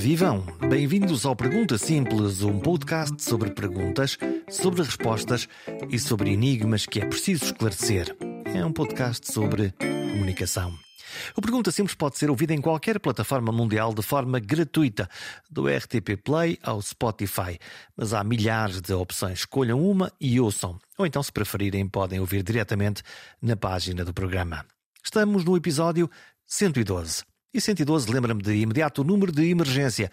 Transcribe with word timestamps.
vivam! 0.00 0.42
Bem-vindos 0.66 1.26
ao 1.26 1.36
Pergunta 1.36 1.76
Simples, 1.76 2.40
um 2.40 2.58
podcast 2.58 3.22
sobre 3.22 3.50
perguntas, 3.50 4.16
sobre 4.48 4.82
respostas 4.82 5.46
e 5.90 5.98
sobre 5.98 6.30
enigmas 6.30 6.86
que 6.86 7.00
é 7.00 7.04
preciso 7.04 7.44
esclarecer. 7.44 8.16
É 8.46 8.64
um 8.64 8.72
podcast 8.72 9.30
sobre 9.30 9.72
comunicação. 9.72 10.72
O 11.36 11.42
Pergunta 11.42 11.70
Simples 11.70 11.94
pode 11.94 12.16
ser 12.16 12.30
ouvido 12.30 12.52
em 12.52 12.62
qualquer 12.62 12.98
plataforma 12.98 13.52
mundial 13.52 13.92
de 13.92 14.00
forma 14.00 14.40
gratuita, 14.40 15.06
do 15.50 15.68
RTP 15.68 16.16
Play 16.24 16.58
ao 16.62 16.80
Spotify. 16.80 17.58
Mas 17.94 18.14
há 18.14 18.24
milhares 18.24 18.80
de 18.80 18.94
opções. 18.94 19.40
Escolham 19.40 19.84
uma 19.84 20.10
e 20.18 20.40
ouçam. 20.40 20.78
Ou 20.96 21.04
então, 21.04 21.22
se 21.22 21.30
preferirem, 21.30 21.86
podem 21.86 22.20
ouvir 22.20 22.42
diretamente 22.42 23.02
na 23.42 23.54
página 23.54 24.02
do 24.02 24.14
programa. 24.14 24.64
Estamos 25.04 25.44
no 25.44 25.58
episódio 25.58 26.10
112. 26.46 27.29
E 27.52 27.60
112 27.60 28.08
lembra-me 28.08 28.42
de 28.42 28.54
imediato 28.54 29.02
o 29.02 29.04
número 29.04 29.32
de 29.32 29.50
emergência. 29.50 30.08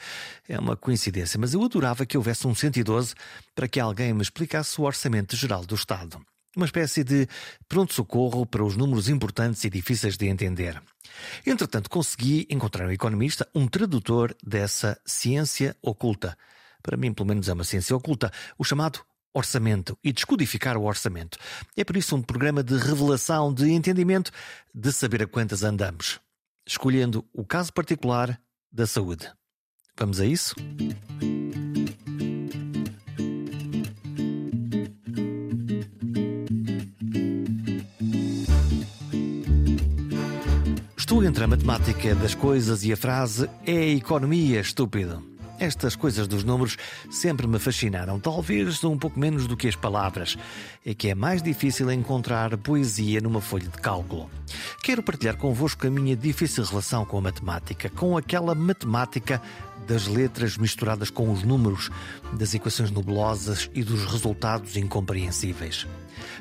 É 0.50 0.60
uma 0.60 0.76
coincidência, 0.76 1.40
mas 1.40 1.54
eu 1.54 1.64
adorava 1.64 2.04
que 2.04 2.18
houvesse 2.18 2.48
um 2.48 2.56
112 2.56 3.14
para 3.54 3.68
que 3.68 3.80
alguém 3.80 4.12
me 4.12 4.24
explicasse 4.24 4.82
o 4.82 4.86
orçamento 4.86 5.36
geral 5.36 5.64
do 5.64 5.76
Estado. 5.76 6.20
Uma 6.56 6.66
espécie 6.66 7.04
de 7.04 7.28
pronto-socorro 7.70 8.44
para 8.44 8.64
os 8.64 8.76
números 8.76 9.08
importantes 9.08 9.64
e 9.64 9.70
difíceis 9.70 10.18
de 10.18 10.26
entender. 10.26 10.82
Entretanto, 11.46 11.92
consegui 11.92 12.48
encontrar 12.50 12.88
um 12.88 12.92
economista, 12.92 13.48
um 13.54 13.68
tradutor 13.68 14.36
dessa 14.44 15.00
ciência 15.06 15.76
oculta. 15.80 16.36
Para 16.82 16.98
mim, 16.98 17.14
pelo 17.14 17.28
menos, 17.28 17.48
é 17.48 17.54
uma 17.54 17.64
ciência 17.64 17.96
oculta, 17.96 18.32
o 18.58 18.64
chamado 18.64 19.02
orçamento 19.32 19.96
e 20.04 20.12
descodificar 20.12 20.76
o 20.76 20.86
orçamento. 20.86 21.38
É 21.76 21.84
por 21.84 21.96
isso 21.96 22.16
um 22.16 22.22
programa 22.24 22.64
de 22.64 22.76
revelação, 22.76 23.54
de 23.54 23.70
entendimento, 23.70 24.32
de 24.74 24.92
saber 24.92 25.22
a 25.22 25.28
quantas 25.28 25.62
andamos 25.62 26.20
escolhendo 26.68 27.26
o 27.34 27.46
caso 27.46 27.72
particular 27.72 28.40
da 28.72 28.86
saúde. 28.86 29.32
Vamos 29.98 30.20
a 30.20 30.26
isso? 30.26 30.54
Estou 40.98 41.24
entre 41.24 41.46
a 41.46 41.48
matemática 41.48 42.14
das 42.16 42.36
coisas 42.36 42.84
e 42.84 42.92
a 42.92 42.98
frase 42.98 43.50
é 43.66 43.72
a 43.72 43.88
economia, 43.88 44.60
estúpido. 44.60 45.37
Estas 45.60 45.96
coisas 45.96 46.28
dos 46.28 46.44
números 46.44 46.78
sempre 47.10 47.48
me 47.48 47.58
fascinaram, 47.58 48.20
talvez 48.20 48.84
um 48.84 48.98
pouco 48.98 49.20
menos 49.20 49.48
do 49.48 49.58
que 49.58 49.68
as 49.68 49.76
palavras. 49.76 50.38
É 50.86 50.94
que 50.94 51.10
é 51.10 51.16
mais 51.16 51.42
difícil 51.42 51.92
encontrar 51.92 52.56
poesia 52.58 53.20
numa 53.20 53.42
folha 53.42 53.68
de 53.68 53.78
cálculo. 53.80 54.30
Quero 54.84 55.02
partilhar 55.02 55.36
convosco 55.36 55.88
a 55.88 55.90
minha 55.90 56.16
difícil 56.16 56.64
relação 56.64 57.06
com 57.06 57.18
a 57.18 57.22
matemática, 57.22 57.90
com 57.90 58.16
aquela 58.16 58.54
matemática 58.54 59.42
das 59.88 60.06
letras 60.06 60.58
misturadas 60.58 61.10
com 61.10 61.32
os 61.32 61.44
números, 61.44 61.90
das 62.34 62.54
equações 62.54 62.92
nebulosas 62.92 63.70
e 63.74 63.84
dos 63.84 64.06
resultados 64.06 64.78
incompreensíveis. 64.78 65.88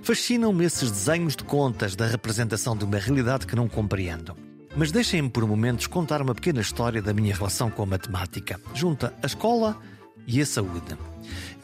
Fascinam-me 0.03 0.65
esses 0.65 0.91
desenhos 0.91 1.35
de 1.35 1.45
contas 1.45 1.97
da 1.97 2.07
representação 2.07 2.77
de 2.77 2.85
uma 2.85 2.99
realidade 2.99 3.47
que 3.47 3.57
não 3.57 3.69
compreendo. 3.69 4.46
Mas 4.79 4.93
deixem-me 4.93 5.31
por 5.31 5.47
momentos 5.47 5.87
contar 5.87 6.21
uma 6.21 6.35
pequena 6.35 6.61
história 6.61 7.01
da 7.01 7.15
minha 7.15 7.35
relação 7.35 7.71
com 7.71 7.83
a 7.83 7.87
matemática, 7.87 8.61
junta 8.75 9.15
a 9.23 9.27
escola 9.27 9.81
e 10.27 10.39
a 10.39 10.45
saúde. 10.45 10.99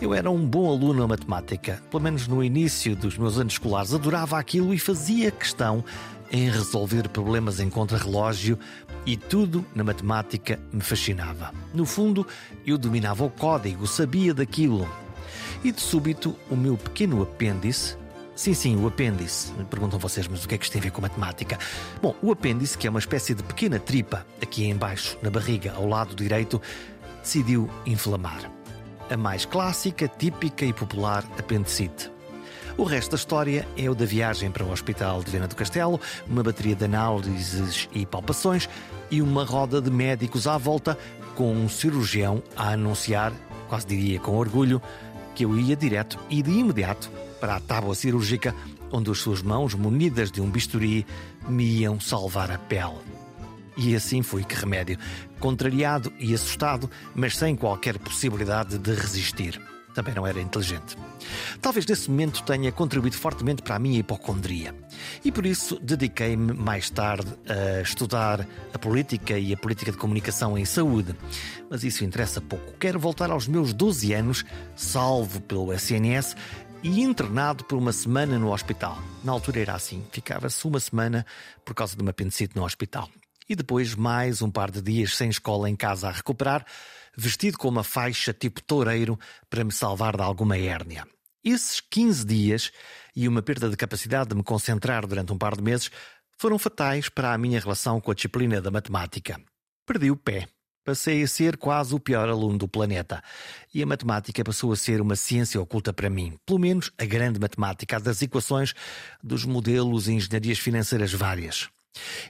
Eu 0.01 0.15
era 0.15 0.31
um 0.31 0.47
bom 0.47 0.71
aluno 0.71 1.03
a 1.03 1.09
matemática, 1.09 1.83
pelo 1.91 2.03
menos 2.03 2.27
no 2.27 2.43
início 2.43 2.97
dos 2.97 3.19
meus 3.19 3.39
anos 3.39 3.53
escolares, 3.53 3.93
adorava 3.93 4.39
aquilo 4.39 4.73
e 4.73 4.79
fazia 4.79 5.31
questão 5.31 5.85
em 6.31 6.49
resolver 6.49 7.07
problemas 7.11 7.61
em 7.61 7.69
contrarrelógio 7.69 8.59
e 9.05 9.15
tudo 9.15 9.63
na 9.75 9.85
matemática 9.85 10.59
me 10.73 10.81
fascinava. 10.81 11.53
No 11.75 11.85
fundo, 11.85 12.27
eu 12.67 12.79
dominava 12.79 13.25
o 13.25 13.31
código, 13.31 13.87
sabia 13.87 14.33
daquilo. 14.33 14.89
E 15.63 15.71
de 15.71 15.83
súbito, 15.83 16.35
o 16.51 16.57
meu 16.57 16.79
pequeno 16.79 17.23
apêndice 17.23 17.95
Sim, 18.35 18.55
sim, 18.55 18.77
o 18.77 18.87
apêndice. 18.87 19.53
Perguntam 19.71 19.99
vocês, 19.99 20.27
mas 20.27 20.45
o 20.45 20.49
que 20.49 20.55
é 20.55 20.59
que 20.59 20.65
isto 20.65 20.73
tem 20.73 20.81
a 20.81 20.85
ver 20.85 20.91
com 20.91 21.03
matemática? 21.03 21.59
Bom, 22.01 22.15
o 22.23 22.33
apêndice, 22.33 22.79
que 22.79 22.87
é 22.87 22.91
uma 22.91 22.99
espécie 22.99 23.35
de 23.35 23.43
pequena 23.43 23.79
tripa 23.79 24.27
aqui 24.41 24.67
embaixo, 24.67 25.19
na 25.23 25.31
barriga, 25.31 25.75
ao 25.75 25.87
lado 25.87 26.15
direito, 26.15 26.61
decidiu 27.23 27.69
inflamar. 27.85 28.51
A 29.11 29.17
mais 29.17 29.45
clássica, 29.45 30.09
típica 30.09 30.65
e 30.65 30.73
popular 30.73 31.25
apendicite. 31.39 32.11
O 32.79 32.85
resto 32.85 33.11
da 33.11 33.17
história 33.17 33.69
é 33.77 33.91
o 33.91 33.95
da 33.95 34.07
viagem 34.07 34.51
para 34.51 34.65
o 34.65 34.73
Hospital 34.73 35.23
de 35.23 35.31
Viana 35.31 35.47
do 35.47 35.55
Castelo, 35.55 36.01
uma 36.27 36.43
bateria 36.43 36.75
de 36.75 36.87
análises 36.87 37.87
e 37.93 38.07
palpações 38.07 38.67
e 39.11 39.21
uma 39.21 39.45
roda 39.45 39.79
de 39.79 39.91
médicos 39.91 40.47
à 40.47 40.57
volta, 40.57 40.97
com 41.35 41.53
um 41.53 41.69
cirurgião 41.69 42.43
a 42.57 42.71
anunciar, 42.71 43.31
quase 43.69 43.87
diria 43.87 44.19
com 44.19 44.39
orgulho, 44.39 44.81
que 45.35 45.45
eu 45.45 45.59
ia 45.59 45.77
direto 45.77 46.19
e 46.31 46.43
de 46.43 46.51
imediato 46.51 47.11
para 47.43 47.57
a 47.57 47.61
tábua 47.61 47.97
cirúrgica, 47.97 48.55
onde 48.93 49.11
as 49.11 49.19
suas 49.19 49.43
mãos, 49.43 49.75
munidas 49.75 50.31
de 50.31 50.41
um 50.41 50.49
bisturi, 50.49 51.05
me 51.49 51.65
iam 51.81 51.99
salvar 51.99 52.53
a 52.53 52.57
pele. 52.57 53.01
E 53.77 53.97
assim 53.97 54.23
foi 54.23 54.45
que 54.45 54.55
remédio, 54.55 54.97
contrariado 55.41 56.13
e 56.21 56.33
assustado, 56.33 56.89
mas 57.17 57.37
sem 57.37 57.57
qualquer 57.57 57.99
possibilidade 57.99 58.79
de 58.79 58.95
resistir. 58.95 59.61
Também 59.93 60.15
não 60.15 60.27
era 60.27 60.41
inteligente. 60.41 60.97
Talvez 61.61 61.85
nesse 61.85 62.11
momento 62.11 62.43
tenha 62.45 62.73
contribuído 62.73 63.17
fortemente 63.17 63.63
para 63.63 63.77
a 63.77 63.79
minha 63.79 63.99
hipocondria. 63.99 64.75
E 65.25 65.31
por 65.31 65.45
isso 65.45 65.79
dediquei-me 65.81 66.53
mais 66.53 66.89
tarde 66.89 67.29
a 67.47 67.83
estudar 67.83 68.47
a 68.73 68.79
política 68.79 69.39
e 69.39 69.53
a 69.53 69.57
política 69.57 69.93
de 69.93 69.99
comunicação 69.99 70.57
em 70.57 70.65
saúde. 70.65 71.15
Mas 71.69 71.85
isso 71.85 72.05
interessa 72.05 72.41
pouco. 72.41 72.73
Quero 72.79 72.99
voltar 72.99 73.31
aos 73.31 73.47
meus 73.47 73.73
12 73.75 74.15
anos, 74.15 74.45
salvo 74.75 75.41
pelo 75.41 75.73
SNS, 75.73 76.37
e 76.83 77.01
internado 77.01 77.65
por 77.65 77.79
uma 77.79 77.93
semana 77.93 78.39
no 78.39 78.53
hospital. 78.53 78.99
Na 79.23 79.33
altura 79.33 79.61
era 79.61 79.75
assim, 79.75 80.05
ficava-se 80.11 80.67
uma 80.67 80.81
semana 80.81 81.25
por 81.65 81.75
causa 81.75 81.95
de 81.95 82.03
uma 82.03 82.11
apendicite 82.11 82.57
no 82.57 82.65
hospital. 82.65 83.09
E 83.49 83.55
depois 83.55 83.95
mais 83.95 84.43
um 84.43 84.51
par 84.51 84.71
de 84.71 84.83
dias 84.83 85.17
sem 85.17 85.31
escola 85.31 85.71
em 85.71 85.77
casa 85.77 86.09
a 86.09 86.11
recuperar, 86.11 86.67
vestido 87.17 87.57
com 87.57 87.69
uma 87.69 87.85
faixa 87.85 88.33
tipo 88.33 88.61
toureiro 88.63 89.19
para 89.49 89.63
me 89.63 89.71
salvar 89.71 90.17
de 90.17 90.23
alguma 90.23 90.59
hérnia. 90.59 91.07
Esses 91.45 91.81
15 91.81 92.25
dias 92.25 92.73
e 93.15 93.29
uma 93.29 93.43
perda 93.43 93.69
de 93.69 93.77
capacidade 93.77 94.31
de 94.31 94.37
me 94.37 94.43
concentrar 94.43 95.07
durante 95.07 95.33
um 95.33 95.39
par 95.39 95.57
de 95.57 95.63
meses 95.63 95.91
foram 96.37 96.59
fatais 96.59 97.09
para 97.09 97.33
a 97.33 97.39
minha 97.39 97.61
relação 97.61 98.01
com 98.01 98.11
a 98.11 98.15
disciplina 98.15 98.61
da 98.61 98.71
matemática. 98.71 99.41
Perdi 99.87 100.11
o 100.11 100.17
pé. 100.17 100.49
Passei 100.85 101.23
a 101.23 101.29
ser 101.29 101.57
quase 101.57 101.95
o 101.95 102.01
pior 102.01 102.29
aluno 102.29 102.59
do 102.59 102.67
planeta. 102.67 103.23
E 103.73 103.83
a 103.83 103.87
matemática 103.87 104.43
passou 104.43 104.73
a 104.73 104.77
ser 104.77 105.01
uma 105.01 105.15
ciência 105.15 105.61
oculta 105.61 105.93
para 105.93 106.11
mim. 106.11 106.37
Pelo 106.45 106.59
menos 106.59 106.91
a 106.99 107.05
grande 107.05 107.39
matemática, 107.39 107.97
a 107.97 108.01
das 108.01 108.21
equações, 108.21 108.75
dos 109.23 109.45
modelos 109.45 110.09
e 110.09 110.13
engenharias 110.13 110.59
financeiras 110.59 111.13
várias. 111.13 111.69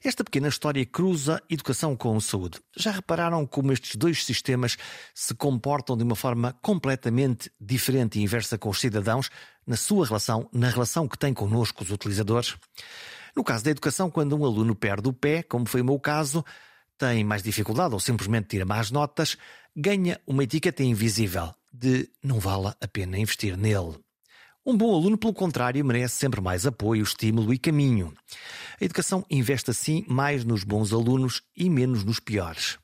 Esta 0.05 0.25
pequena 0.25 0.49
história 0.49 0.85
cruza 0.85 1.41
educação 1.49 1.97
com 1.97 2.19
saúde. 2.21 2.61
Já 2.77 2.91
repararam 2.91 3.47
como 3.47 3.73
estes 3.73 3.97
dois 3.97 4.25
sistemas 4.25 4.77
se 5.15 5.35
comportam 5.35 5.97
de 5.97 6.03
uma 6.03 6.17
forma 6.17 6.53
completamente 6.61 7.51
diferente 7.61 8.19
e 8.19 8.23
inversa 8.23 8.59
com 8.59 8.69
os 8.69 8.81
cidadãos 8.81 9.31
na 9.67 9.77
sua 9.77 10.07
relação, 10.07 10.49
na 10.53 10.69
relação 10.69 11.07
que 11.07 11.17
têm 11.17 11.33
connosco, 11.33 11.85
os 11.85 11.91
utilizadores? 11.91 12.57
No 13.35 13.45
caso 13.45 13.65
da 13.65 13.71
educação, 13.71 14.11
quando 14.11 14.37
um 14.37 14.45
aluno 14.45 14.75
perde 14.75 15.09
o 15.09 15.13
pé, 15.13 15.43
como 15.43 15.65
foi 15.65 15.81
o 15.81 15.85
meu 15.85 15.99
caso, 15.99 16.45
tem 17.03 17.25
mais 17.25 17.43
dificuldade 17.43 17.95
ou 17.95 17.99
simplesmente 17.99 18.47
tira 18.47 18.65
más 18.65 18.93
notas, 18.93 19.37
ganha 19.75 20.21
uma 20.25 20.45
etiqueta 20.45 20.85
invisível 20.85 21.53
de 21.73 22.09
não 22.23 22.39
vale 22.39 22.73
a 22.81 22.87
pena 22.87 23.19
investir 23.19 23.57
nele. 23.57 23.99
Um 24.65 24.77
bom 24.77 24.95
aluno, 24.95 25.19
pelo 25.19 25.35
contrário, 25.35 25.85
merece 25.85 26.15
sempre 26.15 26.41
mais 26.41 26.65
apoio, 26.65 27.03
estímulo 27.03 27.53
e 27.53 27.59
caminho. 27.59 28.15
A 28.81 28.85
educação 28.85 29.27
investe 29.29 29.69
assim 29.69 30.05
mais 30.07 30.45
nos 30.45 30.63
bons 30.63 30.93
alunos 30.93 31.43
e 31.57 31.69
menos 31.69 32.05
nos 32.05 32.21
piores. 32.21 32.79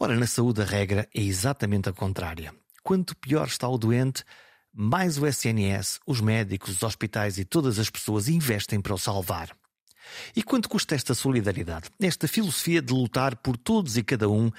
Ora, 0.00 0.16
na 0.16 0.26
saúde 0.26 0.62
a 0.62 0.64
regra 0.64 1.08
é 1.14 1.22
exatamente 1.22 1.88
a 1.88 1.92
contrária. 1.92 2.52
Quanto 2.82 3.14
pior 3.14 3.46
está 3.46 3.68
o 3.68 3.78
doente, 3.78 4.24
mais 4.74 5.18
o 5.18 5.24
SNS, 5.24 6.00
os 6.04 6.20
médicos, 6.20 6.70
os 6.70 6.82
hospitais 6.82 7.38
e 7.38 7.44
todas 7.44 7.78
as 7.78 7.88
pessoas 7.88 8.28
investem 8.28 8.80
para 8.80 8.94
o 8.94 8.98
salvar. 8.98 9.56
E 10.34 10.42
quanto 10.42 10.68
custa 10.68 10.94
esta 10.94 11.14
solidariedade? 11.14 11.90
Esta 12.00 12.28
filosofia 12.28 12.80
de 12.82 12.92
lutar 12.92 13.36
por 13.36 13.56
todos 13.56 13.96
e 13.96 14.02
cada 14.02 14.28
um, 14.28 14.50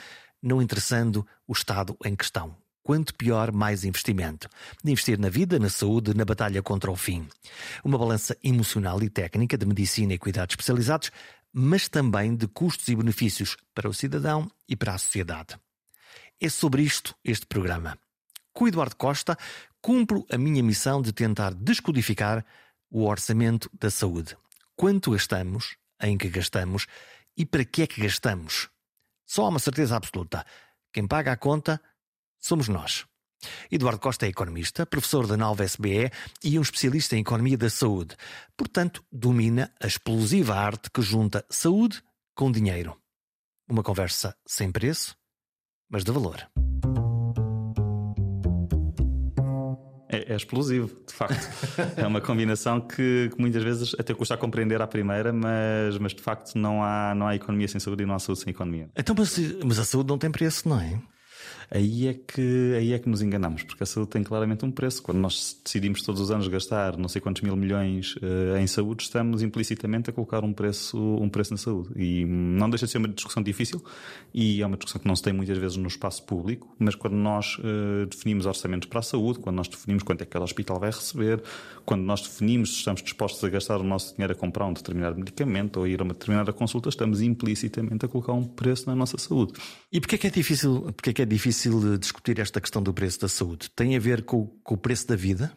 não 0.42 0.62
interessando 0.62 1.26
o 1.48 1.54
Estado 1.54 1.96
em 2.04 2.16
questão. 2.16 2.56
Quanto 2.84 3.14
pior, 3.14 3.52
mais 3.52 3.84
investimento. 3.84 4.50
De 4.84 4.92
investir 4.92 5.20
na 5.20 5.30
vida, 5.30 5.60
na 5.60 5.70
saúde, 5.70 6.16
na 6.16 6.26
batalha 6.26 6.64
contra 6.64 6.92
o 6.92 6.96
fim. 6.96 7.28
Uma 7.84 7.98
balança 7.98 8.36
emocional 8.44 9.02
e 9.04 9.10
técnica 9.10 9.58
de 9.58 9.66
medicina 9.66 10.14
e 10.14 10.18
cuidados 10.18 10.54
especializados, 10.54 11.12
mas 11.54 11.88
também 11.88 12.36
de 12.36 12.48
custos 12.48 12.88
e 12.88 12.96
benefícios 12.96 13.56
para 13.76 13.88
o 13.88 13.94
cidadão 13.94 14.50
e 14.68 14.76
para 14.76 14.96
a 14.96 14.98
sociedade. 14.98 15.58
É 16.40 16.50
sobre 16.50 16.82
isto 16.82 17.14
este 17.24 17.46
programa. 17.46 17.98
Com 18.52 18.68
Eduardo 18.68 18.96
Costa, 18.96 19.38
cumpro 19.80 20.26
a 20.32 20.38
minha 20.38 20.64
missão 20.64 21.02
de 21.02 21.14
tentar 21.14 21.54
descodificar 21.54 22.44
o 22.90 23.06
orçamento 23.06 23.70
da 23.80 23.92
saúde 23.92 24.36
quanto 24.82 25.12
gastamos, 25.12 25.78
em 26.02 26.18
que 26.18 26.28
gastamos 26.28 26.88
e 27.38 27.46
para 27.46 27.64
que 27.64 27.84
é 27.84 27.88
que 27.88 28.02
gastamos. 28.02 28.68
Só 29.28 29.46
há 29.46 29.50
uma 29.50 29.60
certeza 29.60 29.96
absoluta: 29.96 30.44
quem 30.92 31.08
paga 31.08 31.32
a 31.32 31.38
conta 31.38 31.80
somos 32.40 32.68
nós. 32.68 33.06
Eduardo 33.70 34.00
Costa 34.00 34.26
é 34.26 34.30
economista, 34.30 34.84
professor 34.84 35.28
da 35.28 35.38
nova 35.38 35.64
SBE 35.64 36.10
e 36.44 36.58
um 36.58 36.64
especialista 36.64 37.16
em 37.16 37.22
economia 37.22 37.60
da 37.60 37.70
saúde. 37.70 38.16
Portanto, 38.58 39.06
domina 39.12 39.72
a 39.80 39.86
explosiva 39.86 40.56
arte 40.56 40.90
que 40.90 41.04
junta 41.04 41.46
saúde 41.48 42.02
com 42.34 42.52
dinheiro. 42.52 43.00
Uma 43.70 43.84
conversa 43.84 44.36
sem 44.48 44.72
preço, 44.72 45.16
mas 45.92 46.04
de 46.04 46.12
valor. 46.12 46.50
É, 50.32 50.36
explosivo, 50.38 50.90
de 51.06 51.14
facto. 51.14 51.50
é 51.98 52.08
uma 52.08 52.22
combinação 52.22 52.80
que, 52.80 53.30
que, 53.34 53.36
muitas 53.38 53.62
vezes 53.62 53.94
até 54.00 54.14
custa 54.14 54.36
a 54.36 54.38
compreender 54.38 54.82
à 54.82 54.88
primeira, 54.88 55.34
mas, 55.34 55.98
mas 56.00 56.14
de 56.14 56.22
facto 56.22 56.56
não 56.56 56.82
há, 56.82 57.14
não 57.14 57.28
há 57.28 57.36
economia 57.36 57.68
sem 57.68 57.82
saúde 57.82 58.04
e 58.04 58.06
não 58.06 58.16
há 58.16 58.20
saúde 58.20 58.40
sem 58.40 58.52
economia. 58.52 58.90
Então, 58.96 59.14
mas, 59.18 59.38
mas 59.62 59.78
a 59.78 59.84
saúde 59.84 60.08
não 60.08 60.18
tem 60.18 60.32
preço, 60.32 60.70
não 60.70 60.80
é? 60.80 60.98
Aí 61.72 62.08
é 62.08 62.14
que 62.14 62.74
aí 62.76 62.92
é 62.92 63.00
que 63.00 63.08
nos 63.08 63.22
enganamos, 63.22 63.64
porque 63.64 63.82
a 63.82 63.86
saúde 63.86 64.12
tem 64.12 64.24
claramente 64.24 64.66
um 64.66 64.72
preço. 64.72 65.02
Quando 65.02 65.20
nós 65.20 65.60
decidimos 65.64 66.02
todos 66.02 66.20
os 66.20 66.30
anos 66.30 66.48
gastar 66.50 66.98
não 66.98 67.08
sei 67.08 67.22
quantos 67.22 67.42
mil 67.42 67.56
milhões 67.56 68.16
uh, 68.18 68.58
em 68.60 68.68
saúde, 68.68 69.04
estamos 69.04 69.42
implicitamente 69.42 70.10
a 70.10 70.14
colocar 70.14 70.44
um 70.44 70.52
preço 70.52 70.98
um 70.98 71.30
preço 71.30 71.52
na 71.52 71.58
saúde 71.58 71.90
e 71.96 72.26
não 72.26 72.70
deixa 72.70 72.86
de 72.86 72.92
ser 72.92 72.98
uma 72.98 73.08
discussão 73.08 73.42
difícil 73.42 73.82
e 74.34 74.62
é 74.62 74.66
uma 74.66 74.76
discussão 74.76 75.00
que 75.00 75.08
não 75.08 75.16
se 75.16 75.24
tem 75.24 75.32
muitas 75.32 75.58
vezes 75.58 75.78
no 75.78 75.88
espaço 75.88 76.24
público. 76.24 76.76
Mas 76.78 76.94
quando 76.94 77.16
nós 77.16 77.58
uh, 77.60 78.06
definimos 78.06 78.46
orçamentos 78.46 78.90
para 78.90 79.00
a 79.00 79.04
saúde, 79.04 79.40
quando 79.40 79.56
nós 79.56 79.70
definimos 79.70 80.04
quanto 80.04 80.24
é 80.24 80.26
que 80.26 80.32
cada 80.32 80.44
hospital 80.44 80.78
vai 80.78 80.92
receber, 80.92 81.42
quando 81.86 82.02
nós 82.02 82.22
definimos 82.22 82.72
se 82.72 82.76
estamos 82.80 83.02
dispostos 83.02 83.42
a 83.46 83.50
gastar 83.50 83.78
o 83.78 83.84
nosso 83.84 84.14
dinheiro 84.14 84.34
a 84.34 84.36
comprar 84.36 84.66
um 84.66 84.74
determinado 84.74 85.18
medicamento 85.18 85.78
ou 85.78 85.88
ir 85.88 86.02
a 86.02 86.04
uma 86.04 86.14
determinada 86.14 86.52
consulta, 86.52 86.90
estamos 86.90 87.22
implicitamente 87.22 88.06
a 88.06 88.10
colocar 88.10 88.34
um 88.34 88.44
preço 88.44 88.90
na 88.90 88.96
nossa 88.96 89.18
saúde. 89.18 89.54
E 89.90 90.02
porquê 90.02 90.16
é 90.16 90.18
que 90.18 90.28
é 90.28 90.30
difícil? 90.30 90.82
Porquê 90.82 91.12
é 91.12 91.14
que 91.14 91.22
é 91.22 91.26
difícil 91.26 91.61
difícil 91.62 91.98
discutir 91.98 92.40
esta 92.40 92.60
questão 92.60 92.82
do 92.82 92.94
preço 92.94 93.20
da 93.22 93.28
saúde? 93.28 93.70
Tem 93.76 93.96
a 93.96 94.00
ver 94.00 94.24
com, 94.24 94.48
com 94.64 94.76
o 94.76 94.78
preço 94.78 95.08
da 95.08 95.16
vida? 95.16 95.52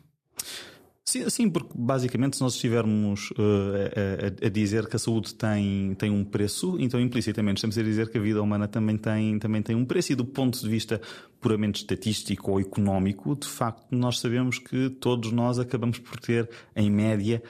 Sim, 1.04 1.28
sim, 1.28 1.50
porque 1.50 1.70
basicamente 1.74 2.36
se 2.36 2.42
nós 2.42 2.54
estivermos 2.54 3.30
uh, 3.32 4.40
a, 4.42 4.46
a, 4.46 4.48
dizer 4.48 4.86
que 4.86 4.96
a 4.96 4.98
saúde 4.98 5.34
tem, 5.34 5.94
tem 5.94 6.10
um 6.10 6.24
preço, 6.24 6.76
então 6.80 6.98
implicitamente 6.98 7.58
estamos 7.58 7.76
a 7.76 7.82
dizer 7.82 8.08
que 8.08 8.16
a 8.16 8.20
vida 8.20 8.42
humana 8.42 8.66
também 8.66 8.96
tem, 8.96 9.38
também 9.38 9.60
tem 9.60 9.76
um 9.76 9.84
preço 9.84 10.12
e 10.12 10.14
do 10.14 10.24
ponto 10.24 10.58
de 10.58 10.68
vista 10.68 11.00
puramente 11.40 11.82
estatístico 11.82 12.52
ou 12.52 12.60
económico, 12.60 13.36
de 13.36 13.46
facto 13.46 13.84
nós 13.90 14.18
sabemos 14.18 14.58
que 14.58 14.88
todos 14.88 15.30
nós 15.30 15.58
acabamos 15.58 15.98
por 15.98 16.18
ter, 16.18 16.48
em 16.74 16.90
média, 16.90 17.42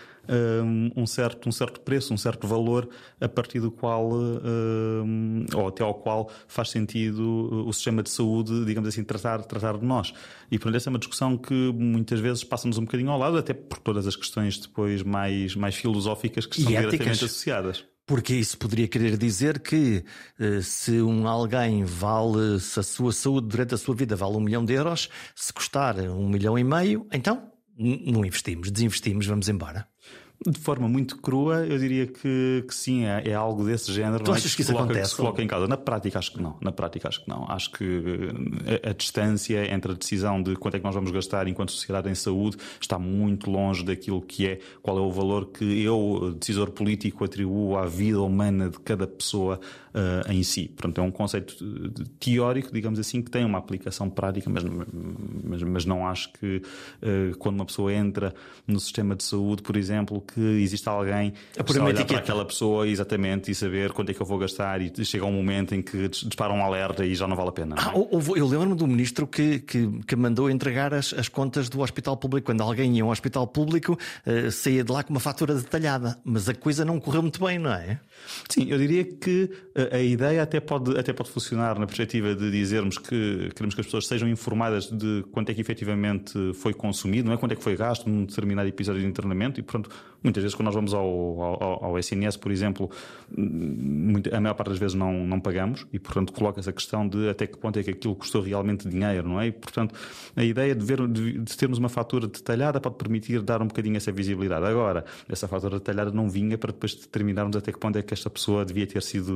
um 0.97 1.06
certo, 1.06 1.49
um 1.49 1.53
certo 1.53 1.81
preço, 1.81 2.12
um 2.15 2.17
certo 2.17 2.47
valor 2.47 2.88
a 3.21 3.29
partir 3.29 3.61
do 3.61 3.71
qual, 3.71 4.11
ou 5.55 5.69
até 5.69 5.82
ao 5.82 5.94
qual 5.94 6.31
faz 6.47 6.71
sentido 6.71 7.65
o 7.67 7.73
sistema 7.73 8.03
de 8.03 8.11
saúde, 8.11 8.65
digamos 8.65 8.88
assim, 8.88 9.05
tratar, 9.05 9.43
tratar 9.44 9.79
de 9.79 9.85
nós. 9.85 10.12
E 10.50 10.59
portanto, 10.59 10.76
essa 10.76 10.88
é 10.88 10.91
uma 10.91 10.99
discussão 10.99 11.37
que 11.37 11.73
muitas 11.73 12.21
vezes 12.21 12.44
passa-nos 12.44 12.79
um 12.79 12.85
bocadinho 12.85 13.11
ao 13.11 13.19
lado, 13.19 13.37
até 13.37 13.53
por 13.53 13.79
todas 13.79 14.06
as 14.06 14.17
questões 14.17 14.59
depois 14.59 15.03
mais, 15.03 15.55
mais 15.55 15.75
filosóficas 15.75 16.47
que 16.47 16.59
estão 16.59 16.73
diretamente 16.73 17.25
associadas. 17.25 17.85
Porque 18.06 18.35
isso 18.35 18.59
poderia 18.59 18.87
querer 18.87 19.17
dizer 19.17 19.61
que 19.61 20.05
eh, 20.38 20.61
se 20.61 21.00
um 21.00 21.27
alguém 21.27 21.85
vale, 21.85 22.61
se 22.61 22.79
a 22.79 22.82
sua 22.82 23.12
saúde 23.12 23.49
durante 23.49 23.75
a 23.75 23.79
sua 23.79 23.94
vida 23.94 24.15
vale 24.15 24.37
um 24.37 24.41
milhão 24.41 24.62
de 24.62 24.75
euros, 24.75 25.09
se 25.35 25.50
custar 25.53 25.99
um 25.99 26.29
milhão 26.29 26.59
e 26.59 26.62
meio, 26.62 27.06
então 27.11 27.54
não 27.76 28.25
investimos, 28.25 28.71
desinvestimos, 28.71 29.26
vamos 29.26 29.49
embora. 29.49 29.87
De 30.47 30.59
forma 30.59 30.87
muito 30.87 31.17
crua, 31.23 31.65
eu 31.65 31.79
diria 31.79 32.06
que, 32.06 32.65
que 32.69 32.75
sim, 32.75 33.06
é, 33.06 33.29
é, 33.29 33.35
algo 33.35 33.65
desse 33.65 33.91
género. 33.91 34.23
Tu 34.23 34.31
achas 34.31 34.53
é? 34.53 34.56
que, 34.56 34.61
isso 34.61 34.73
coloca, 34.73 34.85
acontece? 34.85 35.11
Que 35.11 35.11
se 35.11 35.17
coloca 35.17 35.43
em 35.43 35.47
causa. 35.47 35.67
Na 35.67 35.76
prática, 35.76 36.19
acho 36.19 36.32
que 36.32 36.43
não. 36.43 36.59
Na 36.61 36.71
prática, 36.71 37.09
acho 37.09 37.25
que 37.25 37.29
não. 37.31 37.47
Acho 37.49 37.71
que 37.71 38.03
a, 38.85 38.91
a, 38.91 38.93
distância 38.93 39.73
entre 39.73 39.93
a 39.93 39.94
decisão 39.94 40.43
de 40.43 40.55
quanto 40.56 40.75
é 40.75 40.79
que 40.81 40.85
nós 40.85 40.94
vamos 40.94 41.11
gastar 41.12 41.49
enquanto 41.49 41.73
sociedade 41.73 42.11
em 42.11 42.15
saúde 42.15 42.59
está 42.79 42.99
muito 42.99 43.50
longe 43.50 43.82
daquilo 43.82 44.20
que 44.20 44.47
é, 44.47 44.59
qual 44.82 44.99
é 44.99 45.00
o 45.00 45.11
valor 45.11 45.47
que 45.47 45.82
eu, 45.82 46.35
decisor 46.38 46.70
político, 46.73 47.25
atribuo 47.25 47.79
à 47.79 47.87
vida 47.87 48.20
humana 48.20 48.69
de 48.69 48.79
cada 48.81 49.06
pessoa 49.06 49.59
uh, 49.94 50.31
em 50.31 50.43
si. 50.43 50.69
Portanto, 50.69 51.00
é 51.00 51.02
um 51.02 51.11
conceito 51.11 51.55
teórico, 52.19 52.73
digamos 52.73 52.99
assim, 52.99 53.23
que 53.23 53.31
tem 53.31 53.44
uma 53.44 53.58
aplicação 53.58 54.11
prática, 54.11 54.50
mas, 54.50 54.64
mas, 54.64 55.62
mas 55.62 55.85
não 55.85 56.06
acho 56.06 56.32
que 56.32 56.56
uh, 57.02 57.37
quando 57.38 57.56
uma 57.56 57.64
pessoa 57.64 57.93
entra 57.93 58.35
no 58.67 58.81
sistema 58.81 59.14
de 59.14 59.23
saúde, 59.23 59.62
por 59.62 59.76
exemplo, 59.76 60.20
que 60.20 60.41
existe 60.41 60.88
alguém 60.88 61.32
a 61.58 61.62
que 61.62 61.79
olhar 61.79 62.05
para 62.05 62.19
aquela 62.19 62.44
pessoa 62.44 62.88
exatamente 62.88 63.50
e 63.50 63.55
saber 63.55 63.93
quanto 63.93 64.11
é 64.11 64.14
que 64.14 64.20
eu 64.20 64.26
vou 64.26 64.38
gastar 64.38 64.81
e 64.81 64.93
chega 65.05 65.25
um 65.25 65.32
momento 65.32 65.75
em 65.75 65.82
que 65.82 66.08
dispara 66.08 66.52
um 66.52 66.62
alerta 66.62 67.05
e 67.05 67.14
já 67.14 67.26
não 67.26 67.37
vale 67.37 67.50
a 67.50 67.52
pena. 67.52 67.76
Ah, 67.79 67.93
eu 67.94 68.46
lembro-me 68.46 68.75
do 68.75 68.87
ministro 68.87 69.26
que, 69.26 69.61
que, 69.61 69.87
que 70.06 70.17
mandou 70.17 70.50
entregar 70.50 70.93
as, 70.93 71.12
as, 71.12 71.29
contas 71.29 71.69
do 71.69 71.81
hospital 71.81 72.17
público. 72.17 72.46
Quando 72.46 72.62
alguém 72.62 72.96
ia 72.96 73.02
a 73.02 73.06
um 73.06 73.11
hospital 73.11 73.46
público, 73.46 73.99
uh, 74.26 74.50
saía 74.50 74.82
de 74.82 74.91
lá 74.91 75.02
com 75.02 75.11
uma 75.11 75.20
fatura 75.20 75.55
detalhada. 75.55 76.19
Mas 76.25 76.49
a 76.49 76.55
coisa 76.55 76.85
não 76.85 76.99
correu 76.99 77.23
muito 77.23 77.44
bem, 77.44 77.58
não 77.58 77.73
é? 77.73 77.99
Sim, 78.49 78.67
eu 78.69 78.79
diria 78.79 79.05
que 79.05 79.50
a 79.92 80.00
ideia 80.00 80.42
até 80.42 80.60
pode, 80.60 80.98
até 80.98 81.12
pode 81.12 81.31
funcionar 81.31 81.78
na 81.78 81.86
perspectiva 81.86 82.34
de 82.34 82.50
dizermos 82.50 82.98
que 82.98 83.50
queremos 83.54 83.75
que 83.75 83.81
as 83.81 83.86
pessoas 83.86 84.06
sejam 84.06 84.28
informadas 84.28 84.90
de 84.90 85.25
quanto 85.32 85.50
é 85.50 85.54
que 85.54 85.60
efetivamente 85.60 86.52
foi 86.54 86.75
consumido, 86.75 87.28
não 87.28 87.34
é? 87.34 87.36
quanto 87.36 87.52
é 87.52 87.56
que 87.56 87.62
foi 87.62 87.76
gasto 87.76 88.08
num 88.08 88.25
determinado 88.25 88.69
episódio 88.69 89.00
de 89.00 89.06
internamento 89.06 89.60
e, 89.60 89.62
portanto, 89.62 89.90
muitas 90.22 90.42
vezes 90.42 90.54
quando 90.54 90.66
nós 90.66 90.75
vamos 90.75 90.94
ao, 90.94 91.06
ao, 91.06 91.84
ao 91.84 91.98
SNS, 91.98 92.36
por 92.38 92.50
exemplo, 92.50 92.90
a 94.32 94.40
maior 94.40 94.54
parte 94.54 94.70
das 94.70 94.78
vezes 94.78 94.94
não, 94.94 95.12
não 95.26 95.38
pagamos 95.38 95.86
e, 95.92 95.98
portanto, 95.98 96.32
coloca-se 96.32 96.69
a 96.69 96.72
questão 96.72 97.06
de 97.06 97.28
até 97.28 97.46
que 97.46 97.58
ponto 97.58 97.78
é 97.78 97.82
que 97.82 97.90
aquilo 97.90 98.14
custou 98.14 98.42
realmente 98.42 98.88
dinheiro, 98.88 99.28
não 99.28 99.40
é? 99.40 99.48
E, 99.48 99.52
portanto, 99.52 99.94
a 100.34 100.42
ideia 100.42 100.75
de, 100.75 100.84
ver, 100.84 101.06
de, 101.06 101.38
de 101.38 101.56
termos 101.56 101.78
uma 101.78 101.88
fatura 101.88 102.26
detalhada 102.26 102.81
pode 102.81 102.96
permitir 102.96 103.42
dar 103.42 103.60
um 103.60 103.66
bocadinho 103.66 103.96
essa 103.96 104.10
visibilidade. 104.10 104.64
Agora, 104.64 105.04
essa 105.28 105.46
fatura 105.46 105.78
detalhada 105.78 106.10
não 106.10 106.28
vinha 106.28 106.56
para 106.56 106.72
depois 106.72 106.94
determinarmos 106.94 107.56
até 107.56 107.72
que 107.72 107.78
ponto 107.78 107.98
é 107.98 108.02
que 108.02 108.14
esta 108.14 108.31
pessoa 108.31 108.64
devia 108.64 108.86
ter 108.86 109.02
sido 109.02 109.34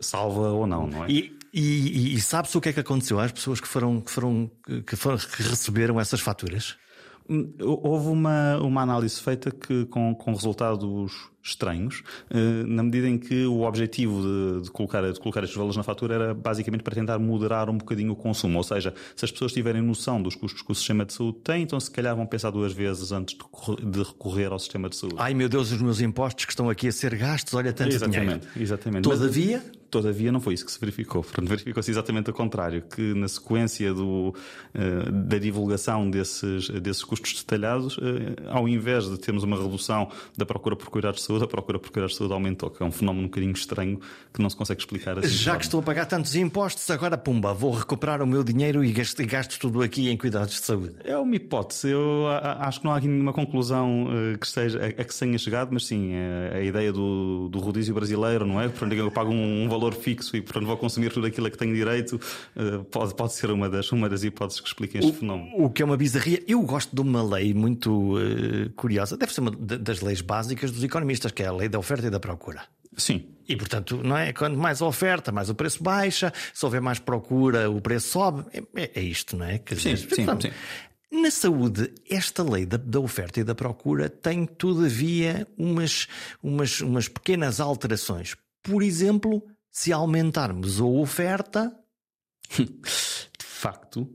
salva 0.00 0.50
ou 0.50 0.66
não, 0.66 0.86
não 0.86 1.04
é? 1.04 1.10
E, 1.10 1.36
e, 1.52 2.14
e 2.14 2.20
sabe-se 2.20 2.56
o 2.56 2.60
que 2.60 2.68
é 2.68 2.72
que 2.72 2.80
aconteceu 2.80 3.18
às 3.18 3.32
pessoas 3.32 3.60
que 3.60 3.68
foram, 3.68 4.00
que 4.00 4.10
foram, 4.10 4.50
que 4.86 4.96
foram, 4.96 5.16
que 5.16 5.42
receberam 5.42 5.98
essas 5.98 6.20
faturas? 6.20 6.76
Hum, 7.28 7.52
houve 7.60 8.08
uma, 8.08 8.56
uma 8.58 8.82
análise 8.82 9.20
feita 9.20 9.50
que, 9.50 9.84
com, 9.86 10.14
com 10.14 10.32
resultados 10.32 11.12
estranhos, 11.42 12.02
eh, 12.30 12.64
na 12.66 12.82
medida 12.82 13.08
em 13.08 13.18
que 13.18 13.46
o 13.46 13.62
objetivo 13.62 14.22
de, 14.22 14.64
de, 14.64 14.70
colocar, 14.70 15.12
de 15.12 15.18
colocar 15.18 15.42
estes 15.42 15.56
valores 15.56 15.76
na 15.76 15.82
fatura 15.82 16.14
era 16.14 16.34
basicamente 16.34 16.82
para 16.82 16.94
tentar 16.94 17.18
moderar 17.18 17.68
um 17.68 17.78
bocadinho 17.78 18.12
o 18.12 18.16
consumo. 18.16 18.58
Ou 18.58 18.64
seja, 18.64 18.94
se 19.14 19.24
as 19.24 19.30
pessoas 19.30 19.52
tiverem 19.52 19.82
noção 19.82 20.20
dos 20.20 20.34
custos 20.34 20.62
que 20.62 20.70
o 20.70 20.74
sistema 20.74 21.04
de 21.04 21.12
saúde 21.12 21.38
tem, 21.42 21.62
então 21.62 21.78
se 21.80 21.90
calhar 21.90 22.14
vão 22.14 22.26
pensar 22.26 22.50
duas 22.50 22.72
vezes 22.72 23.12
antes 23.12 23.36
de 23.82 24.02
recorrer 24.02 24.52
ao 24.52 24.58
sistema 24.58 24.88
de 24.88 24.96
saúde. 24.96 25.16
Ai 25.18 25.34
meu 25.34 25.48
Deus, 25.48 25.72
os 25.72 25.80
meus 25.80 26.00
impostos 26.00 26.44
que 26.44 26.52
estão 26.52 26.70
aqui 26.70 26.88
a 26.88 26.92
ser 26.92 27.16
gastos, 27.16 27.54
olha 27.54 27.72
tanto 27.72 27.94
exatamente, 27.94 28.20
dinheiro. 28.20 28.40
Exatamente. 28.56 29.02
Todavia. 29.02 29.62
Mas, 29.64 29.85
todavia, 29.96 30.30
não 30.30 30.40
foi 30.40 30.54
isso 30.54 30.64
que 30.64 30.72
se 30.72 30.80
verificou. 30.80 31.24
Verificou-se 31.42 31.90
exatamente 31.90 32.30
o 32.30 32.32
contrário, 32.32 32.82
que 32.82 33.14
na 33.14 33.28
sequência 33.28 33.92
do, 33.94 34.34
uh, 34.74 35.12
da 35.12 35.38
divulgação 35.38 36.08
desses, 36.10 36.68
desses 36.68 37.02
custos 37.02 37.34
detalhados, 37.42 37.96
uh, 37.98 38.00
ao 38.48 38.68
invés 38.68 39.08
de 39.08 39.18
termos 39.18 39.42
uma 39.42 39.56
redução 39.56 40.10
da 40.36 40.44
procura 40.44 40.76
por 40.76 40.88
cuidados 40.88 41.20
de 41.20 41.26
saúde, 41.26 41.44
a 41.44 41.48
procura 41.48 41.78
por 41.78 41.90
cuidados 41.90 42.12
de 42.12 42.18
saúde 42.18 42.34
aumentou, 42.34 42.70
que 42.70 42.82
é 42.82 42.86
um 42.86 42.92
fenómeno 42.92 43.24
um 43.24 43.28
bocadinho 43.28 43.52
estranho 43.52 43.98
que 44.32 44.42
não 44.42 44.50
se 44.50 44.56
consegue 44.56 44.80
explicar 44.80 45.18
assim. 45.18 45.28
Já 45.28 45.56
que 45.56 45.64
estou 45.64 45.80
a 45.80 45.82
pagar 45.82 46.06
tantos 46.06 46.34
impostos, 46.34 46.88
agora 46.90 47.16
pumba, 47.16 47.52
vou 47.54 47.72
recuperar 47.72 48.22
o 48.22 48.26
meu 48.26 48.44
dinheiro 48.44 48.84
e 48.84 48.92
gasto, 48.92 49.24
gasto 49.26 49.58
tudo 49.58 49.82
aqui 49.82 50.10
em 50.10 50.16
cuidados 50.16 50.54
de 50.54 50.60
saúde. 50.60 50.94
É 51.04 51.16
uma 51.16 51.34
hipótese. 51.34 51.88
Eu 51.88 52.26
acho 52.28 52.80
que 52.80 52.86
não 52.86 52.92
há 52.92 52.98
aqui 52.98 53.08
nenhuma 53.08 53.32
conclusão 53.32 54.04
uh, 54.04 54.38
que 54.38 54.46
seja 54.46 54.80
a, 54.80 54.86
a, 54.86 55.04
que 55.04 55.12
se 55.12 55.20
tenha 55.20 55.38
chegado, 55.38 55.70
mas 55.72 55.86
sim, 55.86 56.12
a, 56.14 56.56
a 56.56 56.62
ideia 56.62 56.92
do, 56.92 57.48
do 57.48 57.58
rodízio 57.58 57.94
brasileiro, 57.94 58.46
não 58.46 58.60
é? 58.60 58.68
Portanto, 58.68 58.92
eu 58.92 59.10
pago 59.10 59.30
um, 59.32 59.64
um, 59.64 59.68
valor 59.68 59.85
fixo 59.94 60.36
e 60.36 60.42
portanto 60.42 60.66
vou 60.66 60.76
consumir 60.76 61.12
tudo 61.12 61.26
aquilo 61.26 61.46
a 61.46 61.50
que 61.50 61.58
tenho 61.58 61.74
direito, 61.74 62.20
uh, 62.56 62.84
pode, 62.84 63.14
pode 63.14 63.32
ser 63.34 63.50
uma 63.50 63.68
das, 63.68 63.90
uma 63.92 64.08
das 64.08 64.24
hipóteses 64.24 64.60
que 64.60 64.68
expliquem 64.68 65.00
este 65.00 65.12
o, 65.12 65.14
fenómeno. 65.14 65.50
O 65.56 65.70
que 65.70 65.82
é 65.82 65.84
uma 65.84 65.96
bizarria. 65.96 66.42
Eu 66.46 66.62
gosto 66.62 66.94
de 66.94 67.00
uma 67.00 67.22
lei 67.22 67.54
muito 67.54 68.16
uh, 68.16 68.70
curiosa, 68.76 69.16
deve 69.16 69.32
ser 69.32 69.40
uma 69.40 69.50
das 69.50 70.00
leis 70.00 70.20
básicas 70.20 70.70
dos 70.70 70.82
economistas, 70.82 71.32
que 71.32 71.42
é 71.42 71.46
a 71.46 71.52
lei 71.52 71.68
da 71.68 71.78
oferta 71.78 72.06
e 72.06 72.10
da 72.10 72.20
procura. 72.20 72.62
Sim. 72.96 73.26
E 73.48 73.54
portanto, 73.54 74.00
não 74.02 74.16
é? 74.16 74.32
Quanto 74.32 74.58
mais 74.58 74.80
oferta, 74.80 75.30
mais 75.30 75.48
o 75.48 75.54
preço 75.54 75.82
baixa, 75.82 76.32
se 76.52 76.64
houver 76.64 76.80
mais 76.80 76.98
procura, 76.98 77.70
o 77.70 77.80
preço 77.80 78.08
sobe. 78.08 78.44
É, 78.74 78.90
é 78.94 79.02
isto, 79.02 79.36
não 79.36 79.46
é? 79.46 79.58
Quer 79.58 79.78
sim, 79.78 79.94
dizer, 79.94 80.14
sim, 80.14 80.26
sim. 80.40 80.50
Na 81.12 81.30
saúde, 81.30 81.92
esta 82.10 82.42
lei 82.42 82.66
da, 82.66 82.76
da, 82.76 82.98
oferta 82.98 83.38
e 83.38 83.44
da 83.44 83.54
procura 83.54 84.08
tem, 84.08 84.44
todavia, 84.44 85.46
umas, 85.56 86.08
umas, 86.42 86.80
umas 86.80 87.08
pequenas 87.08 87.60
alterações. 87.60 88.36
Por 88.62 88.82
exemplo, 88.82 89.42
se 89.76 89.92
aumentarmos 89.92 90.80
a 90.80 90.84
oferta. 90.86 91.70
De 92.56 93.44
facto, 93.44 94.08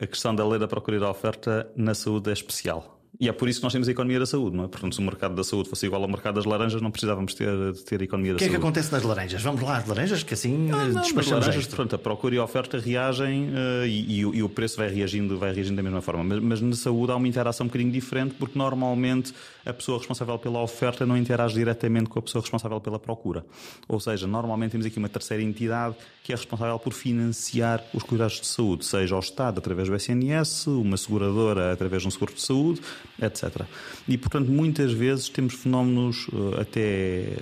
a 0.00 0.06
questão 0.06 0.34
da 0.34 0.46
lei 0.46 0.60
da 0.60 0.68
procura 0.68 0.96
e 0.96 1.00
da 1.00 1.10
oferta 1.10 1.68
na 1.74 1.94
saúde 1.94 2.30
é 2.30 2.32
especial 2.32 3.00
E 3.18 3.28
é 3.28 3.32
por 3.32 3.48
isso 3.48 3.60
que 3.60 3.64
nós 3.64 3.72
temos 3.72 3.88
a 3.88 3.90
economia 3.90 4.18
da 4.18 4.26
saúde, 4.26 4.56
não 4.56 4.64
é? 4.64 4.68
Portanto, 4.68 4.94
se 4.94 5.00
o 5.00 5.04
mercado 5.04 5.34
da 5.34 5.42
saúde 5.42 5.68
fosse 5.68 5.86
igual 5.86 6.02
ao 6.02 6.08
mercado 6.08 6.34
das 6.34 6.44
laranjas, 6.44 6.80
não 6.82 6.90
precisávamos 6.90 7.34
ter, 7.34 7.48
ter 7.84 8.00
a 8.00 8.04
economia 8.04 8.34
da 8.34 8.38
saúde. 8.38 8.44
O 8.44 8.50
que 8.50 8.56
é 8.56 8.58
que 8.58 8.64
acontece 8.64 8.92
nas 8.92 9.02
laranjas? 9.02 9.42
Vamos 9.42 9.62
lá 9.62 9.78
às 9.78 9.88
laranjas, 9.88 10.22
que 10.22 10.34
assim 10.34 10.70
ah, 10.70 10.88
não, 10.88 11.14
nas 11.14 11.26
laranjas, 11.26 11.66
pronto, 11.66 11.94
a 11.96 11.98
procura 11.98 12.34
e 12.36 12.38
a 12.38 12.44
oferta 12.44 12.78
reagem 12.78 13.48
uh, 13.48 13.86
e, 13.86 14.20
e, 14.20 14.20
e, 14.20 14.42
o 14.42 14.48
preço 14.48 14.76
vai 14.76 14.88
reagindo, 14.88 15.36
vai 15.36 15.52
reagindo 15.52 15.76
da 15.76 15.82
mesma 15.82 16.02
forma. 16.02 16.22
Mas, 16.22 16.38
mas 16.40 16.60
na 16.60 16.76
saúde 16.76 17.10
há 17.10 17.16
uma 17.16 17.26
interação 17.26 17.64
um 17.64 17.68
bocadinho 17.68 17.90
diferente, 17.90 18.34
porque 18.38 18.56
normalmente 18.56 19.32
a 19.66 19.72
pessoa 19.72 19.98
responsável 19.98 20.38
pela 20.38 20.62
oferta 20.62 21.04
não 21.04 21.16
interage 21.16 21.54
diretamente 21.54 22.08
com 22.08 22.18
a 22.18 22.22
pessoa 22.22 22.40
responsável 22.40 22.80
pela 22.80 22.98
procura. 22.98 23.44
Ou 23.88 24.00
seja, 24.00 24.26
normalmente 24.26 24.72
temos 24.72 24.86
aqui 24.86 24.98
uma 24.98 25.08
terceira 25.08 25.42
entidade 25.42 25.96
que 26.22 26.32
é 26.32 26.36
responsável 26.36 26.78
por 26.78 26.92
financiar 26.92 27.84
os 27.94 28.02
cuidados 28.02 28.40
de 28.40 28.46
saúde, 28.46 28.84
seja 28.84 29.14
o 29.14 29.20
Estado 29.20 29.58
através 29.58 29.88
do 29.88 29.94
SNS, 29.94 30.66
uma 30.66 30.96
seguradora 30.96 31.72
através 31.72 32.02
de 32.02 32.08
um 32.08 32.10
seguro 32.10 32.34
de 32.34 32.42
saúde, 32.42 32.80
etc. 33.22 33.62
E, 34.08 34.18
portanto, 34.18 34.50
muitas 34.50 34.92
vezes 34.92 35.28
temos 35.28 35.54
fenómenos 35.54 36.26
uh, 36.28 36.60
até 36.60 36.80
eh, 36.80 37.36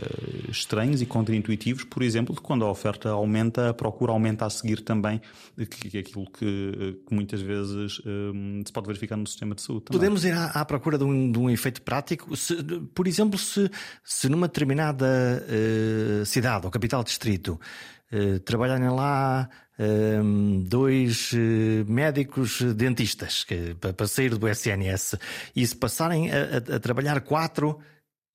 estranhos 0.50 1.00
e 1.00 1.07
contraintuitivos, 1.07 1.85
por 1.85 2.02
exemplo, 2.02 2.35
de 2.35 2.40
quando 2.43 2.64
a 2.64 2.71
oferta 2.71 3.09
aumenta, 3.09 3.71
a 3.71 3.75
procura 3.75 4.12
aumenta 4.12 4.45
a 4.45 4.50
seguir 4.50 4.83
também, 4.83 5.21
que 5.57 5.97
é 5.97 6.00
aquilo 6.00 6.26
que, 6.26 6.99
que 7.07 7.14
muitas 7.14 7.40
vezes 7.40 8.00
um, 8.04 8.62
se 8.64 8.73
pode 8.73 8.87
verificar 8.87 9.16
no 9.16 9.26
sistema 9.26 9.54
de 9.54 9.62
saúde. 9.62 9.87
Também. 9.87 9.99
Podemos 9.99 10.25
ir 10.25 10.33
à, 10.33 10.47
à 10.47 10.64
procura 10.64 10.99
de 10.99 11.04
um, 11.04 11.33
de 11.33 11.38
um, 11.38 11.49
efeito 11.49 11.81
prático? 11.83 12.13
Se, 12.37 12.62
por 12.94 13.06
exemplo, 13.06 13.38
se, 13.38 13.71
se 14.02 14.28
numa 14.28 14.49
determinada 14.49 15.06
uh, 15.47 16.25
cidade 16.26 16.66
ou 16.66 16.71
capital 16.71 17.02
distrito 17.02 17.61
uh, 18.12 18.38
trabalharem 18.40 18.88
lá 18.90 19.49
dois 20.68 21.33
eh, 21.35 21.85
médicos 21.88 22.62
dentistas 22.75 23.42
que, 23.42 23.75
para 23.75 24.06
sair 24.06 24.30
do 24.37 24.49
SNS 24.49 25.16
e 25.54 25.66
se 25.66 25.75
passarem 25.75 26.30
a, 26.30 26.37
a, 26.37 26.76
a 26.76 26.80
trabalhar 26.80 27.21
quatro, 27.23 27.80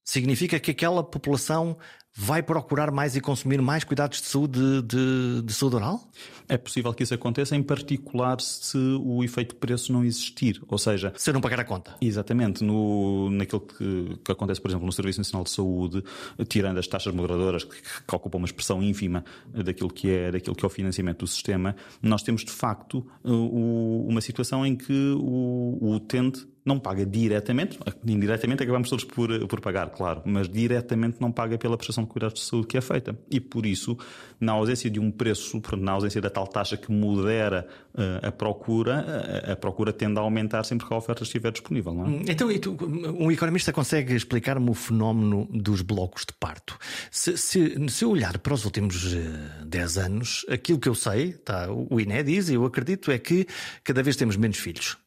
significa 0.04 0.60
que 0.60 0.72
aquela 0.72 1.04
população 1.04 1.78
vai 2.16 2.44
procurar 2.44 2.92
mais 2.92 3.16
e 3.16 3.22
consumir 3.22 3.62
mais 3.62 3.84
cuidados 3.84 4.22
de 4.22 4.28
saúde 4.28 4.82
de, 4.82 5.42
de, 5.44 5.54
saúde 5.54 5.76
oral? 5.76 6.02
É 6.48 6.58
possível 6.58 6.94
que 6.94 7.04
isso 7.04 7.14
aconteça, 7.14 7.56
em 7.56 7.64
particular 7.64 8.42
se 8.42 8.78
o 8.78 9.24
efeito 9.24 9.56
preço 9.56 9.94
não 9.94 10.04
existir, 10.04 10.62
ou 10.68 10.78
seja... 10.78 11.14
Se 11.16 11.32
não 11.32 11.42
pagar 11.42 11.60
a 11.60 11.64
conta. 11.64 11.96
Exatamente. 12.02 12.64
No, 12.64 13.30
naquilo 13.30 13.62
que, 13.62 14.18
que 14.24 14.32
acontece, 14.32 14.60
por 14.60 14.70
exemplo, 14.70 14.86
no 14.86 14.92
Serviço 14.92 15.20
Nacional 15.20 15.44
de 15.44 15.52
Saúde, 15.52 16.04
tirando 16.48 16.78
as 16.80 16.88
taxas 16.88 17.14
moderadoras, 17.14 17.64
que, 17.64 17.76
que 17.82 18.16
ocupam 18.16 18.40
uma 18.40 18.46
expressão 18.46 18.82
ínfima 18.82 19.24
daquilo 19.54 19.90
que, 19.90 20.10
é, 20.10 20.32
daquilo 20.32 20.56
que 20.56 20.66
é 20.66 20.68
o 20.68 20.70
financiamento 20.70 21.20
do 21.20 21.28
sistema, 21.28 21.76
nós 22.02 22.24
temos, 22.24 22.44
de 22.44 22.52
facto, 22.52 23.06
uma 23.24 24.22
situação 24.22 24.66
em 24.66 24.76
que 24.76 25.14
o, 25.18 25.78
o 25.80 25.96
utente 25.96 26.48
não 26.70 26.80
paga 26.80 27.06
diretamente, 27.06 27.80
indiretamente 28.06 28.62
acabamos 28.62 28.90
todos 28.90 29.04
por, 29.04 29.48
por 29.48 29.60
pagar, 29.60 29.90
claro, 29.90 30.22
mas 30.24 30.48
diretamente 30.48 31.18
não 31.20 31.32
paga 31.32 31.58
pela 31.58 31.76
prestação 31.76 32.04
de 32.04 32.10
cuidados 32.10 32.40
de 32.40 32.46
saúde 32.48 32.68
que 32.68 32.78
é 32.78 32.82
feita. 32.82 33.18
E 33.30 33.40
por 33.40 33.66
isso, 33.66 33.98
na 34.40 34.52
ausência 34.54 34.90
de 34.90 35.00
um 35.00 35.10
preço, 35.10 35.62
na 35.78 35.94
ausência 35.94 36.22
da 36.22 36.30
tal 36.30 36.46
taxa 36.48 36.78
que 36.78 36.92
modera 36.92 37.68
uh, 37.96 38.28
a 38.28 38.32
procura, 38.32 39.44
a, 39.48 39.54
a, 39.54 39.56
procura 39.56 39.92
tende 39.92 40.20
a 40.20 40.22
aumentar 40.22 40.64
sempre 40.64 40.88
que 40.88 40.94
a 40.94 40.98
oferta 40.98 41.24
estiver 41.24 41.52
disponível. 41.52 41.94
Não 41.94 42.06
é? 42.06 42.08
Hum, 42.08 42.22
então, 42.28 42.60
tu, 42.60 42.78
um 43.20 43.32
economista 43.32 43.74
consegue 43.74 44.14
explicar-me 44.14 44.70
o 44.70 44.74
fenómeno 44.76 45.48
dos 45.52 45.82
blocos 45.82 46.24
de 46.26 46.34
parto? 46.34 46.78
Se, 47.10 47.36
se, 47.36 47.90
se 47.90 48.06
eu 48.06 48.12
olhar 48.12 48.38
para 48.38 48.54
os 48.54 48.64
últimos 48.64 49.14
uh, 49.14 49.18
eh, 49.18 49.66
10 49.66 49.98
anos, 49.98 50.46
aquilo 50.48 50.80
que 50.80 50.88
eu 50.88 50.96
sei, 50.96 51.34
tá, 51.34 51.68
o 51.72 52.00
INE 52.00 52.22
diz, 52.24 52.50
e 52.50 52.54
eu 52.54 52.64
acredito, 52.64 53.12
é 53.12 53.18
que 53.18 53.48
cada 53.84 54.04
vez 54.04 54.16
temos 54.16 54.38
menos 54.38 54.58
filhos. 54.58 54.98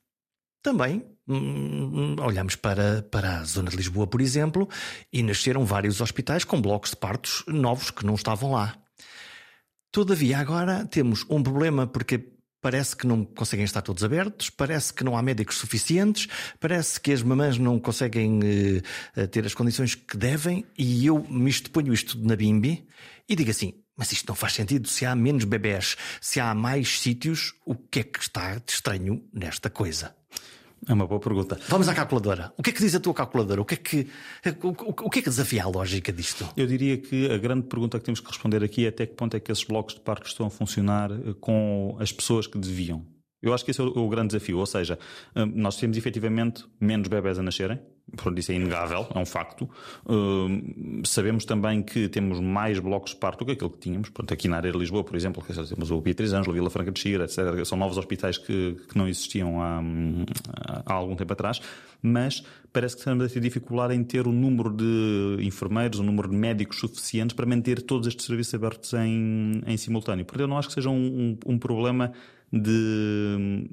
Também 0.62 1.04
hum, 1.28 2.16
olhamos 2.21 2.54
para, 2.54 3.02
para 3.02 3.40
a 3.40 3.45
zona 3.45 3.71
de 3.71 3.76
Lisboa, 3.76 4.07
por 4.07 4.21
exemplo, 4.21 4.69
e 5.12 5.23
nasceram 5.23 5.64
vários 5.64 6.00
hospitais 6.00 6.45
com 6.45 6.61
blocos 6.61 6.90
de 6.90 6.97
partos 6.97 7.45
novos 7.49 7.90
que 7.90 8.07
não 8.07 8.14
estavam 8.14 8.52
lá. 8.52 8.76
Todavia, 9.90 10.38
agora 10.38 10.87
temos 10.87 11.26
um 11.28 11.42
problema 11.42 11.87
porque 11.87 12.33
parece 12.62 12.97
que 12.97 13.07
não 13.07 13.25
conseguem 13.25 13.64
estar 13.64 13.83
todos 13.83 14.04
abertos, 14.04 14.49
parece 14.49 14.95
que 14.95 15.02
não 15.02 15.16
há 15.16 15.23
médicos 15.23 15.57
suficientes, 15.57 16.28
parece 16.61 17.00
que 17.00 17.12
as 17.12 17.23
mamães 17.23 17.59
não 17.59 17.78
conseguem 17.81 18.38
uh, 18.38 19.26
ter 19.28 19.45
as 19.45 19.52
condições 19.52 19.97
que 19.97 20.16
devem, 20.16 20.64
e 20.78 21.04
eu 21.04 21.26
me 21.28 21.52
ponho 21.73 21.92
isto 21.92 22.16
na 22.19 22.37
bimbi 22.37 22.87
e 23.28 23.35
digo 23.35 23.50
assim: 23.50 23.75
mas 23.97 24.12
isto 24.12 24.28
não 24.28 24.35
faz 24.35 24.54
sentido. 24.54 24.88
Se 24.88 25.04
há 25.04 25.14
menos 25.14 25.45
bebés, 25.45 25.97
se 26.21 26.40
há 26.40 26.54
mais 26.54 27.00
sítios, 27.00 27.54
o 27.66 27.75
que 27.75 28.00
é 28.00 28.04
que 28.04 28.21
está 28.21 28.54
de 28.54 28.73
estranho 28.73 29.23
nesta 29.33 29.69
coisa? 29.69 30.14
É 30.89 30.93
uma 30.93 31.07
boa 31.07 31.21
pergunta. 31.21 31.59
Vamos 31.69 31.89
à 31.89 31.95
calculadora. 31.95 32.53
O 32.57 32.62
que 32.62 32.71
é 32.71 32.73
que 32.73 32.81
diz 32.81 32.95
a 32.95 33.01
tua 33.01 33.15
calculadora? 33.15 33.61
O 33.61 33.65
que 33.65 33.75
é 33.75 33.77
que, 33.77 34.09
o, 34.62 34.69
o, 34.69 35.07
o 35.07 35.11
que, 35.11 35.21
é 35.21 35.23
que 35.23 35.29
desafia 35.29 35.62
a 35.62 35.69
lógica 35.69 36.12
disto? 36.12 36.49
Eu 36.57 36.67
diria 36.67 36.99
que 36.99 37.31
a 37.31 37.39
grande 37.39 37.69
pergunta 37.69 37.99
que 37.99 38.05
temos 38.05 38.19
que 38.19 38.27
responder 38.27 38.65
aqui 38.65 38.85
é 38.85 38.89
até 38.89 39.07
que 39.07 39.15
ponto 39.15 39.37
é 39.37 39.41
que 39.41 39.53
esses 39.53 39.62
blocos 39.62 39.95
de 39.95 40.01
parques 40.01 40.33
estão 40.33 40.47
a 40.47 40.51
funcionar 40.51 41.12
eh, 41.12 41.35
com 41.41 41.97
as 42.01 42.11
pessoas 42.11 42.49
que 42.49 42.59
deviam. 42.59 43.07
Eu 43.41 43.55
acho 43.55 43.65
que 43.65 43.71
esse 43.71 43.81
é 43.81 43.85
o, 43.85 43.89
o 43.97 44.09
grande 44.09 44.29
desafio. 44.29 44.59
Ou 44.59 44.67
seja, 44.67 44.99
eh, 45.37 45.45
nós 45.45 45.77
temos 45.77 45.97
efetivamente 45.97 46.65
menos 46.81 47.07
bebés 47.07 47.39
a 47.39 47.43
nascerem, 47.43 47.81
Pronto, 48.15 48.39
isso 48.39 48.53
é 48.53 48.57
inegável, 48.57 49.07
é 49.15 49.19
um 49.19 49.25
facto. 49.25 49.69
Uh, 50.05 51.03
sabemos 51.05 51.47
também 51.47 51.83
que 51.83 52.09
temos 52.09 52.41
mais 52.41 52.79
blocos 52.79 53.13
de 53.13 53.17
parto 53.17 53.39
do 53.39 53.47
que 53.47 53.53
aquilo 53.53 53.71
que 53.71 53.79
tínhamos. 53.79 54.11
Pronto, 54.11 54.35
aqui 54.35 54.49
na 54.49 54.57
área 54.57 54.71
de 54.71 54.77
Lisboa, 54.77 55.03
por 55.03 55.17
exemplo, 55.17 55.43
temos 55.43 55.91
o 55.91 56.01
Beatriz 56.01 56.33
Ângelo, 56.33 56.53
Vila 56.53 56.69
Franca 56.69 56.93
de 56.93 57.01
Xira, 57.01 57.25
etc. 57.25 57.65
São 57.65 57.79
novos 57.79 57.97
hospitais 57.97 58.37
que, 58.37 58.77
que 58.89 58.99
não 58.99 59.09
existiam 59.09 59.63
há, 59.63 59.81
há, 60.85 60.93
algum 60.93 61.17
tempo 61.17 61.33
atrás. 61.33 61.61
Mas 62.03 62.45
parece 62.71 62.97
que 62.97 63.01
estamos 63.01 63.25
a 63.25 63.29
ter 63.29 63.41
dificuldade 63.41 63.95
em 63.95 64.05
ter 64.05 64.27
o 64.27 64.33
número 64.33 64.71
de 64.71 65.39
enfermeiros, 65.41 65.99
o 65.99 66.03
número 66.03 66.29
de 66.29 66.37
médicos 66.37 66.81
suficientes 66.81 67.35
para 67.35 67.47
manter 67.47 67.81
todos 67.81 68.07
estes 68.07 68.27
serviços 68.27 68.53
abertos 68.55 68.93
em, 68.93 69.63
em 69.67 69.77
simultâneo. 69.79 70.25
Portanto, 70.25 70.43
eu 70.43 70.49
não 70.49 70.59
acho 70.59 70.69
que 70.69 70.75
seja 70.75 70.91
um, 70.91 71.39
um, 71.47 71.55
um 71.55 71.59
problema 71.59 72.13
de 72.53 73.67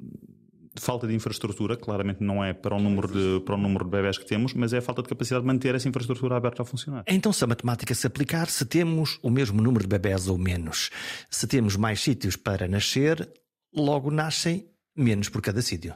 falta 0.76 1.06
de 1.06 1.14
infraestrutura, 1.14 1.76
claramente 1.76 2.22
não 2.22 2.44
é 2.44 2.52
para 2.52 2.74
o, 2.74 2.80
número 2.80 3.08
de, 3.08 3.44
para 3.44 3.54
o 3.54 3.58
número 3.58 3.84
de 3.84 3.90
bebés 3.90 4.18
que 4.18 4.24
temos, 4.24 4.54
mas 4.54 4.72
é 4.72 4.78
a 4.78 4.82
falta 4.82 5.02
de 5.02 5.08
capacidade 5.08 5.42
de 5.42 5.46
manter 5.46 5.74
essa 5.74 5.88
infraestrutura 5.88 6.36
aberta 6.36 6.62
a 6.62 6.64
funcionar. 6.64 7.04
Então, 7.06 7.32
se 7.32 7.42
a 7.42 7.46
matemática 7.46 7.94
se 7.94 8.06
aplicar, 8.06 8.48
se 8.48 8.64
temos 8.64 9.18
o 9.22 9.30
mesmo 9.30 9.60
número 9.60 9.82
de 9.82 9.88
bebés 9.88 10.28
ou 10.28 10.38
menos, 10.38 10.90
se 11.28 11.46
temos 11.46 11.76
mais 11.76 12.00
sítios 12.00 12.36
para 12.36 12.68
nascer, 12.68 13.28
logo 13.74 14.10
nascem 14.10 14.68
menos 14.96 15.28
por 15.28 15.42
cada 15.42 15.62
sítio. 15.62 15.94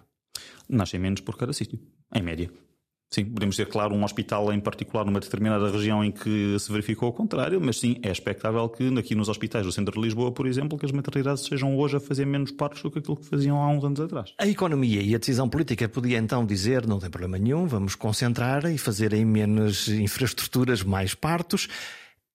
Nascem 0.69 0.99
menos 0.99 1.21
por 1.21 1.37
cada 1.37 1.53
sítio, 1.53 1.79
em 2.15 2.23
média. 2.23 2.51
Sim, 3.15 3.27
podemos 3.27 3.55
ter, 3.55 3.69
claro, 3.69 3.95
um 3.95 4.03
hospital 4.03 4.53
em 4.53 4.59
particular 4.59 5.05
numa 5.05 5.21
determinada 5.21 5.71
região 5.71 6.05
em 6.05 6.11
que 6.11 6.59
se 6.59 6.73
verificou 6.73 7.11
o 7.11 7.13
contrário, 7.13 7.61
mas 7.61 7.79
sim, 7.79 7.97
é 8.03 8.11
expectável 8.11 8.69
que 8.69 8.89
aqui 8.99 9.15
nos 9.15 9.29
hospitais 9.29 9.65
do 9.65 9.71
centro 9.71 9.95
de 9.95 10.01
Lisboa, 10.01 10.33
por 10.33 10.49
exemplo, 10.49 10.77
que 10.77 10.85
as 10.85 10.91
maternidades 10.91 11.45
sejam 11.45 11.79
hoje 11.79 11.97
a 11.97 12.01
fazer 12.01 12.27
menos 12.27 12.51
partos 12.51 12.83
do 12.83 12.91
que 12.91 12.99
aquilo 12.99 13.17
que 13.17 13.25
faziam 13.25 13.63
há 13.63 13.69
uns 13.69 13.85
anos 13.85 14.01
atrás. 14.01 14.35
A 14.37 14.49
economia 14.49 15.01
e 15.01 15.15
a 15.15 15.19
decisão 15.19 15.49
política 15.49 15.89
podia 15.89 16.19
então 16.19 16.45
dizer, 16.45 16.89
não 16.89 16.99
tem 16.99 17.09
problema 17.09 17.39
nenhum, 17.39 17.69
vamos 17.69 17.95
concentrar 17.95 18.65
e 18.65 18.77
fazer 18.79 19.13
em 19.13 19.25
menos 19.25 19.87
infraestruturas 19.87 20.83
mais 20.83 21.15
partos. 21.15 21.69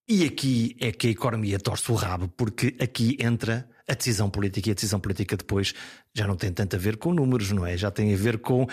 E 0.08 0.24
aqui 0.24 0.76
é 0.80 0.90
que 0.92 1.08
a 1.08 1.10
economia 1.10 1.58
torce 1.58 1.92
o 1.92 1.94
rabo, 1.94 2.26
porque 2.38 2.74
aqui 2.80 3.18
entra 3.20 3.68
a 3.88 3.94
decisão 3.94 4.30
política 4.30 4.68
e 4.68 4.72
a 4.72 4.74
decisão 4.74 5.00
política 5.00 5.36
depois 5.36 5.74
já 6.14 6.26
não 6.26 6.36
tem 6.36 6.52
tanto 6.52 6.76
a 6.76 6.78
ver 6.78 6.96
com 6.96 7.12
números, 7.12 7.52
não 7.52 7.66
é? 7.66 7.76
Já 7.76 7.90
tem 7.90 8.12
a 8.12 8.16
ver 8.16 8.38
com. 8.38 8.62
Uh, 8.62 8.66
uh, 8.66 8.68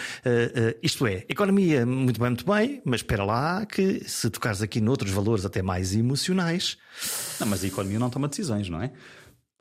isto 0.81 1.05
é, 1.05 1.25
economia, 1.29 1.85
muito 1.85 2.19
bem, 2.19 2.29
muito 2.29 2.45
bem, 2.45 2.81
mas 2.85 3.01
espera 3.01 3.23
lá 3.23 3.65
que 3.65 4.07
se 4.07 4.29
tocares 4.29 4.61
aqui 4.61 4.81
noutros 4.81 5.11
valores 5.11 5.45
até 5.45 5.61
mais 5.61 5.95
emocionais. 5.95 6.77
Não, 7.39 7.47
mas 7.47 7.63
a 7.63 7.67
economia 7.67 7.99
não 7.99 8.09
toma 8.09 8.27
decisões, 8.27 8.69
não 8.69 8.81
é? 8.81 8.91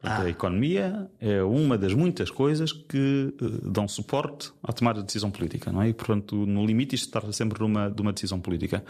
Ah. 0.03 0.23
A 0.23 0.29
economia 0.29 1.11
é 1.21 1.43
uma 1.43 1.77
das 1.77 1.95
muitas 1.95 2.31
coisas 2.31 2.71
que 2.73 3.35
uh, 3.41 3.71
dão 3.71 3.89
suporte 3.89 4.53
à 4.63 4.73
tomada 4.73 5.01
de 5.01 5.07
decisão 5.07 5.31
política, 5.31 5.73
não 5.73 5.83
é? 5.83 5.89
E, 5.89 5.95
portanto, 5.95 6.35
no 6.47 6.65
limite, 6.65 6.95
isto 6.95 7.11
trata 7.11 7.33
sempre 7.33 7.59
de 7.59 7.65
uma, 7.65 7.91
de 7.91 8.01
uma 8.01 8.13
decisão 8.13 8.41
política 8.41 8.85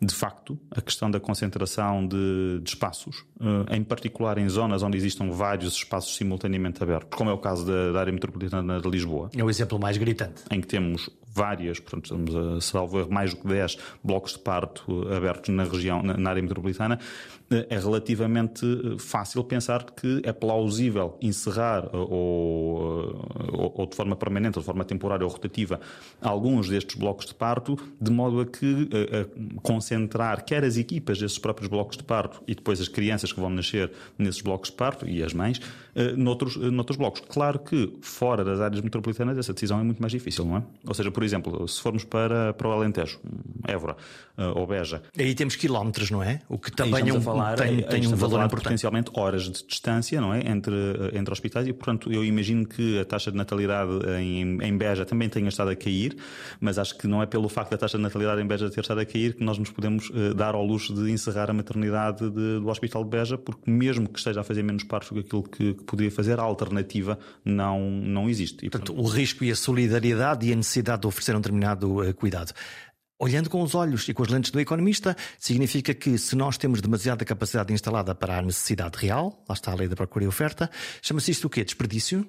de 0.00 0.14
facto, 0.14 0.58
a 0.70 0.80
questão 0.80 1.10
da 1.10 1.18
concentração 1.18 2.06
de, 2.06 2.60
de 2.62 2.70
espaços, 2.70 3.24
uh, 3.40 3.74
em 3.74 3.82
particular 3.82 4.38
em 4.38 4.48
zonas 4.48 4.82
onde 4.82 4.96
existam 4.96 5.30
vários 5.30 5.74
espaços 5.74 6.16
simultaneamente 6.16 6.82
abertos, 6.82 7.16
como 7.16 7.30
é 7.30 7.32
o 7.32 7.38
caso 7.38 7.66
da, 7.66 7.92
da 7.92 8.00
área 8.00 8.12
metropolitana 8.12 8.80
de 8.80 8.88
Lisboa. 8.88 9.30
É 9.36 9.42
o 9.42 9.50
exemplo 9.50 9.78
mais 9.78 9.96
gritante. 9.96 10.42
Em 10.50 10.60
que 10.60 10.68
temos 10.68 11.10
várias, 11.38 11.78
portanto, 11.78 12.04
estamos 12.04 12.34
a 12.34 12.60
salvar 12.60 13.08
mais 13.08 13.32
do 13.32 13.40
que 13.40 13.46
10 13.46 13.78
blocos 14.02 14.32
de 14.32 14.40
parto 14.40 15.08
abertos 15.12 15.54
na 15.54 15.62
região, 15.62 16.02
na 16.02 16.30
área 16.30 16.42
metropolitana, 16.42 16.98
eh, 17.50 17.66
é 17.70 17.78
relativamente 17.78 18.64
eh, 18.66 18.98
fácil 18.98 19.42
pensar 19.42 19.84
que 19.84 20.20
é 20.22 20.32
plausível 20.32 21.16
encerrar 21.22 21.84
eh, 21.84 21.96
ou, 21.96 23.72
ou, 23.74 23.86
de 23.86 23.96
forma 23.96 24.14
permanente, 24.16 24.58
ou 24.58 24.62
de 24.62 24.66
forma 24.66 24.84
temporária 24.84 25.24
ou 25.24 25.30
rotativa, 25.30 25.80
alguns 26.20 26.68
destes 26.68 26.96
blocos 26.96 27.26
de 27.26 27.34
parto, 27.34 27.78
de 28.00 28.10
modo 28.10 28.40
a 28.40 28.46
que 28.46 28.88
a 28.92 29.60
concentrar 29.62 30.44
quer 30.44 30.64
as 30.64 30.76
equipas 30.76 31.18
desses 31.18 31.38
próprios 31.38 31.68
blocos 31.68 31.96
de 31.96 32.04
parto 32.04 32.42
e 32.46 32.54
depois 32.54 32.80
as 32.80 32.88
crianças 32.88 33.32
que 33.32 33.40
vão 33.40 33.50
nascer 33.50 33.90
nesses 34.18 34.42
blocos 34.42 34.70
de 34.70 34.76
parto 34.76 35.08
e 35.08 35.22
as 35.22 35.32
mães, 35.32 35.60
noutros, 36.16 36.56
noutros 36.56 36.96
blocos. 36.96 37.22
Claro 37.28 37.58
que 37.60 37.96
fora 38.00 38.44
das 38.44 38.60
áreas 38.60 38.80
metropolitanas 38.80 39.38
essa 39.38 39.52
decisão 39.52 39.80
é 39.80 39.82
muito 39.82 40.00
mais 40.00 40.12
difícil, 40.12 40.44
não 40.44 40.58
é? 40.58 40.62
Ou 40.86 40.94
seja, 40.94 41.10
por 41.10 41.22
exemplo, 41.28 41.68
se 41.68 41.80
formos 41.80 42.04
para, 42.04 42.52
para 42.54 42.68
o 42.68 42.72
Alentejo, 42.72 43.20
Évora 43.66 43.96
uh, 44.36 44.58
ou 44.58 44.66
Beja. 44.66 45.02
Aí 45.16 45.34
temos 45.34 45.56
quilómetros, 45.56 46.10
não 46.10 46.22
é? 46.22 46.40
O 46.48 46.58
que 46.58 46.72
também 46.72 47.08
é 47.08 47.12
um, 47.12 47.20
falar, 47.20 47.56
tem, 47.56 47.82
tem 47.82 48.06
um 48.06 48.16
valor 48.16 48.44
importante. 48.44 48.64
Potencialmente 48.64 49.10
horas 49.14 49.44
de 49.44 49.64
distância, 49.66 50.20
não 50.20 50.34
é? 50.34 50.40
Entre, 50.48 50.74
entre 51.12 51.32
hospitais 51.32 51.66
e, 51.66 51.72
portanto, 51.72 52.12
eu 52.12 52.24
imagino 52.24 52.66
que 52.66 52.98
a 52.98 53.04
taxa 53.04 53.30
de 53.30 53.36
natalidade 53.36 53.90
em, 54.20 54.58
em 54.62 54.76
Beja 54.76 55.04
também 55.04 55.28
tenha 55.28 55.48
estado 55.48 55.70
a 55.70 55.76
cair, 55.76 56.16
mas 56.60 56.78
acho 56.78 56.96
que 56.98 57.06
não 57.06 57.22
é 57.22 57.26
pelo 57.26 57.48
facto 57.48 57.70
da 57.70 57.78
taxa 57.78 57.96
de 57.96 58.02
natalidade 58.02 58.40
em 58.40 58.46
Beja 58.46 58.70
ter 58.70 58.80
estado 58.80 59.00
a 59.00 59.04
cair 59.04 59.34
que 59.34 59.44
nós 59.44 59.58
nos 59.58 59.70
podemos 59.70 60.10
uh, 60.10 60.34
dar 60.34 60.54
ao 60.54 60.64
luxo 60.64 60.94
de 60.94 61.10
encerrar 61.10 61.50
a 61.50 61.54
maternidade 61.54 62.28
de, 62.30 62.60
do 62.60 62.68
Hospital 62.68 63.04
de 63.04 63.10
Beja, 63.10 63.38
porque 63.38 63.70
mesmo 63.70 64.08
que 64.08 64.18
esteja 64.18 64.40
a 64.40 64.44
fazer 64.44 64.62
menos 64.62 64.84
partos 64.84 65.10
do 65.10 65.14
que 65.14 65.20
aquilo 65.20 65.42
que, 65.42 65.74
que 65.74 65.84
poderia 65.84 66.10
fazer, 66.10 66.38
a 66.40 66.42
alternativa 66.42 67.18
não, 67.44 67.90
não 67.90 68.28
existe. 68.28 68.66
E, 68.66 68.70
portanto, 68.70 68.88
portanto, 68.88 69.00
o 69.00 69.08
risco 69.08 69.44
e 69.44 69.50
a 69.50 69.56
solidariedade 69.56 70.46
e 70.46 70.52
a 70.52 70.56
necessidade 70.56 71.02
de 71.02 71.08
oferecer 71.18 71.36
um 71.36 71.40
determinado 71.40 72.00
uh, 72.00 72.14
cuidado. 72.14 72.52
Olhando 73.20 73.50
com 73.50 73.60
os 73.62 73.74
olhos 73.74 74.08
e 74.08 74.14
com 74.14 74.22
as 74.22 74.28
lentes 74.28 74.52
do 74.52 74.60
economista, 74.60 75.16
significa 75.40 75.92
que 75.92 76.16
se 76.16 76.36
nós 76.36 76.56
temos 76.56 76.80
demasiada 76.80 77.24
capacidade 77.24 77.72
instalada 77.72 78.14
para 78.14 78.38
a 78.38 78.42
necessidade 78.42 78.96
real, 78.96 79.44
lá 79.48 79.54
está 79.54 79.72
a 79.72 79.74
lei 79.74 79.88
da 79.88 79.96
procura 79.96 80.24
e 80.24 80.28
oferta, 80.28 80.70
chama-se 81.02 81.32
isto 81.32 81.46
o 81.46 81.50
quê? 81.50 81.64
Desperdício? 81.64 82.24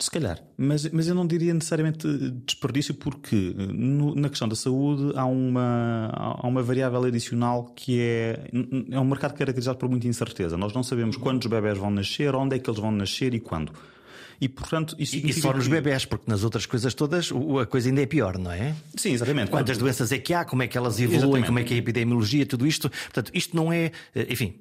Se 0.00 0.10
calhar, 0.10 0.40
mas, 0.56 0.88
mas 0.92 1.08
eu 1.08 1.14
não 1.14 1.26
diria 1.26 1.52
necessariamente 1.52 2.06
desperdício, 2.46 2.94
porque 2.94 3.52
no, 3.56 4.14
na 4.14 4.28
questão 4.28 4.48
da 4.48 4.54
saúde 4.54 5.12
há 5.16 5.24
uma, 5.24 6.10
há 6.12 6.46
uma 6.46 6.62
variável 6.62 7.02
adicional 7.02 7.64
que 7.74 8.00
é, 8.00 8.48
é 8.92 9.00
um 9.00 9.04
mercado 9.04 9.34
caracterizado 9.34 9.76
por 9.76 9.88
muita 9.88 10.06
incerteza. 10.06 10.56
Nós 10.56 10.72
não 10.72 10.84
sabemos 10.84 11.16
quantos 11.16 11.48
bebés 11.48 11.76
vão 11.78 11.90
nascer, 11.90 12.32
onde 12.36 12.54
é 12.54 12.58
que 12.60 12.70
eles 12.70 12.80
vão 12.80 12.92
nascer 12.92 13.34
e 13.34 13.40
quando. 13.40 13.72
E, 14.40 14.48
portanto, 14.48 14.94
isso 14.98 15.16
e, 15.16 15.30
e 15.30 15.32
só 15.32 15.52
nos 15.52 15.64
que... 15.64 15.70
bebés, 15.70 16.04
porque 16.04 16.30
nas 16.30 16.44
outras 16.44 16.66
coisas 16.66 16.94
todas 16.94 17.30
a 17.60 17.66
coisa 17.66 17.88
ainda 17.88 18.02
é 18.02 18.06
pior, 18.06 18.38
não 18.38 18.52
é? 18.52 18.74
Sim, 18.96 19.12
exatamente. 19.12 19.50
Quantas 19.50 19.76
doenças 19.78 20.12
é 20.12 20.18
que 20.18 20.32
há, 20.32 20.44
como 20.44 20.62
é 20.62 20.68
que 20.68 20.78
elas 20.78 21.00
evoluem, 21.00 21.18
exatamente. 21.20 21.46
como 21.46 21.58
é 21.58 21.64
que 21.64 21.74
é 21.74 21.76
a 21.76 21.78
epidemiologia, 21.78 22.46
tudo 22.46 22.66
isto. 22.66 22.88
Portanto, 22.88 23.30
isto 23.34 23.56
não 23.56 23.72
é, 23.72 23.90
eh, 24.14 24.26
enfim, 24.30 24.60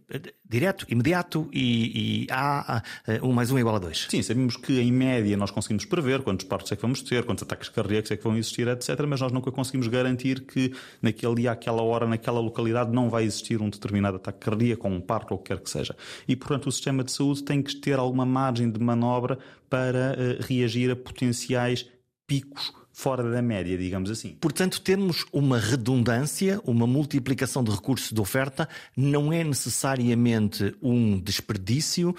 direto, 0.49 0.85
imediato 0.89 1.47
e, 1.53 2.23
e 2.23 2.27
há 2.31 2.81
um 3.21 3.31
mais 3.33 3.51
um 3.51 3.59
igual 3.59 3.75
a 3.75 3.79
dois. 3.79 4.07
Sim, 4.09 4.21
sabemos 4.21 4.57
que 4.57 4.79
em 4.79 4.91
média 4.91 5.35
nós 5.37 5.51
conseguimos 5.51 5.85
prever 5.85 6.21
quantos 6.21 6.45
partos 6.45 6.71
é 6.71 6.75
que 6.75 6.81
vamos 6.81 7.01
ter, 7.01 7.23
quantos 7.23 7.43
ataques 7.43 7.69
cardíacos 7.69 8.11
é 8.11 8.17
que 8.17 8.23
vão 8.23 8.35
existir, 8.37 8.67
etc. 8.67 8.89
Mas 9.07 9.21
nós 9.21 9.31
nunca 9.31 9.51
conseguimos 9.51 9.87
garantir 9.87 10.41
que 10.41 10.73
naquele 11.01 11.35
dia, 11.35 11.51
àquela 11.51 11.81
hora, 11.81 12.07
naquela 12.07 12.39
localidade 12.39 12.91
não 12.91 13.09
vai 13.09 13.23
existir 13.25 13.61
um 13.61 13.69
determinado 13.69 14.17
ataque 14.17 14.39
cardíaco 14.39 14.87
ou 14.87 14.93
um 14.93 15.01
parto 15.01 15.31
ou 15.31 15.39
o 15.39 15.41
que 15.41 15.53
quer 15.53 15.61
que 15.61 15.69
seja. 15.69 15.95
E, 16.27 16.35
portanto, 16.35 16.67
o 16.67 16.71
sistema 16.71 17.03
de 17.03 17.11
saúde 17.11 17.43
tem 17.43 17.61
que 17.61 17.75
ter 17.75 17.99
alguma 17.99 18.25
margem 18.25 18.69
de 18.69 18.79
manobra 18.79 19.37
para 19.69 20.13
uh, 20.17 20.43
reagir 20.43 20.91
a 20.91 20.95
potenciais 20.95 21.85
picos 22.25 22.73
fora 22.97 23.29
da 23.29 23.43
média, 23.43 23.77
digamos 23.77 24.09
assim. 24.09 24.35
Portanto, 24.41 24.81
termos 24.81 25.23
uma 25.31 25.59
redundância, 25.59 26.59
uma 26.65 26.87
multiplicação 26.87 27.63
de 27.63 27.69
recursos 27.69 28.11
de 28.11 28.19
oferta, 28.19 28.67
não 28.95 29.31
é 29.31 29.43
necessariamente 29.43 30.75
um 30.81 31.19
desperdício 31.19 32.15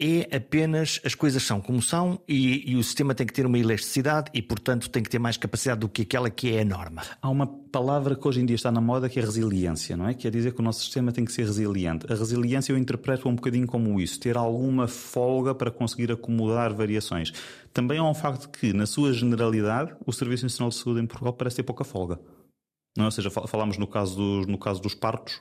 é 0.00 0.36
apenas 0.36 1.00
as 1.04 1.14
coisas 1.14 1.42
são 1.42 1.60
como 1.60 1.80
são 1.80 2.20
e, 2.26 2.72
e, 2.72 2.76
o 2.76 2.82
sistema 2.82 3.14
tem 3.14 3.26
que 3.26 3.32
ter 3.32 3.46
uma 3.46 3.58
elasticidade 3.58 4.30
e, 4.34 4.42
portanto, 4.42 4.90
tem 4.90 5.02
que 5.02 5.08
ter 5.08 5.20
mais 5.20 5.36
capacidade 5.36 5.80
do 5.80 5.88
que 5.88 6.02
aquela 6.02 6.28
que 6.28 6.52
é 6.52 6.62
a 6.62 6.64
norma. 6.64 7.02
Há 7.22 7.30
uma 7.30 7.46
palavra 7.46 8.16
que 8.16 8.26
hoje 8.26 8.40
em 8.40 8.46
dia 8.46 8.56
está 8.56 8.72
na 8.72 8.80
moda 8.80 9.08
que 9.08 9.20
é 9.20 9.22
resiliência, 9.22 9.96
não 9.96 10.08
é? 10.08 10.14
Quer 10.14 10.32
dizer 10.32 10.52
que 10.52 10.60
o 10.60 10.64
nosso 10.64 10.80
sistema 10.80 11.12
tem 11.12 11.24
que 11.24 11.32
ser 11.32 11.44
resiliente. 11.44 12.12
A 12.12 12.16
resiliência 12.16 12.72
eu 12.72 12.78
interpreto 12.78 13.28
um 13.28 13.36
bocadinho 13.36 13.66
como 13.66 14.00
isso, 14.00 14.18
ter 14.18 14.36
alguma 14.36 14.88
folga 14.88 15.54
para 15.54 15.70
conseguir 15.70 16.10
acomodar 16.10 16.74
variações. 16.74 17.32
Também 17.72 17.98
é 17.98 18.02
um 18.02 18.14
facto 18.14 18.48
que, 18.50 18.72
na 18.72 18.86
sua 18.86 19.12
generalidade, 19.12 19.94
o 20.04 20.12
Serviço 20.12 20.44
Nacional 20.44 20.70
de 20.70 20.76
Saúde 20.76 21.00
em 21.00 21.06
Portugal 21.06 21.32
parece 21.32 21.56
ter 21.56 21.62
pouca 21.62 21.84
folga. 21.84 22.18
Não 22.96 23.04
é? 23.04 23.06
Ou 23.06 23.12
seja, 23.12 23.30
falámos 23.30 23.78
no 23.78 23.86
caso 23.86 24.16
dos, 24.16 24.46
no 24.46 24.58
caso 24.58 24.80
dos 24.80 24.94
partos, 24.94 25.40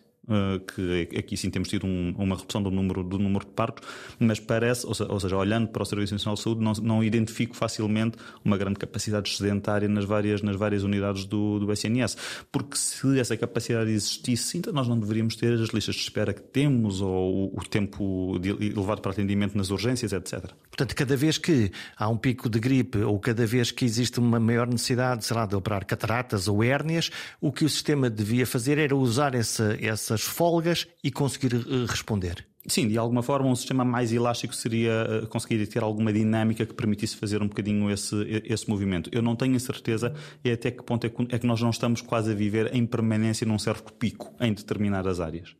que 0.73 1.17
aqui 1.17 1.35
sim 1.35 1.49
temos 1.49 1.67
tido 1.67 1.85
um, 1.85 2.13
uma 2.17 2.37
redução 2.37 2.63
do 2.63 2.71
número, 2.71 3.03
do 3.03 3.19
número 3.19 3.45
de 3.45 3.51
partos, 3.51 3.87
mas 4.17 4.39
parece, 4.39 4.85
ou, 4.85 4.93
ou 5.09 5.19
seja, 5.19 5.35
olhando 5.35 5.67
para 5.67 5.83
o 5.83 5.85
Serviço 5.85 6.13
Nacional 6.13 6.35
de 6.35 6.41
Saúde, 6.41 6.61
não, 6.61 6.71
não, 6.81 7.03
identifico 7.03 7.55
facilmente 7.55 8.17
uma 8.43 8.57
grande 8.57 8.79
capacidade 8.79 9.29
excedentária 9.29 9.87
nas 9.87 10.05
várias, 10.05 10.41
nas 10.41 10.55
várias 10.55 10.83
unidades 10.83 11.25
do, 11.25 11.59
do 11.59 11.71
SNS. 11.71 12.15
Porque 12.51 12.77
se 12.77 13.19
essa 13.19 13.35
capacidade 13.35 13.91
existisse, 13.91 14.57
então 14.57 14.71
nós 14.71 14.87
não 14.87 14.97
deveríamos 14.97 15.35
ter 15.35 15.53
as 15.53 15.69
listas 15.69 15.95
de 15.95 16.01
espera 16.01 16.33
que 16.33 16.41
temos 16.41 17.01
ou 17.01 17.51
o, 17.53 17.57
o 17.57 17.63
tempo 17.67 18.39
de, 18.39 18.49
elevado 18.49 19.01
para 19.01 19.11
atendimento 19.11 19.57
nas 19.57 19.71
urgências, 19.71 20.13
etc. 20.13 20.51
Portanto, 20.69 20.95
cada 20.95 21.17
vez 21.17 21.37
que 21.37 21.71
há 21.97 22.07
um 22.07 22.17
pico 22.17 22.49
de 22.49 22.59
gripe 22.59 22.99
ou 22.99 23.19
cada 23.19 23.45
vez 23.45 23.71
que 23.71 23.83
existe 23.83 24.19
uma 24.19 24.39
maior 24.39 24.67
necessidade, 24.67 25.25
sei 25.25 25.35
lá, 25.35 25.45
de 25.45 25.55
operar 25.55 25.85
cataratas 25.85 26.47
ou 26.47 26.63
hérnias, 26.63 27.11
o 27.41 27.51
que 27.51 27.65
o 27.65 27.69
sistema 27.69 28.09
devia 28.09 28.47
fazer 28.47 28.77
era 28.77 28.95
usar 28.95 29.35
essa, 29.35 29.77
essa 29.81 30.12
essas 30.13 30.21
folgas 30.21 30.87
e 31.03 31.11
conseguir 31.11 31.55
eh, 31.55 31.85
responder. 31.87 32.45
Sim, 32.65 32.87
de 32.87 32.97
alguma 32.97 33.21
forma 33.21 33.49
um 33.49 33.55
sistema 33.55 33.83
mais 33.83 34.13
elástico 34.13 34.55
seria 34.55 34.91
eh, 34.91 35.25
conseguir 35.25 35.65
ter 35.67 35.83
alguma 35.83 36.13
dinâmica 36.13 36.65
que 36.65 36.73
permitisse 36.73 37.17
fazer 37.17 37.41
um 37.41 37.47
bocadinho 37.47 37.89
esse, 37.91 38.15
esse 38.45 38.69
movimento. 38.69 39.09
Eu 39.11 39.21
não 39.21 39.35
tenho 39.35 39.55
a 39.55 39.59
certeza 39.59 40.13
e 40.43 40.51
até 40.51 40.71
que 40.71 40.83
ponto 40.83 41.05
é 41.05 41.09
que, 41.09 41.35
é 41.35 41.39
que 41.39 41.47
nós 41.47 41.61
não 41.61 41.71
estamos 41.71 42.01
quase 42.01 42.31
a 42.31 42.35
viver 42.35 42.73
em 42.73 42.85
permanência 42.85 43.45
num 43.45 43.59
certo 43.59 43.91
pico 43.93 44.33
em 44.39 44.53
determinadas 44.53 45.19
áreas. 45.19 45.55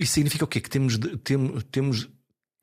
Isso 0.00 0.14
significa 0.14 0.44
o 0.44 0.48
quê? 0.48 0.60
Que 0.60 0.70
temos, 0.70 0.98
temos, 1.22 1.64
temos 1.70 2.08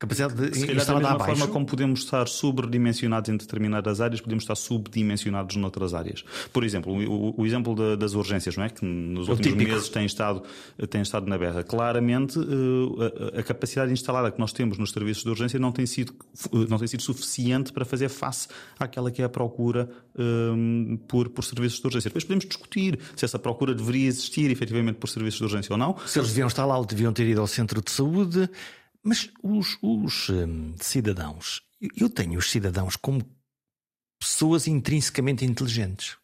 Capacidade 0.02 0.34
de 0.34 0.58
Se 0.58 0.66
calhar, 0.66 0.84
da 0.84 0.94
mesma 0.94 1.10
abaixo. 1.10 1.36
forma 1.36 1.52
como 1.52 1.64
podemos 1.64 2.00
estar 2.00 2.26
sobredimensionados 2.26 3.30
em 3.30 3.36
determinadas 3.36 4.00
áreas, 4.00 4.20
podemos 4.20 4.42
estar 4.42 4.56
subdimensionados 4.56 5.54
noutras 5.54 5.94
áreas. 5.94 6.24
Por 6.52 6.64
exemplo, 6.64 6.92
o, 6.92 7.40
o 7.40 7.46
exemplo 7.46 7.72
da, 7.76 7.94
das 7.94 8.14
urgências, 8.14 8.56
não 8.56 8.64
é? 8.64 8.68
Que 8.68 8.84
nos 8.84 9.28
últimos 9.28 9.52
típico. 9.52 9.70
meses 9.70 9.88
tem 9.88 10.04
estado, 10.04 10.42
tem 10.90 11.02
estado 11.02 11.28
na 11.28 11.38
berra. 11.38 11.62
Claramente, 11.62 12.36
eh, 12.36 13.36
a, 13.36 13.38
a, 13.38 13.42
capacidade 13.44 13.92
instalada 13.92 14.32
que 14.32 14.40
nós 14.40 14.52
temos 14.52 14.76
nos 14.76 14.90
serviços 14.90 15.22
de 15.22 15.30
urgência 15.30 15.56
não 15.60 15.70
tem 15.70 15.86
sido, 15.86 16.12
não 16.68 16.78
tem 16.78 16.88
sido 16.88 17.02
suficiente 17.04 17.72
para 17.72 17.84
fazer 17.84 18.08
face 18.08 18.48
àquela 18.80 19.08
que 19.08 19.22
é 19.22 19.24
a 19.24 19.28
procura 19.28 19.88
um, 20.18 20.98
por, 21.06 21.28
por 21.28 21.44
serviços 21.44 21.78
de 21.78 21.86
urgência. 21.86 22.10
Depois 22.10 22.24
podemos 22.24 22.44
discutir 22.44 22.98
se 23.14 23.24
essa 23.24 23.38
procura 23.38 23.72
deveria 23.72 24.08
existir 24.08 24.50
efetivamente 24.50 24.96
por 24.96 25.08
serviços 25.08 25.38
de 25.38 25.44
urgência 25.44 25.72
ou 25.72 25.78
não. 25.78 25.96
Se 26.06 26.18
eles 26.18 26.30
deviam 26.30 26.48
estar 26.48 26.66
lá 26.66 26.76
ou 26.76 26.84
deviam 26.84 27.12
ter 27.12 27.28
ido 27.28 27.40
ao 27.40 27.46
centro 27.46 27.80
de 27.80 27.92
saúde. 27.92 28.50
Mas 29.02 29.30
os, 29.42 29.76
os 29.82 30.28
hum, 30.28 30.74
cidadãos, 30.78 31.62
eu 31.96 32.08
tenho 32.08 32.38
os 32.38 32.50
cidadãos 32.50 32.96
como 32.96 33.24
pessoas 34.18 34.68
intrinsecamente 34.68 35.44
inteligentes, 35.44 36.16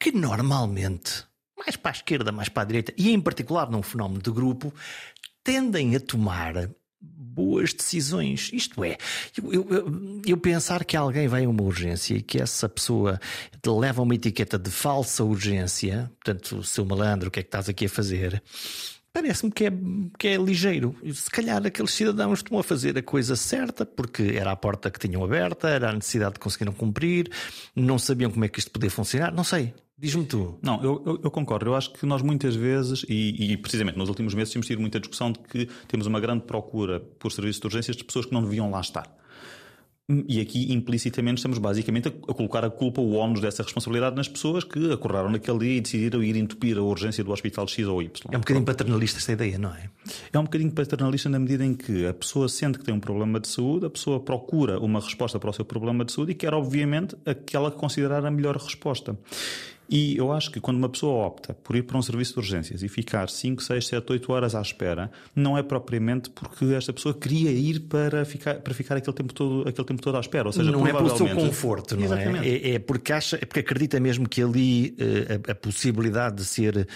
que 0.00 0.10
normalmente, 0.10 1.24
mais 1.56 1.76
para 1.76 1.90
a 1.90 1.92
esquerda, 1.92 2.32
mais 2.32 2.48
para 2.48 2.62
a 2.62 2.66
direita, 2.66 2.94
e 2.96 3.10
em 3.10 3.20
particular 3.20 3.70
num 3.70 3.82
fenómeno 3.82 4.22
de 4.22 4.30
grupo, 4.30 4.72
tendem 5.44 5.94
a 5.94 6.00
tomar 6.00 6.70
boas 7.02 7.74
decisões. 7.74 8.50
Isto 8.52 8.84
é, 8.84 8.96
eu, 9.36 9.70
eu, 9.70 10.22
eu, 10.26 10.36
pensar 10.38 10.84
que 10.84 10.96
alguém 10.96 11.28
vai 11.28 11.44
a 11.44 11.48
uma 11.48 11.62
urgência 11.62 12.14
e 12.14 12.22
que 12.22 12.40
essa 12.40 12.68
pessoa 12.68 13.20
leva 13.66 14.02
uma 14.02 14.14
etiqueta 14.14 14.58
de 14.58 14.70
falsa 14.70 15.24
urgência, 15.24 16.10
portanto, 16.24 16.62
seu 16.62 16.84
malandro, 16.84 17.28
o 17.28 17.30
que 17.30 17.40
é 17.40 17.42
que 17.42 17.48
estás 17.48 17.68
aqui 17.68 17.86
a 17.86 17.90
fazer? 17.90 18.42
Parece-me 19.12 19.52
que 19.52 19.66
é, 19.66 19.72
que 20.18 20.28
é 20.28 20.36
ligeiro. 20.36 20.96
Se 21.12 21.30
calhar 21.30 21.64
aqueles 21.64 21.92
cidadãos 21.92 22.38
estão 22.38 22.58
a 22.58 22.62
fazer 22.62 22.96
a 22.96 23.02
coisa 23.02 23.36
certa, 23.36 23.84
porque 23.84 24.34
era 24.34 24.50
a 24.50 24.56
porta 24.56 24.90
que 24.90 24.98
tinham 24.98 25.22
aberta, 25.22 25.68
era 25.68 25.90
a 25.90 25.92
necessidade 25.92 26.34
de 26.34 26.40
conseguiram 26.40 26.72
cumprir, 26.72 27.30
não 27.76 27.98
sabiam 27.98 28.30
como 28.30 28.44
é 28.44 28.48
que 28.48 28.58
isto 28.58 28.70
podia 28.70 28.90
funcionar, 28.90 29.32
não 29.32 29.44
sei. 29.44 29.74
Diz-me 29.98 30.24
tu. 30.24 30.58
Não, 30.60 30.82
eu, 30.82 31.02
eu, 31.06 31.20
eu, 31.22 31.30
concordo. 31.30 31.70
Eu 31.70 31.76
acho 31.76 31.92
que 31.92 32.04
nós 32.04 32.22
muitas 32.22 32.56
vezes, 32.56 33.04
e, 33.08 33.52
e, 33.52 33.56
precisamente 33.56 33.96
nos 33.96 34.08
últimos 34.08 34.34
meses, 34.34 34.52
temos 34.52 34.66
tido 34.66 34.80
muita 34.80 34.98
discussão 34.98 35.30
de 35.30 35.38
que 35.38 35.68
temos 35.86 36.08
uma 36.08 36.18
grande 36.18 36.42
procura 36.42 36.98
por 36.98 37.30
serviços 37.30 37.60
de 37.60 37.66
urgências 37.68 37.96
de 37.96 38.02
pessoas 38.02 38.26
que 38.26 38.32
não 38.32 38.42
deviam 38.42 38.68
lá 38.68 38.80
estar. 38.80 39.21
E 40.08 40.40
aqui 40.40 40.72
implicitamente 40.72 41.38
estamos 41.38 41.58
basicamente 41.58 42.08
a, 42.08 42.10
colocar 42.34 42.64
a 42.64 42.70
culpa, 42.70 43.00
o 43.00 43.14
ónus 43.14 43.40
dessa 43.40 43.62
responsabilidade 43.62 44.16
nas 44.16 44.26
pessoas 44.26 44.64
que 44.64 44.92
acordaram 44.92 45.30
naquele 45.30 45.60
dia 45.60 45.76
e 45.76 45.80
decidiram 45.80 46.22
ir 46.22 46.36
entupir 46.36 46.76
a 46.76 46.82
urgência 46.82 47.22
do 47.22 47.30
hospital 47.30 47.68
X 47.68 47.86
ou 47.86 48.02
Y. 48.02 48.10
É 48.32 48.36
um 48.36 48.40
bocadinho 48.40 48.64
paternalista 48.64 49.18
esta 49.18 49.32
ideia, 49.32 49.58
não 49.58 49.70
é? 49.70 49.88
É 50.32 50.38
um 50.38 50.42
bocadinho 50.42 50.72
paternalista 50.72 51.28
na 51.28 51.38
medida 51.38 51.64
em 51.64 51.72
que 51.72 52.04
a 52.04 52.12
pessoa 52.12 52.48
sente 52.48 52.78
que 52.78 52.84
tem 52.84 52.92
um 52.92 53.00
problema 53.00 53.38
de 53.38 53.46
saúde, 53.46 53.86
a 53.86 53.90
pessoa 53.90 54.18
procura 54.18 54.80
uma 54.80 54.98
resposta 54.98 55.38
para 55.38 55.50
o 55.50 55.52
seu 55.52 55.64
problema 55.64 56.04
de 56.04 56.12
saúde 56.12 56.32
e 56.32 56.34
quer, 56.34 56.52
obviamente, 56.52 57.16
aquela 57.24 57.70
que 57.70 57.76
considerar 57.76 58.26
a 58.26 58.30
melhor 58.30 58.56
resposta. 58.56 59.16
E 59.92 60.16
eu 60.16 60.32
acho 60.32 60.50
que 60.50 60.58
quando 60.58 60.78
uma 60.78 60.88
pessoa 60.88 61.26
opta 61.26 61.52
por 61.52 61.76
ir 61.76 61.82
para 61.82 61.98
um 61.98 62.02
serviço 62.02 62.32
de 62.32 62.38
urgências 62.38 62.82
e 62.82 62.88
ficar 62.88 63.28
5, 63.28 63.62
6, 63.62 63.86
7, 63.88 64.12
8 64.12 64.32
horas 64.32 64.54
à 64.54 64.62
espera, 64.62 65.10
não 65.36 65.58
é 65.58 65.62
propriamente 65.62 66.30
porque 66.30 66.64
esta 66.72 66.94
pessoa 66.94 67.12
queria 67.12 67.50
ir 67.50 67.80
para 67.80 68.24
ficar, 68.24 68.54
para 68.54 68.72
ficar 68.72 68.96
aquele, 68.96 69.14
tempo 69.14 69.34
todo, 69.34 69.68
aquele 69.68 69.86
tempo 69.86 70.00
todo 70.00 70.16
à 70.16 70.20
espera. 70.20 70.48
Ou 70.48 70.52
seja, 70.52 70.72
não 70.72 70.86
é 70.86 70.94
pelo 70.94 71.14
seu 71.14 71.28
conforto, 71.28 71.94
não 71.94 72.14
é? 72.14 72.48
é? 72.48 72.70
é? 72.70 72.78
porque 72.78 73.12
acha, 73.12 73.36
é 73.36 73.44
porque 73.44 73.60
acredita 73.60 74.00
mesmo 74.00 74.26
que 74.26 74.42
ali 74.42 74.96
uh, 74.98 75.48
a, 75.48 75.52
a, 75.52 75.54
possibilidade 75.54 76.36
de 76.36 76.46
ser 76.46 76.88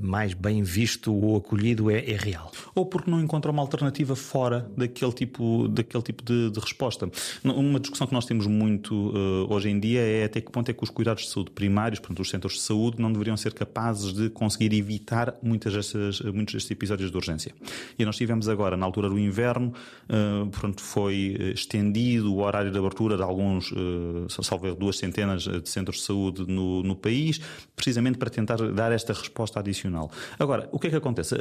mais 0.00 0.34
bem 0.34 0.64
visto 0.64 1.14
ou 1.14 1.36
acolhido 1.36 1.88
é, 1.88 1.98
é, 1.98 2.16
real. 2.16 2.50
Ou 2.74 2.84
porque 2.84 3.08
não 3.08 3.20
encontra 3.20 3.52
uma 3.52 3.62
alternativa 3.62 4.16
fora 4.16 4.68
daquele 4.76 5.12
tipo, 5.12 5.68
daquele 5.68 6.02
tipo 6.02 6.24
de, 6.24 6.50
de 6.50 6.58
resposta. 6.58 7.08
Uma 7.44 7.78
discussão 7.78 8.08
que 8.08 8.12
nós 8.12 8.24
temos 8.24 8.48
muito 8.48 8.92
uh, 8.92 9.46
hoje 9.54 9.70
em 9.70 9.78
dia 9.78 10.00
é 10.00 10.24
até 10.24 10.40
que 10.40 10.50
ponto 10.50 10.68
é 10.68 10.74
que 10.74 10.82
os 10.82 10.90
cuidados 10.90 11.26
de 11.26 11.30
saúde 11.30 11.52
primários, 11.52 12.00
portanto, 12.00 12.18
os 12.18 12.28
centros 12.28 12.39
de 12.48 12.60
saúde, 12.60 13.00
não 13.00 13.12
deveriam 13.12 13.36
ser 13.36 13.52
capazes 13.52 14.12
de 14.12 14.30
conseguir 14.30 14.72
evitar 14.74 15.34
muitas 15.42 15.72
destas, 15.72 16.20
muitos 16.20 16.54
destes 16.54 16.70
episódios 16.70 17.10
de 17.10 17.16
urgência. 17.16 17.54
E 17.98 18.04
nós 18.04 18.16
tivemos 18.16 18.48
agora, 18.48 18.76
na 18.76 18.86
altura 18.86 19.08
do 19.08 19.18
inverno, 19.18 19.72
uh, 20.08 20.46
portanto, 20.48 20.82
foi 20.82 21.36
estendido 21.54 22.34
o 22.34 22.42
horário 22.42 22.70
de 22.70 22.78
abertura 22.78 23.16
de 23.16 23.22
alguns, 23.22 23.72
uh, 23.72 24.26
salvo 24.42 24.74
duas 24.74 24.98
centenas 24.98 25.42
de 25.42 25.68
centros 25.68 25.98
de 25.98 26.02
saúde 26.04 26.44
no, 26.46 26.82
no 26.82 26.96
país, 26.96 27.40
precisamente 27.74 28.18
para 28.18 28.30
tentar 28.30 28.56
dar 28.72 28.92
esta 28.92 29.12
resposta 29.12 29.60
adicional. 29.60 30.10
Agora, 30.38 30.68
o 30.72 30.78
que 30.78 30.86
é 30.86 30.90
que 30.90 30.96
acontece? 30.96 31.34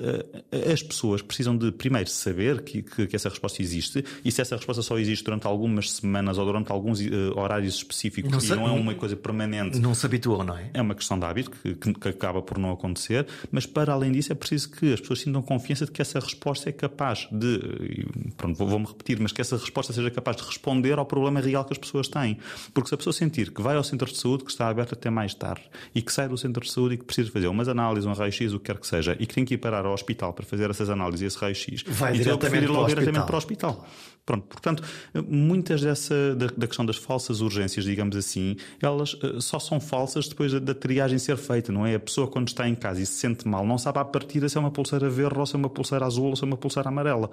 As 0.72 0.84
pessoas 0.84 1.22
precisam 1.22 1.58
de, 1.58 1.72
primeiro, 1.72 2.10
saber 2.10 2.62
que, 2.62 2.82
que, 2.82 3.08
que 3.08 3.16
essa 3.16 3.30
resposta 3.30 3.62
existe 3.62 4.04
e 4.24 4.32
se 4.32 4.42
essa 4.42 4.56
resposta 4.56 4.82
só 4.82 4.98
existe 4.98 5.24
durante 5.24 5.48
algumas 5.48 5.92
semanas 5.92 6.38
ou 6.38 6.46
durante 6.46 6.72
alguns 6.72 7.00
uh, 7.02 7.38
horários 7.38 7.76
específicos 7.76 8.32
não 8.32 8.40
e 8.40 8.60
não 8.60 8.68
é 8.68 8.72
uma 8.72 8.96
coisa 8.96 9.16
permanente. 9.16 9.80
Não 9.80 9.94
se 9.94 10.06
habituou, 10.06 10.44
não 10.44 10.58
é? 10.58 10.70
É 10.80 10.82
uma 10.82 10.96
questão 10.96 11.20
de 11.20 11.26
hábito 11.26 11.52
que, 11.52 11.76
que, 11.76 12.08
acaba 12.08 12.42
por 12.42 12.58
não 12.58 12.72
acontecer, 12.72 13.28
mas 13.52 13.66
para 13.66 13.92
além 13.92 14.12
disso 14.12 14.32
é 14.32 14.36
preciso 14.36 14.72
que 14.72 14.94
as 14.94 15.02
pessoas 15.02 15.20
sintam 15.20 15.42
confiança 15.42 15.86
de 15.86 15.92
que 15.92 16.02
essa 16.02 16.20
resposta 16.20 16.70
é 16.70 16.72
capaz 16.72 17.28
de. 17.32 18.08
Pronto, 18.38 18.56
vou-me 18.58 18.86
repetir, 18.86 19.20
mas 19.20 19.32
que 19.32 19.42
essa 19.42 19.58
resposta 19.58 19.92
seja 19.92 20.10
capaz 20.10 20.38
de 20.38 20.44
responder 20.44 20.98
ao 20.98 21.06
problema 21.06 21.42
real 21.42 21.66
que 21.66 21.74
as 21.74 21.78
pessoas 21.78 22.08
têm. 22.08 22.38
Porque 22.74 22.88
se 22.88 22.96
a 22.96 22.98
pessoa 22.98 23.14
sentir 23.14 23.52
que 23.52 23.62
vai 23.62 23.76
ao 23.76 23.84
centro 23.84 24.10
de 24.10 24.18
saúde, 24.18 24.46
que 24.46 24.52
está 24.52 24.70
aberto 24.70 24.94
até 24.94 25.10
mais 25.10 25.34
tarde, 25.34 25.64
e 25.94 26.02
que 26.02 26.14
sai 26.14 26.30
do 26.30 26.38
centro 26.38 26.64
de 26.64 26.72
saúde 26.72 26.96
e 26.96 26.98
que 26.98 27.04
precisa 27.04 27.30
fazer 27.30 27.48
umas 27.48 27.68
análises, 27.68 28.06
um 28.06 28.14
raio-x, 28.14 28.54
o 28.54 28.60
que 28.60 28.66
quer 28.66 28.80
que 28.80 28.88
seja, 28.88 29.18
e 29.20 29.26
que 29.26 29.36
tem 29.36 29.44
que 29.44 29.56
ir 29.56 29.58
parar 29.58 29.86
ao 29.86 29.94
hospital 29.94 30.32
para 30.34 30.46
fazer 30.46 30.70
essas 30.70 30.90
análises 30.90 31.22
e 31.22 31.26
esse 31.26 31.38
raio-x, 31.38 31.84
vai 31.88 32.14
então 32.14 32.38
diretamente, 32.38 32.64
ir 32.64 32.70
logo 32.70 32.88
diretamente 32.88 33.26
para 33.26 33.36
o 33.36 33.38
hospital. 33.38 33.88
Pronto, 34.30 34.46
portanto, 34.46 34.84
muitas 35.28 35.82
dessa 35.82 36.36
da, 36.36 36.46
da, 36.56 36.68
questão 36.68 36.86
das 36.86 36.98
falsas 36.98 37.42
urgências, 37.42 37.84
digamos 37.84 38.16
assim, 38.16 38.58
elas 38.80 39.14
uh, 39.16 39.42
só 39.42 39.58
são 39.58 39.80
falsas 39.80 40.28
depois 40.28 40.54
da, 40.54 40.60
da, 40.60 40.76
triagem 40.76 41.18
ser 41.18 41.36
feita, 41.36 41.72
não 41.72 41.84
é? 41.84 41.96
A 41.96 42.00
pessoa 42.00 42.28
quando 42.28 42.48
está 42.48 42.70
em 42.70 42.76
casa 42.76 43.02
e 43.02 43.08
se 43.08 43.14
sente 43.14 43.48
mal, 43.48 43.66
não 43.66 43.80
sabe 43.80 43.98
à 43.98 44.06
partida 44.06 44.48
se 44.48 44.56
é 44.56 44.60
uma 44.60 44.70
pulseira 44.70 45.10
verde 45.10 45.40
ou 45.40 45.48
se 45.48 45.56
é 45.56 45.58
uma 45.58 45.68
pulseira 45.68 46.06
azul 46.06 46.28
ou 46.28 46.36
se 46.36 46.44
é 46.44 46.46
uma 46.46 46.58
pulseira 46.58 46.90
amarela. 46.90 47.32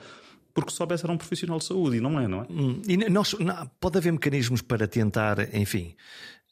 Porque 0.55 0.71
soubesse 0.71 1.05
era 1.05 1.13
um 1.13 1.19
profissional 1.19 1.59
de 1.59 1.67
saúde 1.67 1.99
e 1.99 2.01
não 2.01 2.19
é, 2.19 2.27
não 2.27 2.41
é? 2.41 2.47
Hum, 2.49 2.81
e 2.89 2.97
nós, 3.11 3.35
não, 3.39 3.71
pode 3.79 3.99
haver 3.99 4.11
mecanismos 4.15 4.63
para 4.63 4.89
tentar, 4.89 5.55
enfim, 5.55 5.95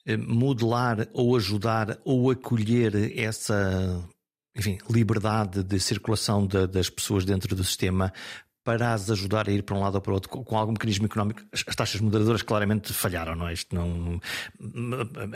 eh, 0.05 0.19
modelar 0.19 1.09
ou 1.15 1.37
ajudar 1.37 1.99
ou 2.05 2.31
acolher 2.31 3.19
essa 3.19 4.07
enfim, 4.55 4.77
liberdade 4.91 5.65
de 5.65 5.81
circulação 5.81 6.47
de, 6.47 6.67
das 6.67 6.91
pessoas 6.91 7.25
dentro 7.25 7.57
do 7.57 7.65
sistema 7.65 8.13
para 8.65 8.95
as 8.95 9.11
ajudar 9.11 9.49
a 9.49 9.53
ir 9.53 9.63
para 9.63 9.77
um 9.77 9.81
lado 9.81 9.97
ou 9.97 10.01
para 10.01 10.11
o 10.11 10.15
outro 10.15 10.31
com 10.31 10.57
algum 10.57 10.73
mecanismo 10.73 11.05
económico. 11.05 11.43
As 11.53 11.77
taxas 11.77 12.01
moderadoras 12.01 12.43
claramente 12.43 12.93
falharam, 12.93 13.37
não 13.37 13.47
é? 13.47 13.53
Isto 13.53 13.75
não. 13.75 14.21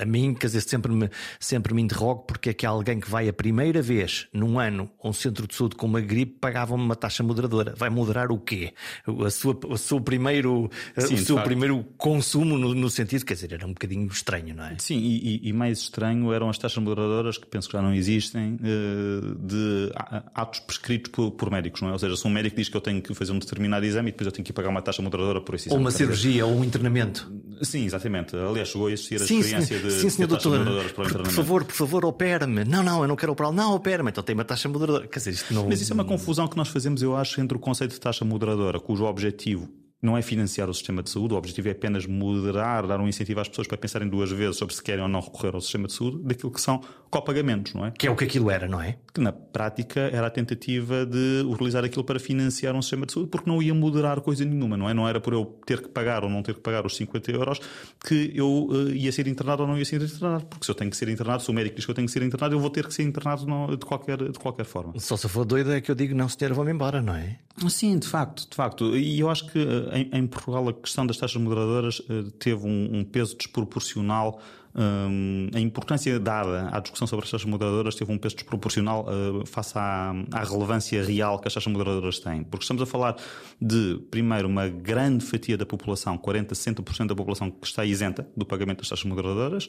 A 0.00 0.04
mim, 0.06 0.32
quer 0.34 0.46
dizer, 0.46 0.62
sempre 0.62 0.90
me, 0.92 1.10
sempre 1.38 1.74
me 1.74 1.82
interrogo 1.82 2.22
porque 2.22 2.50
é 2.50 2.54
que 2.54 2.64
alguém 2.64 2.98
que 2.98 3.10
vai 3.10 3.28
a 3.28 3.32
primeira 3.32 3.82
vez 3.82 4.26
num 4.32 4.58
ano 4.58 4.90
a 5.02 5.08
um 5.08 5.12
centro 5.12 5.46
de 5.46 5.54
saúde 5.54 5.76
com 5.76 5.86
uma 5.86 6.00
gripe 6.00 6.38
pagava 6.40 6.74
uma 6.74 6.96
taxa 6.96 7.22
moderadora. 7.22 7.74
Vai 7.76 7.90
moderar 7.90 8.32
o 8.32 8.38
quê? 8.38 8.72
A 9.06 9.30
sua, 9.30 9.58
o 9.66 9.76
seu 9.76 10.00
primeiro, 10.00 10.70
Sim, 10.96 11.14
o 11.14 11.18
seu 11.18 11.42
primeiro 11.42 11.84
consumo 11.98 12.56
no, 12.56 12.74
no, 12.74 12.88
sentido, 12.88 13.26
quer 13.26 13.34
dizer, 13.34 13.52
era 13.52 13.66
um 13.66 13.72
bocadinho 13.74 14.06
estranho, 14.06 14.54
não 14.54 14.64
é? 14.64 14.76
Sim, 14.78 14.98
e, 14.98 15.46
e, 15.46 15.52
mais 15.52 15.80
estranho 15.80 16.32
eram 16.32 16.48
as 16.48 16.56
taxas 16.56 16.82
moderadoras 16.82 17.36
que 17.36 17.46
penso 17.46 17.68
que 17.68 17.74
já 17.74 17.82
não 17.82 17.92
existem 17.92 18.58
eh, 18.62 19.34
de 19.38 19.92
atos 20.34 20.60
prescritos 20.60 21.10
por, 21.12 21.32
por 21.32 21.50
médicos, 21.50 21.82
não 21.82 21.90
é? 21.90 21.92
Ou 21.92 21.98
seja, 21.98 22.16
se 22.16 22.26
um 22.26 22.30
médico 22.30 22.56
diz 22.56 22.68
que 22.68 22.76
eu 22.76 22.80
tenho 22.80 23.02
que 23.02 23.12
fazer 23.18 23.32
um 23.32 23.38
determinado 23.38 23.84
exame 23.84 24.08
e 24.08 24.12
depois 24.12 24.26
eu 24.26 24.32
tenho 24.32 24.44
que 24.44 24.52
pagar 24.52 24.68
uma 24.68 24.80
taxa 24.80 25.02
moderadora 25.02 25.40
por 25.40 25.54
esse 25.54 25.68
exame. 25.68 25.78
Ou 25.78 25.84
uma 25.84 25.90
cirurgia 25.90 26.46
ou 26.46 26.56
um 26.56 26.64
internamento. 26.64 27.30
Sim, 27.62 27.84
exatamente. 27.84 28.36
Aliás, 28.36 28.68
chegou 28.68 28.86
a 28.86 28.92
existir 28.92 29.16
a 29.16 29.26
sim, 29.26 29.40
experiência 29.40 29.80
de, 29.80 29.90
sim, 29.90 30.08
senhor 30.08 30.28
doutor, 30.28 30.60
por, 30.94 31.12
por, 31.12 31.30
favor, 31.30 31.64
por 31.64 31.74
favor, 31.74 32.04
opere-me. 32.04 32.64
Não, 32.64 32.82
não, 32.82 33.02
eu 33.02 33.08
não 33.08 33.16
quero 33.16 33.32
operar. 33.32 33.52
Não, 33.52 33.74
opere-me. 33.74 34.10
Então 34.10 34.22
tem 34.22 34.34
uma 34.34 34.44
taxa 34.44 34.68
moderadora. 34.68 35.08
Quer 35.08 35.18
dizer, 35.18 35.30
isto 35.32 35.52
não... 35.52 35.68
Mas 35.68 35.80
isso 35.80 35.92
é 35.92 35.94
uma 35.94 36.04
confusão 36.04 36.46
que 36.46 36.56
nós 36.56 36.68
fazemos, 36.68 37.02
eu 37.02 37.16
acho, 37.16 37.40
entre 37.40 37.56
o 37.56 37.60
conceito 37.60 37.92
de 37.92 38.00
taxa 38.00 38.24
moderadora, 38.24 38.78
cujo 38.78 39.04
objetivo 39.04 39.68
não 40.00 40.16
é 40.16 40.22
financiar 40.22 40.70
o 40.70 40.74
sistema 40.74 41.02
de 41.02 41.10
saúde, 41.10 41.34
o 41.34 41.36
objetivo 41.36 41.68
é 41.68 41.72
apenas 41.72 42.06
moderar, 42.06 42.86
dar 42.86 43.00
um 43.00 43.08
incentivo 43.08 43.40
às 43.40 43.48
pessoas 43.48 43.66
para 43.66 43.76
pensarem 43.76 44.08
duas 44.08 44.30
vezes 44.30 44.56
sobre 44.56 44.74
se 44.74 44.82
querem 44.82 45.02
ou 45.02 45.08
não 45.08 45.20
recorrer 45.20 45.54
ao 45.54 45.60
sistema 45.60 45.88
de 45.88 45.92
saúde, 45.92 46.22
daquilo 46.22 46.52
que 46.52 46.60
são 46.60 46.80
copagamentos, 47.10 47.74
não 47.74 47.86
é? 47.86 47.90
Que 47.90 48.06
é 48.06 48.10
o 48.10 48.14
que 48.14 48.24
aquilo 48.24 48.50
era, 48.50 48.68
não 48.68 48.80
é? 48.80 48.96
Que 49.12 49.20
na 49.20 49.32
prática 49.32 50.00
era 50.00 50.26
a 50.26 50.30
tentativa 50.30 51.04
de 51.04 51.42
utilizar 51.46 51.84
aquilo 51.84 52.04
para 52.04 52.20
financiar 52.20 52.76
um 52.76 52.82
sistema 52.82 53.06
de 53.06 53.12
saúde, 53.12 53.30
porque 53.30 53.50
não 53.50 53.60
ia 53.60 53.74
moderar 53.74 54.20
coisa 54.20 54.44
nenhuma, 54.44 54.76
não 54.76 54.88
é? 54.88 54.94
Não 54.94 55.08
era 55.08 55.20
por 55.20 55.32
eu 55.32 55.44
ter 55.66 55.82
que 55.82 55.88
pagar 55.88 56.22
ou 56.22 56.30
não 56.30 56.42
ter 56.42 56.54
que 56.54 56.60
pagar 56.60 56.86
os 56.86 56.96
50 56.96 57.32
euros 57.32 57.60
que 58.06 58.32
eu 58.34 58.68
uh, 58.70 58.90
ia 58.90 59.10
ser 59.10 59.26
internado 59.26 59.62
ou 59.62 59.68
não 59.68 59.78
ia 59.78 59.84
ser 59.84 60.00
internado, 60.00 60.46
porque 60.46 60.64
se 60.64 60.70
eu 60.70 60.74
tenho 60.74 60.90
que 60.90 60.96
ser 60.96 61.08
internado, 61.08 61.42
se 61.42 61.50
o 61.50 61.54
médico 61.54 61.76
diz 61.76 61.84
que 61.84 61.90
eu 61.90 61.94
tenho 61.94 62.06
que 62.06 62.12
ser 62.12 62.22
internado, 62.22 62.54
eu 62.54 62.60
vou 62.60 62.70
ter 62.70 62.86
que 62.86 62.94
ser 62.94 63.02
internado 63.02 63.76
de, 63.76 63.84
qualquer, 63.84 64.30
de 64.30 64.38
qualquer 64.38 64.64
forma. 64.64 64.92
Só 64.98 65.16
se 65.16 65.28
for 65.28 65.44
doido 65.44 65.72
é 65.72 65.80
que 65.80 65.90
eu 65.90 65.94
digo, 65.94 66.14
não 66.14 66.28
senhor, 66.28 66.52
vou-me 66.52 66.70
embora, 66.70 67.02
não 67.02 67.14
é? 67.14 67.38
Sim, 67.68 67.98
de 67.98 68.06
facto, 68.06 68.48
de 68.48 68.54
facto. 68.54 68.96
E 68.96 69.18
eu 69.18 69.28
acho 69.28 69.50
que 69.50 69.58
eh, 69.58 69.87
em, 69.92 70.10
em 70.12 70.26
Portugal 70.26 70.68
a 70.68 70.72
questão 70.72 71.06
das 71.06 71.16
taxas 71.16 71.40
moderadoras 71.40 71.98
uh, 72.00 72.30
teve 72.38 72.66
um, 72.66 72.98
um 72.98 73.04
peso 73.04 73.36
desproporcional 73.36 74.40
um, 74.74 75.48
a 75.54 75.58
importância 75.58 76.20
dada 76.20 76.68
à 76.70 76.78
discussão 76.78 77.06
sobre 77.06 77.24
as 77.24 77.30
taxas 77.30 77.48
moderadoras 77.48 77.96
teve 77.96 78.12
um 78.12 78.18
peso 78.18 78.36
desproporcional 78.36 79.06
uh, 79.08 79.44
face 79.44 79.76
à, 79.76 80.14
à, 80.32 80.44
relevância 80.44 81.02
real 81.02 81.40
que 81.40 81.48
as 81.48 81.54
taxas 81.54 81.72
moderadoras 81.72 82.20
têm. 82.20 82.44
Porque 82.44 82.62
estamos 82.62 82.82
a 82.82 82.86
falar 82.86 83.16
de, 83.60 84.00
primeiro, 84.10 84.46
uma 84.46 84.68
grande 84.68 85.24
fatia 85.24 85.56
da 85.56 85.66
população, 85.66 86.16
40, 86.16 86.54
60% 86.54 87.08
da 87.08 87.14
população 87.14 87.50
que 87.50 87.66
está 87.66 87.84
isenta 87.84 88.28
do 88.36 88.46
pagamento 88.46 88.78
das 88.78 88.88
taxas 88.88 89.04
moderadoras. 89.04 89.66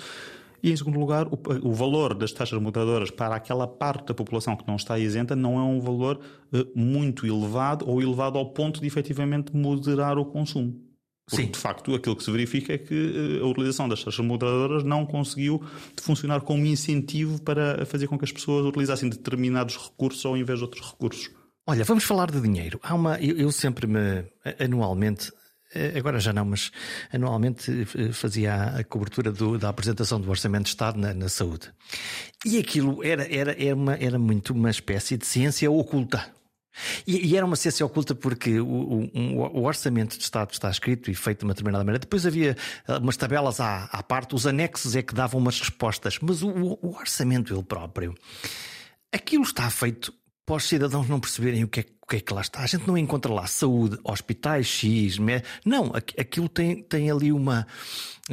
E, 0.62 0.72
em 0.72 0.76
segundo 0.76 1.00
lugar, 1.00 1.28
o, 1.28 1.40
o, 1.64 1.74
valor 1.74 2.14
das 2.14 2.32
taxas 2.32 2.62
moderadoras 2.62 3.10
para 3.10 3.36
aquela 3.36 3.68
parte 3.68 4.08
da 4.08 4.14
população 4.14 4.56
que 4.56 4.68
não 4.68 4.76
está 4.76 5.00
isenta 5.00 5.36
não 5.36 5.58
é 5.58 5.64
um 5.64 5.80
valor 5.80 6.20
uh, 6.54 6.80
muito 6.80 7.26
elevado 7.26 7.88
ou 7.88 8.02
elevado 8.02 8.38
ao 8.38 8.52
ponto 8.52 8.82
de 8.82 8.88
efetivamente 8.88 9.56
moderar 9.56 10.18
o 10.18 10.26
consumo. 10.26 10.90
Porque, 11.30 11.44
Sim. 11.44 11.52
de 11.52 11.60
facto, 11.60 11.94
aquilo 11.94 12.16
que 12.16 12.24
se 12.24 12.32
verifica 12.32 12.74
é 12.74 12.78
que 12.80 13.40
eh, 13.40 13.44
a 13.44 13.46
utilização 13.46 13.88
das 13.88 14.04
taxas 14.04 14.26
moderadoras 14.26 14.84
não 14.84 15.06
conseguiu 15.06 15.62
funcionar 16.02 16.42
como 16.42 16.66
incentivo 16.66 17.40
para 17.44 17.86
fazer 17.86 18.08
com 18.08 18.18
que 18.18 18.26
as 18.26 18.32
pessoas 18.32 18.66
utilizassem 18.66 19.08
determinados 19.08 19.78
recursos 19.78 20.26
ao 20.26 20.36
invés 20.36 20.58
de 20.58 20.66
outros 20.66 20.90
recursos. 20.90 21.30
Olha, 21.68 21.84
vamos 21.84 22.04
falar 22.04 22.32
de 22.32 22.42
dinheiro. 22.42 22.80
Há 22.82 22.96
uma, 22.96 23.20
eu, 23.20 23.38
eu 23.38 23.52
sempre 23.52 23.86
me, 23.86 24.26
anualmente, 24.60 25.32
eh, 25.32 25.39
agora 25.98 26.20
já 26.20 26.34
não, 26.34 26.46
mas 26.46 26.72
anualmente 27.12 27.88
eh, 27.96 28.12
fazia 28.12 28.56
a 28.56 28.84
cobertura 28.84 29.32
do, 29.32 29.58
da 29.58 29.70
apresentação 29.70 30.20
do 30.20 30.30
Orçamento 30.30 30.64
de 30.64 30.70
Estado 30.70 31.00
na, 31.00 31.14
na 31.14 31.30
saúde. 31.30 31.72
E 32.46 32.58
aquilo 32.58 33.04
era, 33.04 33.24
era, 33.34 33.56
era, 33.62 33.76
uma, 33.76 33.96
era 33.96 34.18
muito 34.18 34.54
uma 34.54 34.70
espécie 34.70 35.18
de 35.18 35.26
ciência 35.26 35.70
oculta. 35.70 36.34
E, 37.06 37.28
e, 37.28 37.36
era 37.36 37.46
uma 37.46 37.56
ciência 37.56 37.86
oculta 37.86 38.16
porque 38.16 38.60
o, 38.60 38.68
o, 38.68 39.60
o, 39.60 39.64
orçamento 39.64 40.18
de 40.18 40.24
Estado 40.24 40.52
está 40.52 40.70
escrito 40.70 41.12
e 41.12 41.16
feito 41.16 41.40
de 41.40 41.46
uma 41.46 41.54
determinada 41.54 41.84
maneira. 41.84 42.00
Depois 42.00 42.26
havia 42.26 42.56
eh, 42.88 42.98
umas 42.98 43.18
tabelas 43.18 43.60
à, 43.60 43.86
à 43.86 44.02
parte, 44.02 44.36
os 44.36 44.48
anexos 44.48 44.96
é 44.96 45.02
que 45.02 45.14
davam 45.14 45.40
umas 45.42 45.60
respostas, 45.60 46.18
mas 46.22 46.42
o, 46.42 46.50
o 46.82 46.96
orçamento 46.96 47.54
ele 47.54 47.64
próprio, 47.64 48.16
aquilo 49.12 49.44
está 49.44 49.70
feito 49.70 50.14
para 50.46 50.56
os 50.56 50.64
cidadãos 50.64 51.08
não 51.08 51.20
perceberem 51.20 51.64
o 51.64 51.68
que 51.68 51.82
é, 51.82 51.86
o 51.99 51.99
que, 52.10 52.18
é 52.18 52.20
que 52.20 52.34
lá 52.34 52.42
está. 52.42 52.60
A 52.62 52.68
gente 52.68 52.88
não 52.88 52.98
encontra 52.98 53.32
lá 53.32 53.48
saúde, 53.48 53.98
hospitais 54.04 54.68
X, 54.68 55.18
me... 55.18 55.42
não, 55.66 55.92
aquilo 55.96 56.50
tem, 56.50 56.82
tem 56.84 57.10
ali 57.10 57.32
uma 57.32 57.66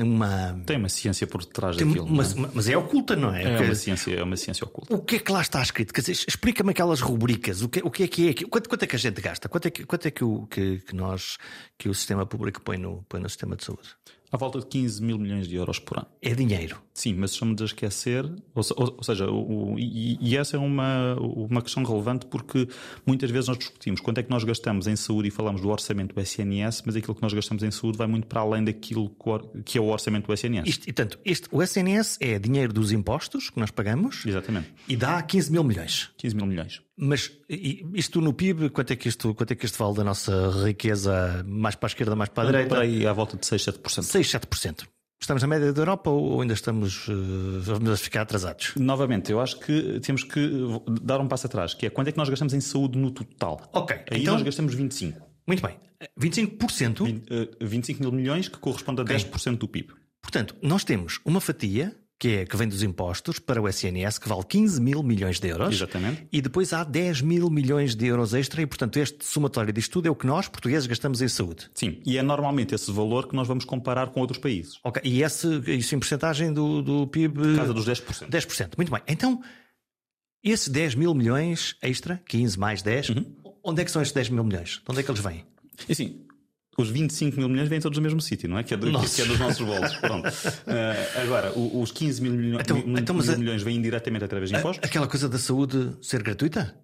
uma. 0.02 0.60
Tem 0.66 0.76
uma 0.76 0.88
ciência 0.88 1.26
por 1.26 1.44
detrás 1.44 1.76
Tem 1.76 1.86
daquilo. 1.86 2.06
Uma, 2.06 2.22
é? 2.22 2.50
Mas 2.52 2.68
é 2.68 2.76
oculta, 2.76 3.16
não 3.16 3.34
é? 3.34 3.44
É 3.44 3.60
uma, 3.60 3.74
ciência, 3.74 4.14
é 4.14 4.22
uma 4.22 4.36
ciência 4.36 4.64
oculta. 4.64 4.94
O 4.94 4.98
que 4.98 5.16
é 5.16 5.18
que 5.18 5.32
lá 5.32 5.40
está 5.40 5.62
escrito? 5.62 5.92
Quer 5.92 6.02
dizer, 6.02 6.24
explica-me 6.28 6.70
aquelas 6.70 7.00
rubricas. 7.00 7.62
O 7.62 7.68
que, 7.68 7.80
o 7.82 7.90
que 7.90 8.02
é 8.02 8.08
que 8.08 8.28
é? 8.28 8.34
Quanto, 8.48 8.68
quanto 8.68 8.82
é 8.82 8.86
que 8.86 8.96
a 8.96 8.98
gente 8.98 9.20
gasta? 9.20 9.48
Quanto 9.48 9.66
é 9.66 9.70
que, 9.70 9.84
quanto 9.84 10.06
é 10.06 10.10
que, 10.10 10.24
o, 10.24 10.46
que, 10.46 10.80
que 10.80 10.94
nós, 10.94 11.38
que 11.78 11.88
o 11.88 11.94
sistema 11.94 12.26
público 12.26 12.60
põe 12.60 12.76
no, 12.76 13.04
põe 13.08 13.20
no 13.20 13.28
sistema 13.28 13.56
de 13.56 13.64
saúde? 13.64 13.88
À 14.30 14.36
volta 14.36 14.58
de 14.58 14.66
15 14.66 15.02
mil 15.02 15.18
milhões 15.18 15.48
de 15.48 15.56
euros 15.56 15.78
por 15.78 15.98
ano. 15.98 16.08
É 16.20 16.34
dinheiro. 16.34 16.82
Sim, 16.96 17.12
mas 17.12 17.32
estamos 17.32 17.60
a 17.60 17.66
esquecer, 17.66 18.24
ou, 18.24 18.64
ou, 18.74 18.94
ou 18.96 19.04
seja, 19.04 19.30
o, 19.30 19.74
o, 19.74 19.78
e, 19.78 20.16
e, 20.18 20.34
essa 20.34 20.56
é 20.56 20.58
uma, 20.58 21.14
uma 21.20 21.60
questão 21.60 21.84
relevante 21.84 22.24
porque 22.24 22.66
muitas 23.04 23.30
vezes 23.30 23.48
nós 23.48 23.58
discutimos 23.58 24.00
quanto 24.00 24.16
é 24.16 24.22
que 24.22 24.30
nós 24.30 24.42
gastamos 24.44 24.86
em 24.86 24.96
saúde 24.96 25.28
e 25.28 25.30
falamos 25.30 25.60
do 25.60 25.68
orçamento 25.68 26.14
do 26.14 26.20
SNS, 26.22 26.84
mas 26.86 26.96
aquilo 26.96 27.14
que 27.14 27.20
nós 27.20 27.34
gastamos 27.34 27.62
em 27.62 27.70
saúde 27.70 27.98
vai 27.98 28.06
muito 28.06 28.26
para 28.26 28.40
além 28.40 28.64
daquilo 28.64 29.14
que 29.62 29.76
é 29.76 29.80
o 29.80 29.88
orçamento 29.88 30.26
do 30.26 30.32
SNS. 30.32 30.66
Isto, 30.66 30.88
e 30.88 30.92
tanto, 30.94 31.18
este, 31.22 31.48
o 31.52 31.62
SNS 31.62 32.16
é 32.18 32.38
dinheiro 32.38 32.72
dos 32.72 32.90
impostos 32.92 33.50
que 33.50 33.60
nós 33.60 33.70
pagamos 33.70 34.24
Exatamente. 34.24 34.72
e 34.88 34.96
dá 34.96 35.20
15 35.20 35.52
mil 35.52 35.64
milhões. 35.64 36.08
15 36.16 36.34
mil 36.34 36.46
milhões. 36.46 36.80
Mas 36.96 37.30
isto 37.92 38.22
no 38.22 38.32
PIB, 38.32 38.70
quanto 38.70 38.94
é 38.94 38.96
que 38.96 39.06
isto, 39.06 39.34
quanto 39.34 39.50
é 39.50 39.54
que 39.54 39.66
isto 39.66 39.76
vale 39.76 39.96
da 39.96 40.02
nossa 40.02 40.50
riqueza 40.64 41.44
mais 41.46 41.74
para 41.74 41.88
a 41.88 41.90
esquerda, 41.90 42.16
mais 42.16 42.30
para 42.30 42.44
a 42.44 42.46
direita? 42.46 42.78
Aí 42.80 43.06
à 43.06 43.12
volta 43.12 43.36
de 43.36 43.44
6, 43.44 43.62
7%. 43.62 44.02
6, 44.02 44.26
7%. 44.28 44.86
Estamos 45.20 45.42
na 45.42 45.48
média 45.48 45.72
da 45.72 45.80
Europa 45.80 46.10
ou 46.10 46.40
ainda 46.40 46.54
estamos 46.54 47.08
uh, 47.08 47.60
vamos 47.62 48.00
ficar 48.00 48.22
atrasados? 48.22 48.72
Novamente, 48.76 49.32
eu 49.32 49.40
acho 49.40 49.58
que 49.58 49.98
temos 50.00 50.22
que 50.22 50.40
dar 51.02 51.20
um 51.20 51.26
passo 51.26 51.46
atrás, 51.46 51.74
que 51.74 51.86
é 51.86 51.90
quanto 51.90 52.08
é 52.08 52.12
que 52.12 52.18
nós 52.18 52.28
gastamos 52.28 52.52
em 52.52 52.60
saúde 52.60 52.98
no 52.98 53.10
total. 53.10 53.68
Ok. 53.72 53.96
Aí 54.10 54.22
então, 54.22 54.34
nós 54.34 54.42
gastamos 54.42 54.74
25. 54.74 55.26
Muito 55.46 55.62
bem. 55.62 55.78
25%? 56.20 57.04
20, 57.04 57.30
uh, 57.32 57.56
25 57.60 58.02
mil 58.02 58.12
milhões, 58.12 58.48
que 58.48 58.58
corresponde 58.58 59.00
a 59.00 59.04
okay. 59.04 59.16
10% 59.16 59.56
do 59.56 59.66
PIB. 59.66 59.94
Portanto, 60.20 60.54
nós 60.60 60.84
temos 60.84 61.20
uma 61.24 61.40
fatia 61.40 61.96
que 62.18 62.28
é 62.28 62.46
que 62.46 62.56
vem 62.56 62.66
dos 62.66 62.82
impostos 62.82 63.38
para 63.38 63.60
o 63.60 63.68
SNS, 63.68 64.18
que 64.18 64.28
vale 64.28 64.42
15 64.44 64.80
mil 64.80 65.02
milhões 65.02 65.38
de 65.38 65.48
euros. 65.48 65.74
Exatamente. 65.74 66.26
E 66.32 66.40
depois 66.40 66.72
há 66.72 66.82
10 66.82 67.20
mil 67.20 67.50
milhões 67.50 67.94
de 67.94 68.06
euros 68.06 68.32
extra, 68.32 68.62
e 68.62 68.66
portanto 68.66 68.96
este 68.98 69.24
somatório 69.24 69.72
disto 69.72 69.92
tudo 69.92 70.08
é 70.08 70.10
o 70.10 70.14
que 70.14 70.26
nós, 70.26 70.48
portugueses, 70.48 70.86
gastamos 70.86 71.20
em 71.20 71.28
saúde. 71.28 71.70
Sim, 71.74 72.00
e 72.06 72.16
é 72.16 72.22
normalmente 72.22 72.74
esse 72.74 72.90
valor 72.90 73.28
que 73.28 73.36
nós 73.36 73.46
vamos 73.46 73.64
comparar 73.64 74.08
com 74.08 74.20
outros 74.20 74.38
países. 74.38 74.78
Ok, 74.82 75.02
e 75.04 75.22
esse, 75.22 75.46
isso 75.66 75.94
em 75.94 75.98
porcentagem 75.98 76.52
do, 76.52 76.82
do 76.82 77.06
PIB? 77.06 77.56
Casa 77.56 77.74
dos 77.74 77.86
10%. 77.86 78.28
10%, 78.28 78.72
muito 78.76 78.90
bem. 78.90 79.02
Então, 79.06 79.42
esses 80.42 80.68
10 80.68 80.94
mil 80.94 81.12
milhões 81.12 81.76
extra, 81.82 82.22
15 82.26 82.58
mais 82.58 82.80
10, 82.80 83.10
uhum. 83.10 83.36
onde 83.62 83.82
é 83.82 83.84
que 83.84 83.90
são 83.90 84.00
estes 84.00 84.14
10 84.14 84.30
mil 84.30 84.44
milhões? 84.44 84.80
De 84.82 84.84
onde 84.88 85.00
é 85.00 85.02
que 85.02 85.10
eles 85.10 85.20
vêm? 85.20 85.44
Assim, 85.90 86.25
os 86.76 86.90
25 86.90 87.38
mil 87.38 87.48
milhões 87.48 87.68
vêm 87.68 87.80
todos 87.80 87.96
do 87.96 88.02
mesmo 88.02 88.20
sítio, 88.20 88.48
não 88.48 88.58
é? 88.58 88.62
Que 88.62 88.74
é, 88.74 88.76
do, 88.76 88.86
que 88.86 89.22
é 89.22 89.24
dos 89.24 89.38
nossos 89.38 89.66
bolsos. 89.66 89.96
Pronto. 89.96 90.28
Uh, 90.28 91.20
agora, 91.22 91.52
os 91.56 91.90
15 91.92 92.22
mil, 92.22 92.32
milho, 92.32 92.60
então, 92.60 92.76
mil, 92.76 92.98
então, 92.98 93.16
mil 93.16 93.32
a, 93.32 93.36
milhões 93.36 93.62
vêm 93.62 93.80
diretamente 93.80 94.24
através 94.24 94.50
de 94.50 94.56
impostos. 94.56 94.86
Aquela 94.86 95.06
coisa 95.06 95.28
da 95.28 95.38
saúde 95.38 95.92
ser 96.02 96.22
gratuita? 96.22 96.74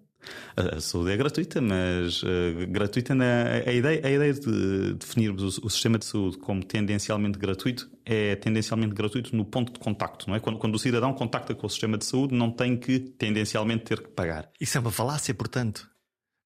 A, 0.55 0.79
saúde 0.79 1.11
é 1.11 1.17
gratuita, 1.17 1.61
mas 1.61 2.23
uh, 2.23 2.27
gratuita 2.69 3.13
na, 3.13 3.45
a, 3.65 3.73
ideia, 3.73 4.01
a 4.05 4.11
ideia 4.11 4.33
de 4.33 4.93
definirmos 4.93 5.57
o, 5.57 5.65
o, 5.65 5.69
sistema 5.69 5.97
de 5.97 6.05
saúde 6.05 6.37
como 6.37 6.63
tendencialmente 6.63 7.37
gratuito 7.37 7.89
é 8.05 8.35
tendencialmente 8.35 8.93
gratuito 8.93 9.35
no 9.35 9.45
ponto 9.45 9.73
de 9.73 9.79
contacto, 9.79 10.27
não 10.29 10.35
é? 10.35 10.39
Quando, 10.39 10.57
quando 10.59 10.75
o 10.75 10.79
cidadão 10.79 11.13
contacta 11.13 11.53
com 11.53 11.67
o 11.67 11.69
sistema 11.69 11.97
de 11.97 12.05
saúde, 12.05 12.33
não 12.33 12.51
tem 12.51 12.77
que 12.77 12.99
tendencialmente 12.99 13.83
ter 13.83 14.01
que 14.01 14.09
pagar. 14.09 14.49
Isso 14.59 14.77
é 14.77 14.81
uma 14.81 14.91
falácia, 14.91 15.33
portanto. 15.33 15.92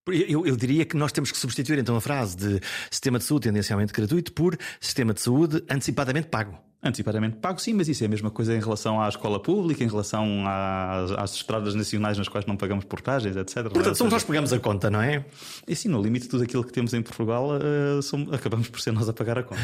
Eu, 0.08 0.46
eu, 0.46 0.56
diria 0.56 0.86
que 0.86 0.96
nós 0.96 1.12
temos 1.12 1.32
que 1.32 1.38
substituir 1.38 1.80
então 1.80 1.96
a 1.96 2.02
frase 2.02 2.38
de 2.38 2.60
sistema 2.90 3.20
de 3.20 3.26
saúde 3.26 3.48
tendencialmente 3.48 3.94
gratuito 3.94 4.32
por 4.34 4.58
sistema 4.80 5.14
de 5.14 5.22
saúde 5.22 5.64
antecipadamente 5.70 6.28
pago. 6.28 6.67
Antecipadamente 6.84 7.38
pago, 7.38 7.60
sim, 7.60 7.74
mas 7.74 7.90
isso 7.90 8.04
é 8.04 8.06
a 8.06 8.10
mesma 8.10 8.30
coisa 8.30 8.56
em 8.56 8.60
relação 8.60 9.02
à 9.02 9.10
escola 9.10 9.42
pública, 9.42 9.84
em 9.84 9.88
relação 9.88 10.44
às, 10.48 11.12
às 11.12 11.34
estradas 11.34 11.74
nacionais 11.74 12.20
nas 12.20 12.28
quais 12.28 12.46
não 12.46 12.56
pagamos 12.56 12.86
portagens, 12.86 13.36
etc. 13.36 13.64
Portanto, 13.64 13.96
somos 13.96 14.14
nós 14.14 14.22
que 14.22 14.28
pagamos 14.28 14.54
a 14.54 14.60
conta, 14.60 14.88
não 14.92 15.02
é? 15.02 15.26
E 15.68 15.76
sim, 15.76 15.90
no 15.90 16.00
limite, 16.00 16.28
tudo 16.28 16.44
aquilo 16.44 16.64
que 16.64 16.72
temos 16.72 16.94
em 16.94 17.02
Portugal, 17.02 17.50
uh, 17.50 18.02
somos, 18.04 18.32
acabamos 18.32 18.70
por 18.70 18.80
ser 18.80 18.92
nós 18.92 19.10
a 19.10 19.14
pagar 19.14 19.40
a 19.40 19.44
conta. 19.44 19.62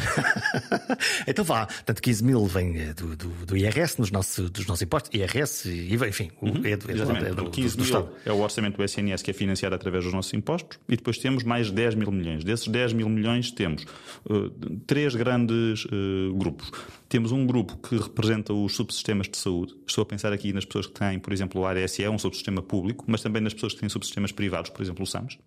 então 1.24 1.44
vá, 1.44 1.66
tanto 1.86 2.02
15 2.02 2.24
mil 2.24 2.46
vem 2.46 2.76
eh, 2.78 2.92
do, 2.92 3.14
do, 3.14 3.28
do 3.28 3.56
IRS, 3.56 4.00
nos 4.00 4.10
dos 4.10 4.66
nossos 4.66 4.82
impostos, 4.82 5.10
IRS, 5.14 5.68
e 5.68 5.94
enfim, 5.94 6.32
uhum, 6.42 6.62
é, 6.64 6.76
do, 6.76 6.90
é, 6.90 7.32
do, 7.32 7.48
15 7.48 7.76
mil 7.76 7.86
Estado. 7.86 8.08
é 8.26 8.32
o 8.32 8.40
orçamento 8.40 8.76
do 8.76 8.82
SNS 8.82 9.22
que 9.22 9.30
é 9.30 9.34
financiado 9.34 9.76
através 9.76 10.02
dos 10.02 10.12
nossos 10.12 10.34
impostos, 10.34 10.80
e 10.88 10.96
depois 10.96 11.16
temos 11.18 11.44
mais 11.44 11.70
10 11.70 11.94
mil 11.94 12.10
milhões. 12.10 12.42
Desses 12.42 12.66
10 12.66 12.92
mil 12.92 13.08
milhões 13.08 13.52
temos 13.52 13.84
uh, 14.28 14.50
três 14.84 15.14
grandes 15.14 15.84
uh, 15.84 16.34
grupos. 16.34 16.72
Temos 17.08 17.32
um 17.32 17.46
grupo 17.46 17.76
que 17.76 17.96
representa 17.96 18.52
os 18.52 18.74
subsistemas 18.74 19.28
de 19.28 19.36
saúde. 19.36 19.74
Estou 19.86 20.02
a 20.02 20.06
pensar 20.06 20.32
aqui 20.32 20.52
nas 20.52 20.64
pessoas 20.64 20.86
que 20.86 20.94
têm, 20.94 21.18
por 21.18 21.32
exemplo, 21.32 21.60
o 21.60 21.66
ARSE, 21.66 22.08
um 22.08 22.18
subsistema 22.18 22.62
público, 22.62 23.04
mas 23.06 23.22
também 23.22 23.42
nas 23.42 23.54
pessoas 23.54 23.74
que 23.74 23.80
têm 23.80 23.88
subsistemas 23.88 24.32
privados, 24.32 24.70
por 24.70 24.82
exemplo, 24.82 25.04
o 25.04 25.06
SAMS. 25.06 25.38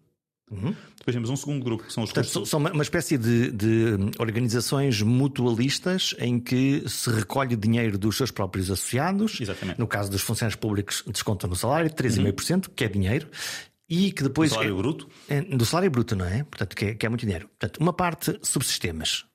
Uhum. 0.50 0.74
Depois 0.98 1.13
temos 1.13 1.30
um 1.30 1.36
segundo 1.36 1.63
grupo 1.63 1.84
que 1.84 1.91
são 1.91 2.04
os 2.04 2.12
Portanto, 2.12 2.46
São 2.46 2.60
uma 2.60 2.82
espécie 2.82 3.17
de, 3.17 3.52
de, 3.52 3.98
organizações 4.17 5.02
mutualistas 5.02 6.15
em 6.20 6.39
que 6.39 6.84
se 6.88 7.10
recolhe 7.10 7.56
dinheiro 7.56 7.98
dos 7.98 8.15
seus 8.15 8.32
próprios 8.32 8.72
associados. 8.72 9.41
Exatamente. 9.41 9.78
No 9.78 9.88
caso 9.88 10.10
dos 10.10 10.22
funcionários 10.22 10.56
públicos, 10.56 11.04
descontam 11.06 11.50
no 11.50 11.56
salário, 11.56 11.89
3,5%, 11.89 12.67
uhum. 12.67 12.74
que 12.74 12.84
é 12.86 12.88
dinheiro. 12.88 13.28
E 13.89 14.12
que 14.12 14.24
depois. 14.24 14.50
Do 14.50 14.54
salário 14.56 14.74
é, 14.74 14.78
bruto? 14.78 15.10
É, 15.28 15.41
do 15.41 15.65
salário 15.65 15.91
bruto, 15.91 16.15
não 16.15 16.26
é? 16.26 16.43
Portanto, 16.43 16.76
que 16.76 16.86
é, 16.86 16.96
que 16.96 17.06
é 17.06 17.10
muito 17.10 17.26
dinheiro. 17.26 17.48
Portanto, 17.48 17.78
uma 17.78 17.93
parte 17.93 18.38
subsistemas. 18.41 19.26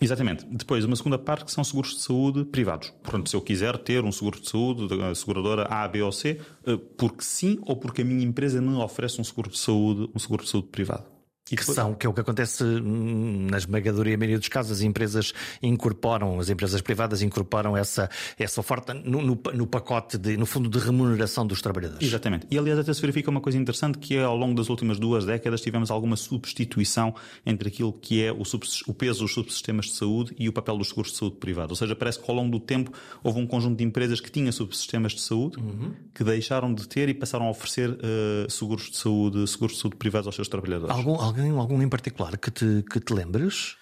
Exatamente. 0.00 0.46
Depois, 0.46 0.84
uma 0.84 0.94
segunda 0.94 1.18
parte 1.18 1.44
que 1.44 1.50
são 1.50 1.64
seguros 1.64 1.96
de 1.96 2.02
saúde 2.02 2.44
privados. 2.44 2.90
Portanto, 3.02 3.28
se 3.28 3.34
eu 3.34 3.40
quiser 3.40 3.76
ter 3.78 4.04
um 4.04 4.12
seguro 4.12 4.40
de 4.40 4.48
saúde 4.48 4.86
da 4.86 5.12
seguradora 5.14 5.64
A, 5.64 5.88
B 5.88 6.02
ou 6.02 6.12
C, 6.12 6.40
eh, 6.64 6.76
porque 6.96 7.24
sim 7.24 7.58
ou 7.62 7.76
porque 7.76 8.02
a 8.02 8.04
minha 8.04 8.24
empresa 8.24 8.62
me 8.62 8.76
oferece 8.76 9.20
um 9.20 9.24
seguro 9.24 9.50
de 9.50 9.58
saúde, 9.58 10.08
um 10.14 10.18
seguro 10.18 10.44
de 10.44 10.50
saúde 10.50 10.68
privado. 10.68 11.17
E 11.50 11.56
que 11.56 11.64
são, 11.64 11.94
que 11.94 12.06
é 12.06 12.10
o 12.10 12.12
que 12.12 12.20
acontece 12.20 12.64
na 12.64 13.56
esmagadora 13.56 14.16
maioria 14.16 14.38
dos 14.38 14.48
casos, 14.48 14.78
as 14.78 14.80
empresas 14.82 15.32
incorporam, 15.62 16.38
as 16.38 16.48
empresas 16.48 16.80
privadas 16.80 17.22
incorporam 17.22 17.76
essa, 17.76 18.10
essa 18.38 18.60
oferta 18.60 18.92
no, 18.94 19.22
no, 19.22 19.40
no, 19.54 19.66
pacote, 19.66 20.18
de, 20.18 20.36
no 20.36 20.46
fundo, 20.46 20.68
de 20.68 20.78
remuneração 20.78 21.46
dos 21.46 21.62
trabalhadores. 21.62 22.06
Exatamente. 22.06 22.46
E 22.50 22.58
aliás, 22.58 22.78
até 22.78 22.92
se 22.92 23.00
verifica 23.00 23.30
uma 23.30 23.40
coisa 23.40 23.58
interessante 23.58 23.98
que 23.98 24.16
é 24.16 24.22
ao 24.22 24.36
longo 24.36 24.54
das 24.54 24.68
últimas 24.68 24.98
duas 24.98 25.24
décadas 25.24 25.60
tivemos 25.60 25.90
alguma 25.90 26.16
substituição 26.16 27.14
entre 27.44 27.68
aquilo 27.68 27.92
que 27.92 28.22
é 28.22 28.32
o, 28.32 28.42
o 28.86 28.94
peso 28.94 29.20
dos 29.20 29.32
subsistemas 29.32 29.86
de 29.86 29.92
saúde 29.92 30.34
e 30.38 30.48
o 30.48 30.52
papel 30.52 30.76
dos 30.76 30.88
seguros 30.88 31.12
de 31.12 31.18
saúde 31.18 31.36
privados. 31.36 31.70
Ou 31.72 31.76
seja, 31.76 31.96
parece 31.96 32.18
que 32.18 32.30
ao 32.30 32.36
longo 32.36 32.50
do 32.50 32.60
tempo 32.60 32.92
houve 33.22 33.40
um 33.40 33.46
conjunto 33.46 33.76
de 33.76 33.84
empresas 33.84 34.20
que 34.20 34.30
tinham 34.30 34.50
subsistemas 34.52 35.12
de 35.12 35.20
saúde 35.20 35.58
uhum. 35.58 35.92
que 36.14 36.24
deixaram 36.24 36.72
de 36.72 36.86
ter 36.86 37.08
e 37.08 37.14
passaram 37.14 37.46
a 37.46 37.50
oferecer 37.50 37.90
uh, 37.90 38.50
seguros 38.50 38.90
de 38.90 38.96
saúde, 38.96 39.46
seguros 39.48 39.76
de 39.76 39.82
saúde 39.82 39.96
privados 39.96 40.26
aos 40.26 40.34
seus 40.34 40.48
trabalhadores. 40.48 40.94
Algum, 40.94 41.14
algum 41.14 41.37
alguém, 41.38 41.58
algum 41.58 41.82
em 41.82 41.88
particular 41.88 42.36
que 42.36 42.50
te, 42.50 42.84
que 42.90 43.00
te 43.00 43.12
lembres? 43.12 43.76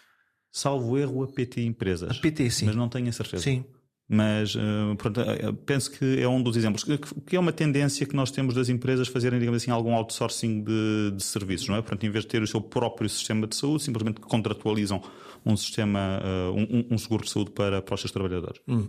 Salvo 0.50 0.98
erro 0.98 1.22
a 1.22 1.26
PT 1.28 1.62
Empresas. 1.62 2.10
A 2.10 2.14
PT, 2.20 2.50
sim. 2.50 2.66
Mas 2.66 2.76
não 2.76 2.88
tenho 2.88 3.08
a 3.08 3.12
certeza. 3.12 3.42
Sim. 3.42 3.64
Mas 4.08 4.54
uh, 4.54 4.94
pronto, 4.96 5.20
eh, 5.20 5.52
penso 5.64 5.90
que 5.90 6.20
é 6.20 6.28
um 6.28 6.40
dos 6.40 6.56
exemplos, 6.56 6.84
que 7.26 7.34
é 7.34 7.40
uma 7.40 7.52
tendência 7.52 8.06
que 8.06 8.14
nós 8.14 8.30
temos 8.30 8.54
das 8.54 8.68
empresas 8.68 9.08
fazerem, 9.08 9.38
digamos 9.40 9.60
assim, 9.60 9.72
algum 9.72 9.94
outsourcing 9.94 10.62
de, 10.62 11.12
de 11.16 11.22
serviços, 11.24 11.68
não 11.68 11.74
é? 11.74 11.82
Portanto, 11.82 12.04
em 12.04 12.10
vez 12.10 12.24
de 12.24 12.30
ter 12.30 12.40
o 12.40 12.46
seu 12.46 12.60
próprio 12.60 13.08
sistema 13.08 13.48
de 13.48 13.56
saúde, 13.56 13.82
simplesmente 13.82 14.20
contratualizam 14.20 15.02
um 15.44 15.56
sistema, 15.56 16.20
um, 16.56 16.94
um, 16.94 16.98
seguro 16.98 17.24
de 17.24 17.30
saúde 17.30 17.52
para, 17.52 17.80
para 17.80 17.94
os 17.94 18.00
seus 18.00 18.10
trabalhadores. 18.10 18.60
Hum. 18.66 18.88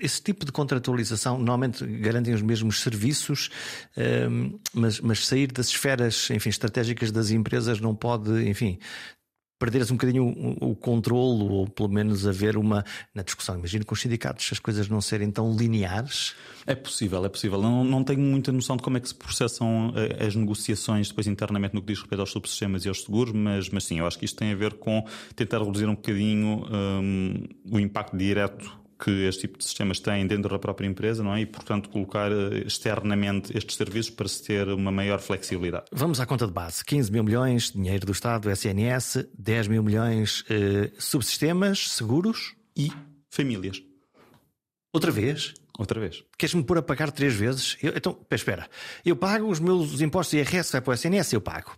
Esse 0.00 0.20
tipo 0.20 0.44
de 0.44 0.50
contratualização 0.50 1.38
normalmente 1.38 1.86
garantem 1.86 2.34
os 2.34 2.42
mesmos 2.42 2.80
serviços, 2.80 3.50
mas, 4.74 5.00
mas 5.00 5.24
sair 5.24 5.52
das 5.52 5.68
esferas 5.68 6.28
enfim, 6.30 6.48
estratégicas 6.48 7.12
das 7.12 7.30
empresas 7.30 7.80
não 7.80 7.94
pode, 7.94 8.48
enfim, 8.48 8.80
perderes 9.58 9.90
um 9.90 9.94
bocadinho 9.94 10.24
o, 10.24 10.70
o 10.70 10.76
controle, 10.76 11.42
ou 11.44 11.68
pelo 11.68 11.88
menos 11.88 12.26
haver 12.26 12.56
uma. 12.56 12.84
Na 13.14 13.22
discussão, 13.22 13.56
imagino 13.56 13.84
com 13.84 13.94
os 13.94 14.00
sindicatos 14.00 14.48
as 14.52 14.58
coisas 14.58 14.88
não 14.88 15.00
serem 15.00 15.30
tão 15.30 15.54
lineares. 15.54 16.34
É 16.66 16.74
possível, 16.74 17.24
é 17.24 17.28
possível. 17.28 17.60
Não, 17.60 17.84
não 17.84 18.04
tenho 18.04 18.20
muita 18.20 18.52
noção 18.52 18.76
de 18.76 18.82
como 18.82 18.96
é 18.96 19.00
que 19.00 19.08
se 19.08 19.14
processam 19.14 19.92
eh, 19.96 20.26
as 20.26 20.34
negociações 20.34 21.08
depois 21.08 21.26
internamente 21.26 21.74
no 21.74 21.80
que 21.80 21.88
diz 21.88 21.98
respeito 21.98 22.20
aos 22.20 22.30
subsistemas 22.30 22.84
e 22.84 22.88
aos 22.88 23.02
seguros, 23.02 23.32
mas, 23.32 23.70
mas 23.70 23.84
sim, 23.84 23.98
eu 23.98 24.06
acho 24.06 24.18
que 24.18 24.24
isto 24.24 24.36
tem 24.36 24.52
a 24.52 24.56
ver 24.56 24.74
com 24.74 25.04
tentar 25.34 25.58
reduzir 25.62 25.86
um 25.86 25.94
bocadinho 25.94 26.64
um, 26.70 27.44
o 27.70 27.80
impacto 27.80 28.16
direto 28.16 28.85
que 28.98 29.26
este 29.26 29.42
tipo 29.42 29.58
de 29.58 29.64
sistemas 29.64 30.00
têm 30.00 30.26
dentro 30.26 30.50
da 30.50 30.58
própria 30.58 30.86
empresa, 30.86 31.22
não 31.22 31.34
é? 31.34 31.40
E, 31.42 31.46
portanto, 31.46 31.88
colocar 31.90 32.30
eh, 32.32 32.64
externamente 32.66 33.56
estes 33.56 33.76
serviços 33.76 34.10
para 34.10 34.28
se 34.28 34.42
ter 34.42 34.68
uma 34.68 34.90
maior 34.90 35.20
flexibilidade. 35.20 35.86
Vamos 35.92 36.20
à 36.20 36.26
conta 36.26 36.46
de 36.46 36.52
base: 36.52 36.84
15 36.84 37.12
mil 37.12 37.24
milhões, 37.24 37.72
dinheiro 37.72 38.06
do 38.06 38.12
Estado, 38.12 38.50
SNS, 38.50 39.28
10 39.38 39.68
mil 39.68 39.82
milhões, 39.82 40.44
eh, 40.48 40.90
subsistemas, 40.98 41.90
seguros 41.90 42.54
e 42.76 42.90
famílias. 43.30 43.82
Outra 44.96 45.12
vez? 45.12 45.52
Outra 45.78 46.00
vez. 46.00 46.24
Queres-me 46.38 46.64
pôr 46.64 46.78
a 46.78 46.82
pagar 46.82 47.12
três 47.12 47.34
vezes? 47.34 47.76
Eu, 47.82 47.92
então, 47.94 48.18
espera. 48.30 48.66
Eu 49.04 49.14
pago 49.14 49.46
os 49.46 49.60
meus 49.60 50.00
impostos 50.00 50.32
IRS, 50.32 50.72
vai 50.72 50.80
para 50.80 50.90
o 50.90 50.94
SNS, 50.94 51.34
eu 51.34 51.40
pago. 51.42 51.76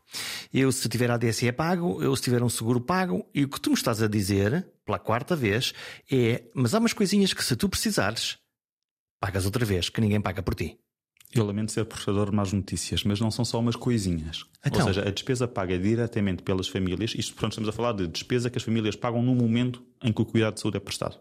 Eu, 0.54 0.70
se 0.70 0.88
tiver 0.88 1.10
ADSE, 1.10 1.50
pago. 1.50 2.00
Eu, 2.00 2.14
se 2.14 2.22
tiver 2.22 2.40
um 2.44 2.48
seguro, 2.48 2.80
pago. 2.80 3.28
E 3.34 3.42
o 3.42 3.48
que 3.48 3.60
tu 3.60 3.70
me 3.70 3.74
estás 3.74 4.00
a 4.00 4.06
dizer, 4.06 4.68
pela 4.86 5.00
quarta 5.00 5.34
vez, 5.34 5.74
é: 6.08 6.44
mas 6.54 6.74
há 6.74 6.78
umas 6.78 6.92
coisinhas 6.92 7.32
que, 7.32 7.42
se 7.42 7.56
tu 7.56 7.68
precisares, 7.68 8.38
pagas 9.20 9.44
outra 9.46 9.64
vez, 9.64 9.88
que 9.88 10.00
ninguém 10.00 10.20
paga 10.20 10.44
por 10.44 10.54
ti. 10.54 10.78
Eu 11.34 11.44
lamento 11.44 11.72
ser 11.72 11.84
portador 11.84 12.30
de 12.30 12.36
más 12.36 12.52
notícias, 12.52 13.02
mas 13.02 13.20
não 13.20 13.32
são 13.32 13.44
só 13.44 13.58
umas 13.58 13.74
coisinhas. 13.74 14.44
Então. 14.64 14.80
Ou 14.80 14.86
seja, 14.86 15.08
a 15.08 15.10
despesa 15.10 15.48
paga 15.48 15.76
diretamente 15.76 16.44
pelas 16.44 16.68
famílias, 16.68 17.16
isto 17.16 17.34
pronto, 17.34 17.52
estamos 17.52 17.68
a 17.68 17.72
falar 17.72 17.94
de 17.94 18.06
despesa 18.06 18.48
que 18.48 18.58
as 18.58 18.64
famílias 18.64 18.94
pagam 18.94 19.22
no 19.22 19.34
momento 19.34 19.82
em 20.02 20.12
que 20.12 20.22
o 20.22 20.24
cuidado 20.24 20.54
de 20.54 20.60
saúde 20.60 20.76
é 20.76 20.80
prestado. 20.80 21.18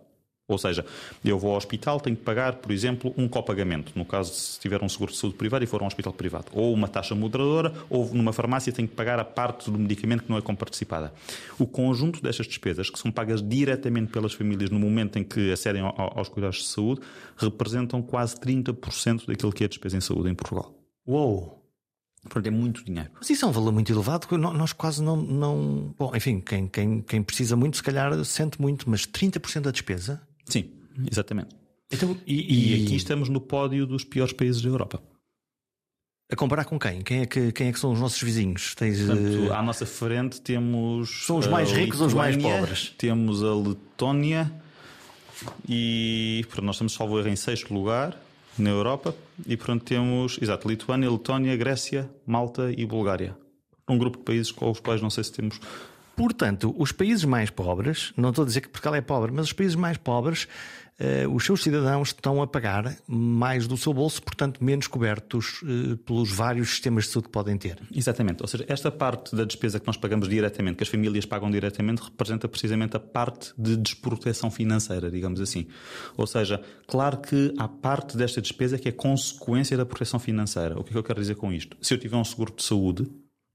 Ou 0.49 0.57
seja, 0.57 0.86
eu 1.25 1.38
vou 1.38 1.51
ao 1.51 1.57
hospital, 1.57 1.99
tenho 1.99 2.15
que 2.15 2.23
pagar, 2.23 2.55
por 2.55 2.71
exemplo, 2.71 3.13
um 3.17 3.27
copagamento, 3.27 3.91
no 3.97 4.05
caso 4.05 4.33
se 4.33 4.57
tiver 4.57 4.81
um 4.81 4.88
seguro 4.88 5.12
de 5.12 5.17
saúde 5.17 5.36
privado 5.36 5.62
e 5.65 5.67
for 5.67 5.81
a 5.81 5.83
um 5.83 5.88
hospital 5.88 6.13
privado. 6.13 6.45
Ou 6.53 6.73
uma 6.73 6.88
taxa 6.88 7.13
moderadora, 7.13 7.73
ou 7.89 8.05
numa 8.13 8.31
farmácia 8.31 8.71
tenho 8.71 8.88
que 8.88 8.95
pagar 8.95 9.19
a 9.19 9.25
parte 9.25 9.69
do 9.69 9.77
medicamento 9.77 10.23
que 10.23 10.29
não 10.29 10.38
é 10.38 10.41
comparticipada. 10.41 11.13
O 11.60 11.67
conjunto 11.67 12.23
destas 12.23 12.47
despesas, 12.47 12.89
que 12.89 12.97
são 12.97 13.12
pagas 13.12 13.41
diretamente 13.41 14.10
pelas 14.10 14.31
famílias 14.31 14.69
no 14.69 14.79
momento 14.79 15.19
em 15.19 15.23
que 15.23 15.51
acedem 15.51 15.81
aos 15.83 16.29
cuidados 16.29 16.60
de 16.60 16.67
saúde, 16.67 17.01
representam 17.36 18.01
quase 18.01 18.38
30% 18.38 19.25
daquilo 19.25 19.51
que 19.51 19.65
é 19.65 19.67
despesa 19.67 19.97
em 19.97 20.01
saúde 20.01 20.29
em 20.29 20.33
Portugal. 20.33 20.73
Uou! 21.05 21.62
Portanto, 22.23 22.47
é 22.47 22.51
muito 22.51 22.86
dinheiro. 22.86 23.10
Mas 23.15 23.29
isso 23.29 23.43
é 23.43 23.47
um 23.49 23.51
valor 23.51 23.73
muito 23.73 23.91
elevado 23.91 24.27
que 24.27 24.38
nós 24.38 24.71
quase 24.71 25.03
não. 25.03 25.17
não... 25.17 25.93
Bom, 25.99 26.15
enfim, 26.15 26.39
quem, 26.39 26.67
quem, 26.67 27.01
quem 27.01 27.21
precisa 27.21 27.57
muito, 27.57 27.75
se 27.75 27.83
calhar 27.83 28.23
sente 28.23 28.62
muito, 28.62 28.89
mas 28.89 29.05
30% 29.05 29.62
da 29.62 29.71
despesa? 29.71 30.21
Sim, 30.47 30.69
exatamente. 31.10 31.55
Então, 31.91 32.17
e, 32.25 32.73
e, 32.73 32.83
aqui 32.83 32.95
estamos 32.95 33.29
no 33.29 33.39
pódio 33.39 33.86
dos 33.86 34.03
piores 34.03 34.33
países 34.33 34.62
da 34.62 34.69
Europa. 34.69 35.01
A 36.29 36.36
comparar 36.36 36.65
com 36.65 36.77
quem? 36.77 37.01
Quem 37.01 37.21
é 37.21 37.25
que, 37.25 37.53
quem 37.53 37.69
é 37.69 37.71
que 37.71 37.79
são 37.79 37.93
os 37.93 37.99
nossos 38.01 38.21
vizinhos? 38.21 38.75
Tens, 38.75 38.99
Portanto, 38.99 39.53
à 39.53 39.63
nossa 39.63 39.86
frente 39.86 40.41
temos. 40.41 41.25
São 41.25 41.38
os 41.38 41.47
mais 41.47 41.71
ricos 41.71 42.01
ou 42.01 42.07
os 42.07 42.13
mais 42.13 42.36
pobres? 42.36 42.93
Temos 42.97 43.41
a 43.43 43.55
Letónia 43.55 44.51
e. 45.67 46.45
Pronto, 46.49 46.65
nós 46.65 46.75
estamos, 46.75 46.93
salvo 46.93 47.17
erro, 47.17 47.29
em 47.29 47.36
sexto 47.38 47.73
lugar 47.73 48.19
na 48.57 48.69
Europa. 48.69 49.15
E 49.45 49.55
pronto, 49.55 49.86
temos. 49.86 50.38
Exato, 50.41 50.67
Lituânia, 50.67 51.10
Letónia, 51.10 51.55
Grécia, 51.55 52.10
Malta 52.25 52.73
e 52.75 52.86
Bulgária. 52.86 53.38
Um 53.88 53.97
grupo 53.97 54.17
de 54.17 54.25
países 54.25 54.51
com 54.51 54.69
os 54.69 54.81
quais 54.81 55.01
não 55.01 55.10
sei 55.10 55.23
se 55.23 55.31
temos 55.31 55.62
Portanto, 56.17 56.73
os 56.80 56.91
países 56.91 57.23
mais 57.25 57.51
pobres, 57.51 58.12
não 58.17 58.30
estou 58.30 58.41
a 58.41 58.47
dizer 58.47 58.62
que 58.62 58.69
Portugal 58.69 58.95
é 58.95 59.01
pobre, 59.01 59.32
mas 59.32 59.45
os 59.45 59.53
países 59.53 59.75
mais 59.75 59.97
pobres, 59.97 60.47
eh, 60.97 61.27
os 61.27 61.45
seus 61.45 61.62
cidadãos 61.62 62.08
estão 62.08 62.41
a 62.41 62.47
pagar 62.47 62.97
mais 63.08 63.67
do 63.67 63.77
seu 63.77 63.93
bolso, 63.93 64.23
portanto, 64.23 64.63
menos 64.63 64.88
cobertos 64.88 65.62
eh, 65.63 65.95
pelos 66.08 66.32
vários 66.32 66.71
sistemas 66.71 67.03
de 67.03 67.12
saúde 67.12 67.27
que 67.27 67.32
podem 67.32 67.56
ter. 67.56 67.77
Exatamente. 67.95 68.41
Ou 68.41 68.47
seja, 68.47 68.65
esta 68.67 68.89
parte 68.89 69.36
da 69.36 69.43
despesa 69.43 69.80
que 69.80 69.86
nós 69.86 69.95
pagamos 69.95 70.27
diretamente, 70.27 70.77
que 70.77 70.84
as 70.84 70.89
famílias 70.89 71.23
pagam 71.23 71.51
diretamente, 71.51 72.01
representa 72.01 72.47
precisamente 72.47 72.97
a 72.97 72.99
parte 72.99 73.53
de 73.56 73.77
desproteção 73.77 74.49
financeira, 74.49 75.12
digamos 75.12 75.39
assim. 75.39 75.67
Ou 76.17 76.25
seja, 76.25 76.60
claro 76.88 77.17
que 77.19 77.53
há 77.60 77.67
parte 77.67 78.17
desta 78.17 78.41
despesa 78.41 78.80
que 78.80 78.89
é 78.89 78.91
consequência 78.91 79.77
da 79.77 79.86
proteção 79.86 80.19
financeira. 80.19 80.80
O 80.80 80.84
que 80.84 80.89
é 80.89 80.93
que 80.93 80.97
eu 80.97 81.03
quero 81.03 81.21
dizer 81.21 81.36
com 81.36 81.53
isto? 81.53 81.77
Se 81.80 81.93
eu 81.93 81.99
tiver 81.99 82.17
um 82.17 82.25
seguro 82.25 82.51
de 82.56 82.63
saúde, 82.63 83.08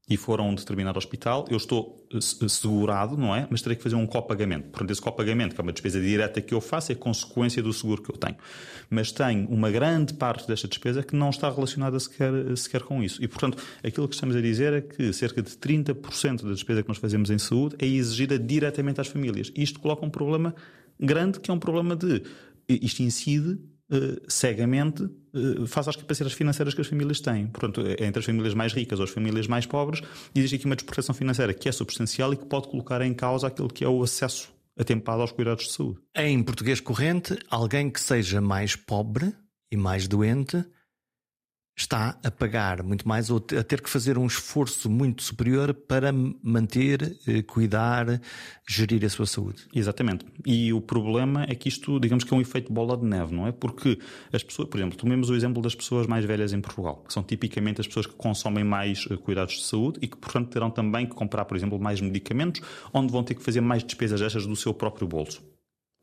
e 0.09 0.17
for 0.17 0.41
a 0.41 0.43
um 0.43 0.55
determinado 0.55 0.99
hospital, 0.99 1.47
eu 1.49 1.57
estou 1.57 2.07
eh, 2.13 2.17
eh, 2.17 2.49
segurado, 2.49 3.17
não 3.17 3.35
é? 3.35 3.47
Mas 3.49 3.63
terei 3.63 3.77
que 3.77 3.83
fazer 3.83 3.95
um 3.95 4.07
copagamento. 4.07 4.69
Portanto, 4.69 4.91
esse 4.91 5.01
copagamento, 5.01 5.55
que 5.55 5.61
é 5.61 5.63
uma 5.63 5.73
despesa 5.73 6.01
direta 6.01 6.41
que 6.41 6.53
eu 6.53 6.61
faço, 6.61 6.91
é 6.91 6.95
consequência 6.95 7.63
do 7.63 7.73
seguro 7.73 8.03
que 8.03 8.11
eu 8.11 8.17
tenho. 8.17 8.37
Mas 8.91 9.13
tenho 9.13 9.49
uma 9.49 9.71
grande 9.71 10.15
parte 10.15 10.47
desta 10.47 10.67
despesa 10.67 11.05
que 11.05 11.15
não 11.15 11.31
está 11.31 11.49
relacionada 11.49 11.99
sequer, 12.01 12.33
sequer 12.57 12.83
com 12.83 13.03
isso. 13.03 13.23
E, 13.23 13.29
portanto, 13.29 13.63
aquilo 13.83 14.09
que 14.09 14.15
estamos 14.15 14.35
a 14.35 14.41
dizer 14.41 14.73
é 14.73 14.81
que 14.81 15.13
cerca 15.13 15.41
de 15.41 15.53
30% 15.53 16.43
da 16.43 16.53
despesa 16.53 16.83
que 16.83 16.89
nós 16.89 16.99
fazemos 16.99 17.31
em 17.31 17.39
saúde 17.39 17.77
é 17.79 17.87
exigida 17.87 18.37
diretamente 18.37 19.01
às 19.01 19.07
famílias. 19.07 19.53
Isto 19.55 19.79
coloca 19.79 20.05
um 20.05 20.11
problema 20.11 20.53
grande, 20.99 21.39
que 21.39 21.49
é 21.49 21.55
um 21.55 21.61
problema 21.61 21.95
de 21.95 22.23
isto 22.69 23.03
incide 23.03 23.59
cegamente 24.29 25.03
uh, 25.03 25.67
face 25.67 25.91
às 25.91 25.97
capacidades 25.97 26.37
financeiras 26.37 26.75
que 26.75 26.81
as 26.81 26.87
famílias 26.87 27.21
têm. 27.21 27.47
Portanto, 27.47 27.83
é 27.87 28.07
entre 28.07 28.21
as 28.21 28.25
famílias 28.25 28.55
mais 28.55 28.73
ricas 28.73 28.99
ou 28.99 29.05
as 29.05 29.11
famílias 29.11 29.47
mais 29.47 29.67
pobres, 29.67 30.03
existe 30.35 30.57
aqui 30.57 30.67
uma 30.67 30.77
desproteção 30.77 31.15
financeira 31.15 31.53
que 31.53 31.69
é 31.69 31.73
substancial 31.73 32.33
e 32.33 32.37
que 32.37 32.47
pode 32.47 32.69
colocar 32.69 33.03
em 33.03 33.13
causa 33.13 33.47
aquilo 33.47 33.69
que 33.69 33.85
é 33.85 33.89
o 33.89 34.03
acesso 34.03 34.53
atempado 34.79 35.21
aos 35.21 35.33
cuidados 35.33 35.67
de 35.67 35.73
saúde. 35.73 35.99
Em 36.17 36.43
português 36.43 36.81
corrente, 36.81 37.39
alguém 37.51 37.91
que 37.91 38.01
seja 38.01 38.41
mais 38.41 38.75
pobre 38.75 39.35
e 39.71 39.77
mais 39.77 40.09
doente 40.09 40.65
está 41.77 42.19
a 42.23 42.31
pagar 42.31 42.83
muito 42.83 43.09
mais 43.09 43.31
ou 43.31 43.39
a 43.59 43.63
ter 43.63 43.81
que 43.81 43.89
fazer 43.89 44.19
um 44.19 44.27
esforço 44.27 44.91
muito 44.91 45.23
superior 45.23 45.73
para 45.73 46.13
manter, 46.13 47.17
eh, 47.27 47.43
cuidar, 47.43 48.21
gerir 48.69 49.05
a 49.05 49.09
sua 49.09 49.27
saúde. 49.27 49.63
Exatamente. 49.75 50.27
E 50.47 50.73
o 50.73 50.81
problema 50.81 51.45
é 51.49 51.55
que 51.55 51.69
isto, 51.69 51.99
digamos 51.99 52.25
que 52.25 52.33
é 52.33 52.37
um 52.37 52.41
efeito 52.41 52.73
bola 52.73 52.97
de 52.97 53.05
neve, 53.05 53.35
não 53.35 53.47
é? 53.47 53.53
Porque 53.53 53.99
as 54.33 54.43
pessoas, 54.43 54.69
por 54.69 54.79
exemplo, 54.79 54.99
tomemos 54.99 55.31
o 55.31 55.35
exemplo 55.35 55.63
das 55.63 55.75
pessoas 55.75 56.07
mais 56.07 56.25
velhas 56.25 56.53
em 56.53 56.61
Portugal, 56.61 57.03
que 57.07 57.13
são 57.13 57.23
tipicamente 57.23 57.81
as 57.81 57.87
pessoas 57.87 58.07
que 58.07 58.15
consomem 58.15 58.65
mais 58.65 59.07
eh, 59.11 59.17
cuidados 59.17 59.55
de 59.55 59.65
saúde 59.65 59.99
e 60.03 60.09
que, 60.09 60.17
portanto, 60.17 60.51
terão 60.51 60.71
também 60.71 61.07
que 61.07 61.15
comprar, 61.15 61.45
por 61.47 61.57
exemplo, 61.57 61.81
mais 61.81 62.01
medicamentos, 62.01 62.61
onde 62.93 63.11
vão 63.11 63.25
ter 63.25 63.35
que 63.35 63.43
fazer 63.43 63.61
mais 63.61 63.83
despesas 63.83 64.21
destas 64.21 64.47
do 64.47 64.57
seu 64.57 64.75
próprio 64.75 65.07
bolso. 65.09 65.52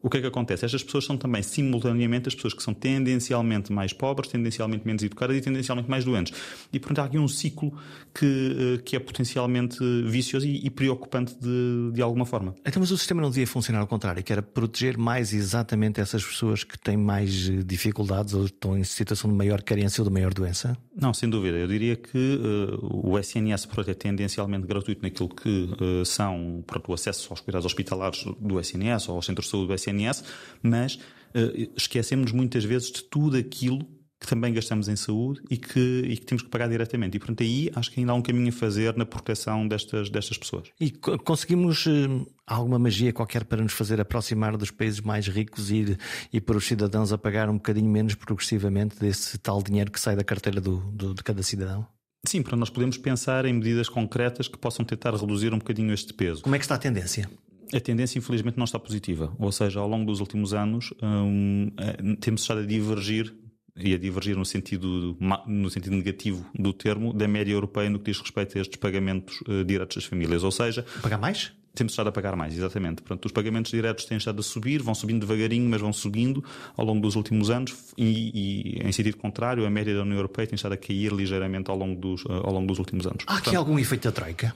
O 0.02 0.10
que 0.10 0.18
é 0.18 0.22
que 0.22 0.28
acontece? 0.28 0.64
Estas 0.64 0.82
pessoas 0.82 1.04
são 1.04 1.18
também, 1.18 1.44
simultaneamente, 1.44 2.30
as 2.30 2.36
pessoas 2.36 2.54
que 2.54 2.64
são 2.64 2.74
tendencialmente 2.74 3.72
mais 3.72 3.92
pobres, 3.92 4.32
tendencialmente 4.32 4.88
menos 4.88 5.04
educadas 5.04 5.36
e 5.36 5.42
tendencialmente 5.42 5.90
mais 5.90 6.06
doentes. 6.06 6.34
E, 6.72 6.80
portanto, 6.80 7.00
há 7.00 7.04
aqui 7.06 7.18
um 7.18 7.28
ciclo 7.28 7.78
que, 8.14 8.78
eh, 8.78 8.82
que 8.82 8.96
é 8.96 9.00
potencialmente 9.00 9.78
vicioso 10.06 10.48
e, 10.48 10.66
e 10.66 10.70
preocupante 10.70 11.36
de, 11.36 11.92
de 11.92 12.02
alguma 12.02 12.26
forma. 12.26 12.56
Então, 12.66 12.80
mas 12.80 12.92
o 12.92 12.98
sistema 12.98 13.22
não 13.22 13.30
devia 13.30 13.46
funcionar 13.46 13.82
ao 13.82 13.88
contrário, 13.88 14.24
que 14.24 14.32
era 14.32 14.42
proteger 14.42 14.98
mais 14.98 15.34
exatamente 15.34 16.00
essas 16.00 16.24
pessoas 16.24 16.64
que 16.64 16.80
têm 16.80 16.96
mais 16.96 17.50
eh, 17.50 17.62
dificuldades 17.66 18.34
ou 18.34 18.46
estão 18.46 18.78
em 18.78 18.86
situação 18.86 19.30
de 19.30 19.36
maior 19.36 19.62
carência 19.62 20.02
ou 20.02 20.08
de 20.08 20.14
maior 20.14 20.34
doença? 20.34 20.78
Não, 20.96 21.14
sem 21.14 21.30
dúvida. 21.30 21.58
Eu 21.58 21.68
diria 21.68 21.98
que 21.98 22.18
uh, 22.18 23.10
o 23.10 23.20
SNS 23.20 23.66
pronto, 23.66 23.92
é 23.92 23.94
tendencialmente 23.94 24.66
gratuito 24.66 25.02
naquilo 25.02 25.30
que 25.30 25.70
uh, 25.82 26.06
são 26.06 26.64
pronto, 26.66 26.90
o 26.90 26.94
acesso 26.94 27.28
aos 27.32 27.42
cuidados 27.42 27.66
hospitalares 27.66 28.24
do 28.40 28.60
SNS 28.60 29.10
ou 29.10 29.16
aos 29.16 29.26
centros 29.26 29.48
de 29.48 29.52
saúde 29.52 29.68
do 29.68 29.74
SNS 29.74 29.89
SNS, 29.90 30.24
mas 30.62 30.96
uh, 30.96 31.72
esquecemos 31.76 32.32
muitas 32.32 32.64
vezes 32.64 32.92
de 32.92 33.04
tudo 33.04 33.38
aquilo 33.38 33.88
que 34.20 34.28
também 34.28 34.54
gastamos 34.54 34.90
em 34.90 34.98
saúde 34.98 35.42
e 35.50 35.56
que, 35.56 36.04
e 36.06 36.18
que 36.18 36.26
temos 36.26 36.44
que 36.44 36.50
pagar 36.50 36.68
diretamente. 36.68 37.16
E, 37.16 37.20
portanto, 37.20 37.42
aí 37.42 37.72
acho 37.74 37.90
que 37.90 38.02
ainda 38.02 38.12
há 38.12 38.16
um 38.16 38.22
caminho 38.22 38.50
a 38.50 38.52
fazer 38.52 38.96
na 38.98 39.06
proteção 39.06 39.66
destas, 39.66 40.10
destas 40.10 40.38
pessoas. 40.38 40.68
E 40.80 40.92
conseguimos 40.92 41.86
uh, 41.86 42.28
alguma 42.46 42.78
magia 42.78 43.14
qualquer 43.14 43.46
para 43.46 43.62
nos 43.62 43.72
fazer 43.72 44.02
aproximar 44.02 44.58
dos 44.58 44.72
países 44.72 45.00
mais 45.00 45.28
ricos 45.28 45.72
e, 45.72 45.98
e 46.34 46.42
para 46.42 46.58
os 46.58 46.68
cidadãos 46.68 47.14
a 47.14 47.18
pagar 47.18 47.50
um 47.50 47.54
bocadinho 47.54 47.90
menos 47.90 48.14
progressivamente 48.14 49.00
desse 49.00 49.38
tal 49.38 49.64
dinheiro 49.64 49.90
que 49.90 50.00
sai 50.00 50.18
da 50.18 50.24
carteira 50.24 50.60
do, 50.60 50.78
do 50.92 51.14
de 51.14 51.24
cada 51.24 51.42
cidadão? 51.42 51.88
Sim, 52.26 52.42
para 52.42 52.58
nós 52.58 52.70
podemos 52.70 52.98
pensar 52.98 53.46
em 53.46 53.54
medidas 53.54 53.88
concretas 53.88 54.50
que 54.50 54.58
possam 54.58 54.84
tentar 54.84 55.16
reduzir 55.16 55.54
um 55.54 55.58
bocadinho 55.58 55.94
este 55.94 56.14
peso. 56.14 56.42
Como 56.42 56.54
é 56.54 56.60
que 56.60 56.66
está 56.66 56.76
a 56.76 56.78
tendência? 56.78 57.30
A 57.74 57.80
tendência, 57.80 58.18
infelizmente, 58.18 58.58
não 58.58 58.66
está 58.66 58.80
positiva. 58.80 59.34
Ou 59.38 59.52
seja, 59.52 59.80
ao 59.80 59.88
longo 59.88 60.06
dos 60.06 60.20
últimos 60.20 60.54
anos, 60.54 60.94
hum, 61.04 61.72
eh, 61.78 62.16
temos 62.20 62.42
estado 62.42 62.62
a 62.62 62.66
divergir 62.66 63.34
e 63.76 63.94
a 63.94 63.98
divergir 63.98 64.36
no 64.36 64.46
sentido, 64.46 65.18
no 65.48 65.70
sentido 65.70 65.96
negativo 65.96 66.46
do 66.54 66.74
termo, 66.74 67.14
da 67.14 67.28
média 67.28 67.54
europeia 67.54 67.90
no 67.90 68.00
que 68.00 68.12
diz 68.12 68.20
respeito 68.20 68.58
a 68.58 68.62
estes 68.62 68.78
pagamentos 68.78 69.42
uh, 69.42 69.64
diretos 69.64 69.96
das 69.96 70.06
famílias. 70.06 70.44
Ou 70.44 70.52
seja. 70.52 70.86
Pagar 71.02 71.18
mais? 71.18 71.54
Temos 71.74 71.94
estado 71.94 72.08
a 72.08 72.12
pagar 72.12 72.36
mais, 72.36 72.58
exatamente. 72.58 73.02
Portanto, 73.02 73.26
os 73.26 73.32
pagamentos 73.32 73.72
diretos 73.72 74.04
têm 74.06 74.18
estado 74.18 74.40
a 74.40 74.44
subir, 74.44 74.82
vão 74.82 74.94
subindo 74.96 75.22
devagarinho, 75.26 75.70
mas 75.70 75.80
vão 75.80 75.94
subindo 75.94 76.44
ao 76.76 76.84
longo 76.84 77.00
dos 77.00 77.16
últimos 77.16 77.50
anos 77.50 77.94
e, 77.98 78.80
e 78.82 78.88
em 78.88 78.92
sentido 78.92 79.18
contrário, 79.18 79.66
a 79.66 79.70
média 79.70 79.96
da 79.96 80.02
União 80.02 80.18
Europeia 80.18 80.48
tem 80.48 80.56
estado 80.56 80.74
a 80.74 80.78
cair 80.78 81.14
ligeiramente 81.14 81.70
ao 81.70 81.78
longo 81.78 82.00
dos, 82.00 82.26
uh, 82.26 82.42
ao 82.44 82.52
longo 82.52 82.68
dos 82.68 82.80
últimos 82.80 83.06
anos. 83.06 83.24
Há 83.28 83.38
aqui 83.38 83.56
algum 83.56 83.78
efeito 83.80 84.04
da 84.04 84.12
troika? 84.12 84.54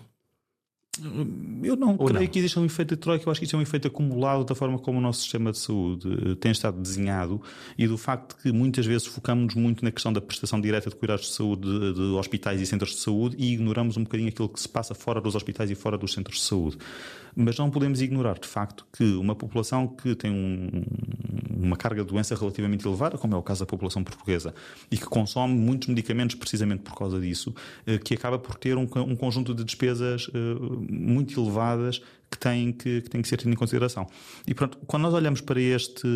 Eu 1.64 1.76
não 1.76 1.96
Ou 1.98 2.06
creio 2.06 2.22
não? 2.22 2.28
que 2.28 2.38
exista 2.38 2.60
um 2.60 2.66
efeito 2.66 2.90
de 2.96 2.98
troika, 2.98 3.28
eu 3.28 3.32
acho 3.32 3.40
que 3.40 3.48
isso 3.48 3.56
é 3.56 3.60
um 3.60 3.64
efeito 3.64 3.88
acumulado 3.88 4.44
da 4.44 4.54
forma 4.54 4.78
como 4.78 5.00
o 5.00 5.02
nosso 5.02 5.22
sistema 5.22 5.52
de 5.52 5.58
saúde 5.58 6.08
eh, 6.08 6.36
tem 6.36 6.52
estado 6.52 6.80
desenhado 6.80 7.42
e 7.76 7.88
do 7.88 7.98
facto 7.98 8.36
que 8.36 8.52
muitas 8.52 8.86
vezes 8.86 9.08
focamos 9.08 9.56
muito 9.56 9.84
na 9.84 9.92
questão 9.92 10.14
da 10.14 10.22
prestação 10.22 10.62
direta 10.62 10.92
de 10.92 10.96
cuidados 10.96 11.26
de 11.26 11.32
saúde 11.32 11.64
de, 11.64 11.94
de, 11.94 12.02
hospitais 12.02 12.62
e 12.62 12.66
centros 12.68 12.92
de 12.92 13.00
saúde 13.00 13.36
e 13.40 13.54
ignoramos 13.54 13.98
um 13.98 14.04
bocadinho 14.04 14.30
aquilo 14.30 14.48
que 14.48 14.60
se 14.60 14.70
passa 14.70 14.94
fora 14.94 15.20
dos 15.20 15.34
hospitais 15.34 15.72
e 15.72 15.76
fora 15.76 15.98
dos 15.98 16.14
centros 16.14 16.38
de 16.38 16.44
saúde. 16.44 16.78
Mas 17.36 17.58
não 17.58 17.70
podemos 17.70 18.02
ignorar, 18.02 18.38
de 18.40 18.48
facto, 18.48 18.86
que 18.92 19.04
uma 19.16 19.36
população 19.36 19.88
que 19.88 20.16
tem 20.16 20.32
um, 20.32 20.84
uma 21.64 21.76
carga 21.76 22.04
de 22.04 22.10
doença 22.10 22.36
relativamente 22.36 22.88
elevada, 22.88 23.18
como 23.18 23.34
é 23.36 23.38
o 23.38 23.42
caso 23.42 23.62
da 23.62 23.66
população 23.66 24.04
portuguesa, 24.04 24.54
e 24.92 24.98
que 24.98 25.06
consome 25.06 25.54
muitos 25.54 25.88
medicamentos 25.88 26.36
precisamente 26.36 26.84
por 26.84 26.96
causa 26.96 27.20
disso, 27.20 27.54
eh, 27.86 27.98
que 27.98 28.14
acaba 28.14 28.38
por 28.38 28.56
ter 28.56 28.78
um, 28.78 28.88
um 28.96 29.16
conjunto 29.16 29.54
de 29.54 29.64
despesas 29.64 30.30
eh, 30.34 30.40
muito 30.90 31.40
elevadas 31.40 32.02
que 32.30 32.38
têm 32.38 32.72
que, 32.72 33.02
que, 33.02 33.10
têm 33.10 33.22
que 33.22 33.28
ser 33.28 33.38
tido 33.38 33.52
em 33.52 33.56
consideração. 33.56 34.08
E 34.48 34.54
pronto, 34.54 34.78
quando 34.86 35.04
nós 35.04 35.14
olhamos 35.14 35.42
para 35.42 35.60
este 35.60 36.08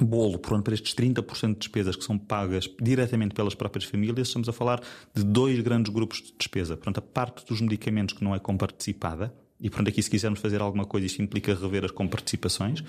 bolo, 0.00 0.38
pronto, 0.38 0.64
para 0.64 0.74
estes 0.74 0.94
30% 0.94 1.52
de 1.54 1.58
despesas 1.58 1.96
que 1.96 2.04
são 2.04 2.16
pagas 2.16 2.68
diretamente 2.80 3.34
pelas 3.34 3.54
próprias 3.54 3.84
famílias, 3.84 4.28
estamos 4.28 4.48
a 4.48 4.52
falar 4.52 4.80
de 5.14 5.24
dois 5.24 5.58
grandes 5.60 5.92
grupos 5.92 6.22
de 6.22 6.32
despesa. 6.38 6.76
Portanto, 6.76 6.98
a 6.98 7.02
parte 7.02 7.44
dos 7.46 7.60
medicamentos 7.60 8.14
que 8.14 8.22
não 8.22 8.34
é 8.34 8.38
comparticipada, 8.38 9.34
E 9.60 9.68
portanto, 9.68 9.88
aqui, 9.88 10.02
se 10.02 10.08
quisermos 10.08 10.40
fazer 10.40 10.60
alguma 10.60 10.84
coisa, 10.84 11.06
isto 11.06 11.20
implica 11.20 11.54
rever 11.54 11.84
as 11.84 11.90
comparticipações, 11.90 12.82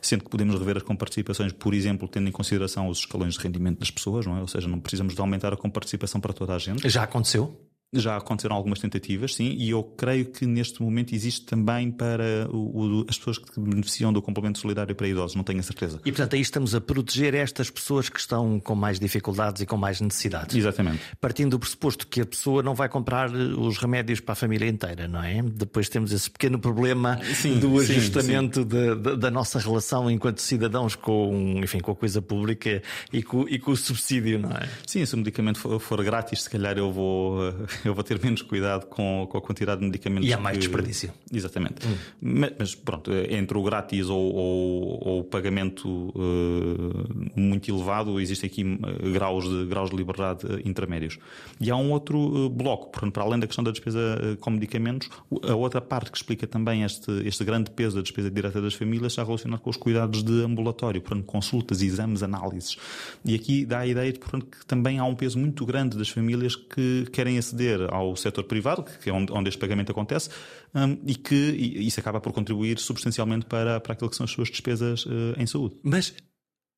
sendo 0.00 0.24
que 0.24 0.30
podemos 0.30 0.58
rever 0.58 0.76
as 0.76 0.82
comparticipações, 0.82 1.52
por 1.52 1.72
exemplo, 1.72 2.06
tendo 2.06 2.28
em 2.28 2.32
consideração 2.32 2.88
os 2.88 2.98
escalões 2.98 3.34
de 3.34 3.40
rendimento 3.40 3.78
das 3.78 3.90
pessoas, 3.90 4.26
não 4.26 4.36
é? 4.36 4.40
Ou 4.40 4.48
seja, 4.48 4.68
não 4.68 4.78
precisamos 4.78 5.14
de 5.14 5.20
aumentar 5.20 5.52
a 5.52 5.56
comparticipação 5.56 6.20
para 6.20 6.32
toda 6.32 6.54
a 6.54 6.58
gente. 6.58 6.88
Já 6.88 7.04
aconteceu? 7.04 7.69
Já 7.92 8.16
aconteceram 8.16 8.54
algumas 8.54 8.78
tentativas, 8.78 9.34
sim, 9.34 9.52
e 9.58 9.70
eu 9.70 9.82
creio 9.82 10.26
que 10.26 10.46
neste 10.46 10.80
momento 10.80 11.12
existe 11.12 11.44
também 11.44 11.90
para 11.90 12.48
o, 12.48 13.00
o, 13.00 13.06
as 13.08 13.18
pessoas 13.18 13.36
que 13.36 13.58
beneficiam 13.58 14.12
do 14.12 14.22
complemento 14.22 14.60
solidário 14.60 14.94
para 14.94 15.08
idosos, 15.08 15.34
não 15.34 15.42
tenho 15.42 15.58
a 15.58 15.62
certeza. 15.64 16.00
E 16.04 16.12
portanto 16.12 16.34
aí 16.34 16.40
estamos 16.40 16.72
a 16.72 16.80
proteger 16.80 17.34
estas 17.34 17.68
pessoas 17.68 18.08
que 18.08 18.20
estão 18.20 18.60
com 18.60 18.76
mais 18.76 19.00
dificuldades 19.00 19.62
e 19.62 19.66
com 19.66 19.76
mais 19.76 20.00
necessidades. 20.00 20.54
Exatamente. 20.54 21.00
Partindo 21.20 21.50
do 21.50 21.58
pressuposto 21.58 22.06
que 22.06 22.20
a 22.20 22.26
pessoa 22.26 22.62
não 22.62 22.76
vai 22.76 22.88
comprar 22.88 23.28
os 23.28 23.76
remédios 23.76 24.20
para 24.20 24.34
a 24.34 24.36
família 24.36 24.68
inteira, 24.68 25.08
não 25.08 25.24
é? 25.24 25.42
Depois 25.42 25.88
temos 25.88 26.12
esse 26.12 26.30
pequeno 26.30 26.60
problema 26.60 27.18
sim, 27.34 27.58
do 27.58 27.76
ajustamento 27.80 28.62
sim, 28.62 28.70
sim. 28.70 29.02
Da, 29.02 29.16
da, 29.16 29.30
nossa 29.32 29.58
relação 29.58 30.08
enquanto 30.08 30.40
cidadãos 30.40 30.94
com, 30.94 31.60
enfim, 31.60 31.80
com 31.80 31.90
a 31.90 31.96
coisa 31.96 32.22
pública 32.22 32.80
e 33.12 33.20
com, 33.20 33.48
e 33.48 33.58
com 33.58 33.72
o 33.72 33.76
subsídio, 33.76 34.38
não 34.38 34.50
é? 34.52 34.68
Sim, 34.86 35.04
se 35.04 35.12
o 35.12 35.18
medicamento 35.18 35.58
for, 35.58 35.80
for 35.80 36.04
grátis, 36.04 36.44
se 36.44 36.50
calhar 36.50 36.78
eu 36.78 36.92
vou 36.92 37.52
eu 37.84 37.94
vou 37.94 38.04
ter 38.04 38.20
menos 38.22 38.42
cuidado 38.42 38.86
com, 38.86 39.26
com 39.30 39.38
a 39.38 39.40
quantidade 39.40 39.80
de 39.80 39.86
medicamentos. 39.86 40.28
E 40.28 40.32
há 40.32 40.38
mais 40.38 40.56
que... 40.56 40.64
desperdício. 40.64 41.12
Exatamente. 41.32 41.86
Hum. 41.86 41.96
Mas, 42.20 42.52
mas, 42.58 42.74
pronto, 42.74 43.10
entre 43.12 43.56
o 43.56 43.62
grátis 43.62 44.08
ou, 44.08 44.34
ou, 44.34 45.08
ou 45.08 45.20
o 45.20 45.24
pagamento 45.24 45.88
uh, 45.88 47.40
muito 47.40 47.70
elevado, 47.70 48.20
existem 48.20 48.48
aqui 48.48 48.62
eh, 48.62 49.10
graus 49.10 49.48
de, 49.48 49.66
graus 49.66 49.90
de 49.90 49.96
liberdade 49.96 50.46
uh, 50.46 50.68
intermédios. 50.68 51.18
E 51.60 51.70
há 51.70 51.76
um 51.76 51.92
outro 51.92 52.48
bloco, 52.50 52.90
portanto, 52.90 53.12
para 53.12 53.22
além 53.22 53.38
da 53.38 53.46
questão 53.46 53.64
da 53.64 53.70
despesa 53.70 54.36
com 54.40 54.50
medicamentos, 54.50 55.08
a 55.48 55.54
outra 55.54 55.80
parte 55.80 56.10
que 56.10 56.16
explica 56.16 56.46
também 56.46 56.82
este, 56.82 57.10
este 57.26 57.44
grande 57.44 57.70
peso 57.70 57.96
da 57.96 58.02
despesa 58.02 58.30
direta 58.30 58.60
das 58.60 58.74
famílias 58.74 59.12
está 59.12 59.24
relacionado 59.24 59.60
com 59.60 59.70
os 59.70 59.76
cuidados 59.76 60.22
de 60.22 60.44
ambulatório, 60.44 61.00
portanto, 61.00 61.24
consultas, 61.24 61.82
exames, 61.82 62.22
análises. 62.22 62.76
E 63.24 63.34
aqui 63.34 63.64
dá 63.64 63.80
a 63.80 63.86
ideia 63.86 64.12
de, 64.12 64.18
portanto, 64.18 64.46
que 64.46 64.64
também 64.66 64.98
há 64.98 65.04
um 65.04 65.14
peso 65.14 65.38
muito 65.38 65.64
grande 65.66 65.96
das 65.96 66.08
famílias 66.08 66.56
que 66.56 67.06
querem 67.12 67.38
aceder 67.38 67.69
ao 67.90 68.16
setor 68.16 68.44
privado, 68.44 68.84
que 68.84 69.10
é 69.10 69.12
onde, 69.12 69.32
onde 69.32 69.48
este 69.48 69.58
pagamento 69.58 69.92
acontece, 69.92 70.30
um, 70.74 70.98
e 71.06 71.14
que 71.14 71.34
e 71.34 71.86
isso 71.86 72.00
acaba 72.00 72.20
por 72.20 72.32
contribuir 72.32 72.78
substancialmente 72.78 73.46
para, 73.46 73.80
para 73.80 73.92
aquilo 73.92 74.10
que 74.10 74.16
são 74.16 74.24
as 74.24 74.30
suas 74.30 74.48
despesas 74.48 75.04
uh, 75.06 75.34
em 75.36 75.46
saúde. 75.46 75.76
Mas 75.82 76.14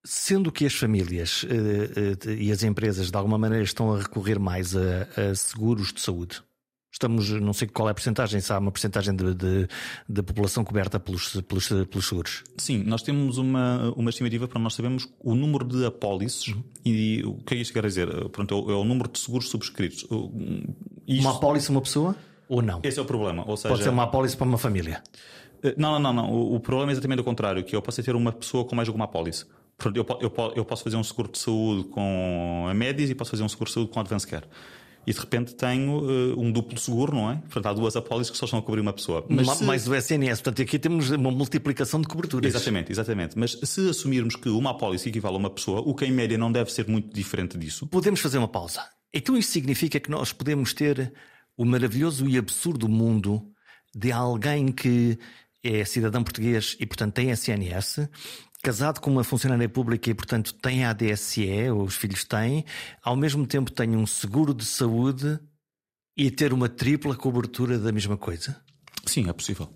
Sendo 0.05 0.51
que 0.51 0.66
as 0.66 0.74
famílias 0.74 1.45
uh, 1.45 1.47
uh, 1.47 2.30
e 2.32 2.51
as 2.51 2.64
empresas 2.64 3.09
de 3.09 3.16
alguma 3.16 3.38
maneira 3.38 3.62
estão 3.62 3.95
a 3.95 3.99
recorrer 4.01 4.36
mais 4.36 4.74
a, 4.74 5.07
a, 5.16 5.34
seguros 5.34 5.93
de 5.93 6.01
saúde, 6.01 6.43
estamos, 6.93 7.30
não 7.30 7.53
sei 7.55 7.66
qual 7.66 7.88
é 7.88 7.93
a 7.93 7.95
porcentagem, 7.95 8.40
se 8.40 8.53
há 8.53 8.59
uma 8.59 8.70
porcentagem 8.70 9.16
de, 9.16 9.34
de, 9.34 9.68
de, 10.09 10.22
população 10.22 10.62
coberta 10.62 11.01
pelos, 11.01 11.40
pelos, 11.43 11.68
pelos, 11.68 12.07
seguros. 12.07 12.45
Sim, 12.59 12.84
nós 12.84 13.03
temos 13.03 13.38
uma, 13.38 13.93
uma 13.97 14.11
estimativa 14.11 14.47
para 14.47 14.61
nós 14.61 14.74
sabemos 14.74 15.09
o 15.18 15.34
número 15.34 15.64
de 15.64 15.86
apólices 15.86 16.55
e 16.84 17.22
o 17.24 17.34
que 17.38 17.55
é 17.55 17.57
isto 17.59 17.72
quer 17.72 17.86
dizer? 17.86 18.09
Pronto, 18.28 18.55
é, 18.55 18.57
o, 18.57 18.70
é 18.70 18.74
o 18.74 18.84
número 18.84 19.11
de 19.11 19.18
seguros 19.18 19.49
subscritos. 19.49 20.07
Isto... 21.09 21.22
Uma 21.22 21.30
apólice 21.30 21.70
uma 21.70 21.80
pessoa 21.80 22.14
ou 22.47 22.61
não? 22.61 22.80
Esse 22.82 22.99
é 22.99 23.03
o 23.03 23.07
problema. 23.07 23.43
Ou 23.49 23.57
seja... 23.57 23.70
Pode 23.70 23.82
ser 23.82 23.90
uma 23.90 24.05
apólice 24.05 24.36
para 24.36 24.47
uma 24.47 24.59
família. 24.59 25.03
Eh, 25.62 25.74
não, 25.78 25.99
não, 25.99 26.12
não. 26.12 26.30
O, 26.30 26.57
o 26.57 26.61
problema 26.61 26.90
é 26.90 26.93
exatamente 26.93 27.20
o 27.20 27.24
contrário, 27.24 27.64
que 27.64 27.74
eu 27.74 27.80
posso 27.80 28.03
ter 28.03 28.14
uma 28.14 28.32
pessoa 28.32 28.66
com 28.66 28.76
mais 28.76 28.86
de 28.86 28.95
uma 28.95 29.07
apólice. 29.07 29.47
Eu, 29.82 30.07
eu, 30.20 30.53
eu 30.55 30.64
posso 30.64 30.84
fazer 30.84 30.97
um 30.97 31.03
seguro 31.03 31.32
de 31.32 31.38
saúde 31.38 31.88
com 31.88 32.66
a 32.68 32.74
Médis 32.74 33.11
e 33.11 33.14
posso 33.14 33.30
fazer 33.30 33.43
um 33.43 33.49
seguro 33.49 33.68
de 33.68 33.74
saúde 33.74 33.90
com 33.90 33.99
a 33.99 34.03
Advance 34.03 34.26
Care 34.26 34.47
e 35.07 35.12
de 35.12 35.18
repente 35.18 35.55
tenho 35.55 36.00
uh, 36.00 36.40
um 36.40 36.50
duplo 36.53 36.78
seguro, 36.78 37.14
não 37.14 37.30
é? 37.30 37.36
Portanto, 37.36 37.66
há 37.66 37.72
duas 37.72 37.96
apólices 37.96 38.30
que 38.30 38.36
só 38.36 38.44
estão 38.44 38.59
a 38.59 38.62
cobrir 38.62 38.80
uma 38.80 38.92
pessoa. 38.92 39.24
Mas 39.28 39.48
se... 39.48 39.64
Mais 39.64 39.86
o 39.88 39.94
SNS, 39.94 40.40
portanto, 40.40 40.62
aqui 40.62 40.78
temos 40.78 41.11
uma 41.11 41.30
multiplicação 41.30 42.00
de 42.00 42.09
coberturas. 42.09 42.55
Exatamente, 42.55 42.92
exatamente. 42.92 43.38
Mas 43.38 43.59
se 43.62 43.88
assumirmos 43.88 44.36
que 44.36 44.48
uma 44.48 44.70
apólice 44.70 45.09
equivale 45.09 45.34
a 45.34 45.38
uma 45.38 45.50
pessoa, 45.50 45.80
o 45.80 45.94
que 45.94 46.05
em 46.05 46.12
média 46.12 46.38
não 46.38 46.53
deve 46.53 46.72
ser 46.72 46.88
muito 46.88 47.12
diferente 47.12 47.59
disso. 47.59 47.86
Podemos 47.86 48.20
fazer 48.20 48.38
uma 48.38 48.48
pausa. 48.48 48.82
Então 49.12 49.36
isso 49.36 49.50
significa 49.50 49.98
que 50.00 50.11
nós 50.11 50.32
podemos 50.32 50.72
ter 50.72 51.12
o 51.57 51.64
maravilhoso 51.64 52.28
e 52.28 52.38
absurdo 52.38 52.88
mundo 52.88 53.42
de 53.94 54.11
alguém 54.11 54.72
que 54.72 55.18
é 55.62 55.84
cidadão 55.84 56.24
português 56.24 56.76
e, 56.80 56.86
portanto, 56.86 57.14
tem 57.14 57.30
SNS, 57.30 58.09
casado 58.63 59.01
com 59.01 59.11
uma 59.11 59.25
funcionária 59.25 59.69
pública 59.69 60.09
e, 60.09 60.15
portanto, 60.15 60.55
tem 60.55 60.85
a 60.85 60.91
ADSE, 60.91 61.71
os 61.77 61.97
filhos 61.97 62.25
têm, 62.25 62.65
ao 63.03 63.17
mesmo 63.17 63.45
tempo 63.47 63.73
tem 63.73 63.97
um 63.97 64.07
seguro 64.07 64.55
de 64.55 64.65
saúde 64.65 65.39
e 66.17 66.31
ter 66.31 66.53
uma 66.53 66.69
tripla 66.69 67.17
cobertura 67.17 67.79
da 67.79 67.91
mesma 67.91 68.17
coisa? 68.17 68.57
Sim, 69.05 69.29
é 69.29 69.33
possível. 69.33 69.69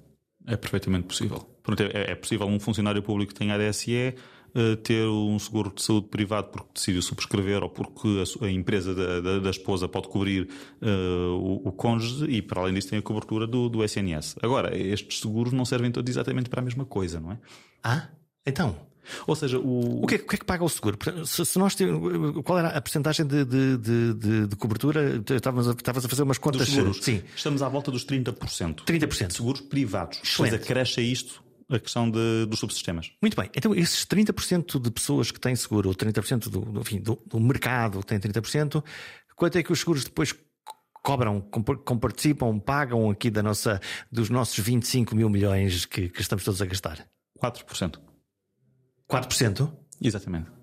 É 0.47 0.57
perfeitamente 0.57 1.09
possível. 1.09 1.45
É, 1.93 2.13
é 2.13 2.15
possível 2.15 2.47
um 2.47 2.61
funcionário 2.61 3.03
público 3.03 3.33
que 3.33 3.39
tenha 3.39 3.55
ADSE 3.55 4.15
uh, 4.55 4.77
ter 4.77 5.05
um 5.09 5.37
seguro 5.41 5.73
de 5.75 5.83
saúde 5.83 6.07
privado 6.07 6.49
porque 6.53 6.69
decidiu 6.75 7.03
subscrever 7.03 7.65
ou 7.65 7.69
porque 7.69 8.23
a, 8.41 8.45
a 8.45 8.51
empresa 8.51 8.95
da, 8.95 9.21
da, 9.21 9.39
da, 9.41 9.51
esposa 9.51 9.89
pode 9.89 10.07
cobrir 10.07 10.49
uh, 10.81 11.35
o, 11.35 11.69
o, 11.69 11.73
cônjuge 11.73 12.27
e, 12.27 12.41
para 12.41 12.61
além 12.61 12.75
disso, 12.75 12.91
tem 12.91 13.01
a 13.01 13.03
cobertura 13.03 13.49
do, 13.49 13.69
do 13.69 13.83
SNS. 13.83 14.37
Agora, 14.41 14.79
estes 14.79 15.19
seguros 15.19 15.53
não 15.53 15.65
servem 15.65 15.91
todos 15.91 16.09
exatamente 16.09 16.49
para 16.49 16.61
a 16.61 16.65
mesma 16.65 16.85
coisa, 16.85 17.19
não 17.19 17.33
é? 17.33 17.39
Ah, 17.83 18.09
então. 18.47 18.87
Ou 19.27 19.37
seja, 19.37 19.59
o... 19.59 20.03
O, 20.03 20.07
que 20.07 20.17
é, 20.17 20.19
o 20.19 20.27
que 20.27 20.35
é 20.35 20.39
que 20.39 20.45
paga 20.45 20.65
o 20.65 20.69
seguro? 20.69 20.99
Se, 21.25 21.45
se 21.45 21.59
nós 21.59 21.75
temos, 21.75 22.43
qual 22.45 22.59
era 22.59 22.69
a 22.69 22.81
porcentagem 22.81 23.27
de, 23.27 23.45
de, 23.45 23.79
de, 23.79 24.47
de, 24.49 24.57
cobertura? 24.57 25.23
Estavas 25.31 25.69
a, 25.69 25.73
estavas 25.73 26.05
a 26.05 26.09
fazer 26.09 26.23
umas 26.23 26.39
contas. 26.39 26.63
Dos 26.63 26.75
seguros. 26.75 27.05
Sim. 27.05 27.23
Estamos 27.35 27.63
à 27.63 27.69
volta 27.69 27.91
dos 27.91 28.05
30%. 28.05 28.85
30%. 28.85 29.33
Seguros 29.33 29.61
privados. 29.61 30.19
Excelente. 30.25 30.53
Depois 30.53 30.71
acresce 30.71 31.01
a 31.01 31.03
isto 31.03 31.45
a 31.69 31.79
questão 31.79 32.11
de, 32.11 32.47
dos 32.47 32.61
subsistemas. 32.61 33.13
Muito 33.21 33.37
bem. 33.37 33.51
Então, 33.55 33.75
esses 33.75 34.05
30% 34.07 34.81
de 34.81 34.91
pessoas 34.91 35.31
que 35.31 35.41
têm 35.41 35.57
seguro, 35.57 35.89
ou 35.89 35.95
30% 35.95 36.49
do, 36.49 36.81
enfim, 36.81 37.01
do, 37.01 37.21
do 37.27 37.41
mercado 37.41 38.03
tem 38.05 38.19
30%, 38.19 38.85
quanto 39.35 39.59
é 39.59 39.63
que 39.63 39.73
os 39.73 39.81
seguros 39.81 40.05
depois 40.05 40.35
cobram, 41.03 41.41
comparticipam, 41.85 42.59
pagam 42.59 43.11
aqui 43.11 43.31
da 43.31 43.43
nossa, 43.43 43.81
dos 44.11 44.31
nossos 44.31 44.59
25 44.59 45.15
mil 45.15 45.29
milhões 45.29 45.87
que, 45.87 46.09
que 46.09 46.21
estamos 46.21 46.45
todos 46.45 46.63
a 46.63 46.67
gastar? 46.67 47.07
4%. 47.43 48.06
4%? 49.09 49.71
Exatamente. 50.01 50.57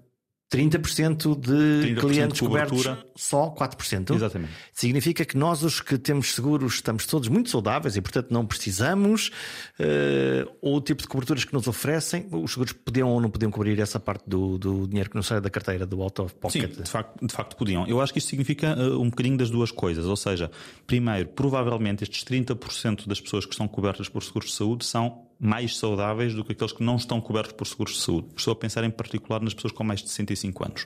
30% 0.54 1.39
de 1.39 1.96
30% 1.96 2.00
clientes 2.00 2.39
de 2.39 2.48
cobertos, 2.48 2.86
só 3.16 3.50
4%. 3.50 4.14
Exatamente. 4.14 4.52
Significa 4.72 5.26
que 5.26 5.36
nós, 5.36 5.64
os 5.64 5.82
que 5.82 5.98
temos 5.98 6.36
seguros, 6.36 6.76
estamos 6.76 7.08
todos 7.08 7.28
muito 7.28 7.50
saudáveis 7.50 7.96
e, 7.96 8.02
portanto, 8.02 8.30
não 8.30 8.46
precisamos. 8.46 9.32
Uh, 9.80 10.48
ou 10.62 10.78
o 10.78 10.82
tipo 10.82 11.02
de 11.02 11.08
coberturas 11.08 11.44
que 11.44 11.54
nos 11.54 11.68
oferecem, 11.68 12.28
os 12.32 12.52
seguros 12.52 12.72
podiam 12.72 13.10
ou 13.10 13.20
não 13.20 13.32
podiam 13.32 13.50
cobrir 13.50 13.80
essa 13.80 14.00
parte 14.00 14.24
do, 14.28 14.60
do 14.60 14.88
dinheiro 14.88 15.10
que 15.10 15.16
não 15.16 15.24
sai 15.24 15.41
da 15.41 15.50
carteira, 15.50 15.88
do 15.88 16.04
out 16.04 16.22
of 16.22 16.36
pocket? 16.36 16.76
Sim, 16.76 16.84
de 16.84 16.89
facto, 16.89 17.26
de 17.26 17.34
facto 17.34 17.56
podiam. 17.58 17.88
Eu 17.88 18.00
acho 18.00 18.14
que 18.14 18.20
isto 18.20 18.30
significa 18.30 18.76
uh, 18.78 19.02
um 19.02 19.10
bocadinho 19.10 19.38
das 19.38 19.50
duas 19.50 19.72
coisas. 19.72 20.06
Ou 20.06 20.16
seja, 20.16 20.52
primeiro, 20.86 21.30
provavelmente 21.30 22.04
estes 22.04 22.24
30% 22.24 23.08
das 23.08 23.20
pessoas 23.20 23.46
que 23.48 23.54
estão 23.54 23.68
cobertas 23.68 24.08
por 24.08 24.24
seguros 24.24 24.50
de 24.50 24.56
saúde 24.56 24.86
são 24.86 25.33
mais 25.44 25.78
saudáveis 25.78 26.34
do 26.34 26.44
que 26.44 26.54
aqueles 26.54 26.72
que 26.72 26.84
não 26.84 26.96
estão 26.96 27.20
cobertos 27.20 27.54
por 27.54 27.68
seguros 27.68 27.96
de 27.96 28.02
saúde. 28.02 28.28
Estou 28.36 28.54
a 28.54 28.56
pensar 28.56 28.84
em 28.84 28.89
particular 28.89 29.41
nas 29.41 29.54
pessoas 29.54 29.74
com 29.74 29.84
mais 29.84 30.02
de 30.02 30.10
65 30.10 30.66
anos. 30.66 30.86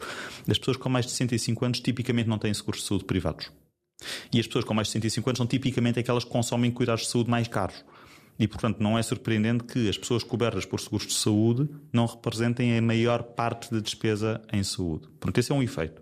As 0.49 0.58
pessoas 0.58 0.78
com 0.78 0.89
mais 0.89 1.05
de 1.05 1.12
65 1.12 1.66
anos 1.66 1.80
tipicamente 1.80 2.28
não 2.28 2.39
têm 2.39 2.53
seguros 2.53 2.82
de 2.82 2.88
saúde 2.88 3.05
privados. 3.05 3.51
E 4.34 4.39
as 4.39 4.47
pessoas 4.47 4.66
com 4.66 4.74
mais 4.74 4.88
de 4.88 4.93
65 4.93 5.30
anos 5.30 5.38
são 5.38 5.47
tipicamente 5.47 5.99
aquelas 5.99 6.24
que 6.24 6.30
consomem 6.30 6.72
cuidados 6.72 7.03
de 7.03 7.10
saúde 7.10 7.30
mais 7.30 7.47
caros. 7.47 7.84
E, 8.39 8.47
portanto, 8.47 8.80
não 8.80 8.97
é 8.97 9.01
surpreendente 9.01 9.64
que 9.64 9.89
as 9.89 9.97
pessoas 9.97 10.24
cobertas 10.24 10.66
por 10.66 10.80
seguros 10.80 11.08
de 11.08 11.14
saúde 11.14 11.68
não 11.91 12.05
representem 12.05 12.78
a 12.78 12.82
maior 12.82 13.24
parte 13.24 13.72
da 13.72 13.80
despesa 13.80 14.41
em 14.53 14.64
saúde. 14.64 15.08
Portanto, 15.20 15.38
esse 15.39 15.51
é 15.51 15.55
um 15.55 15.64
efeito. 15.64 16.01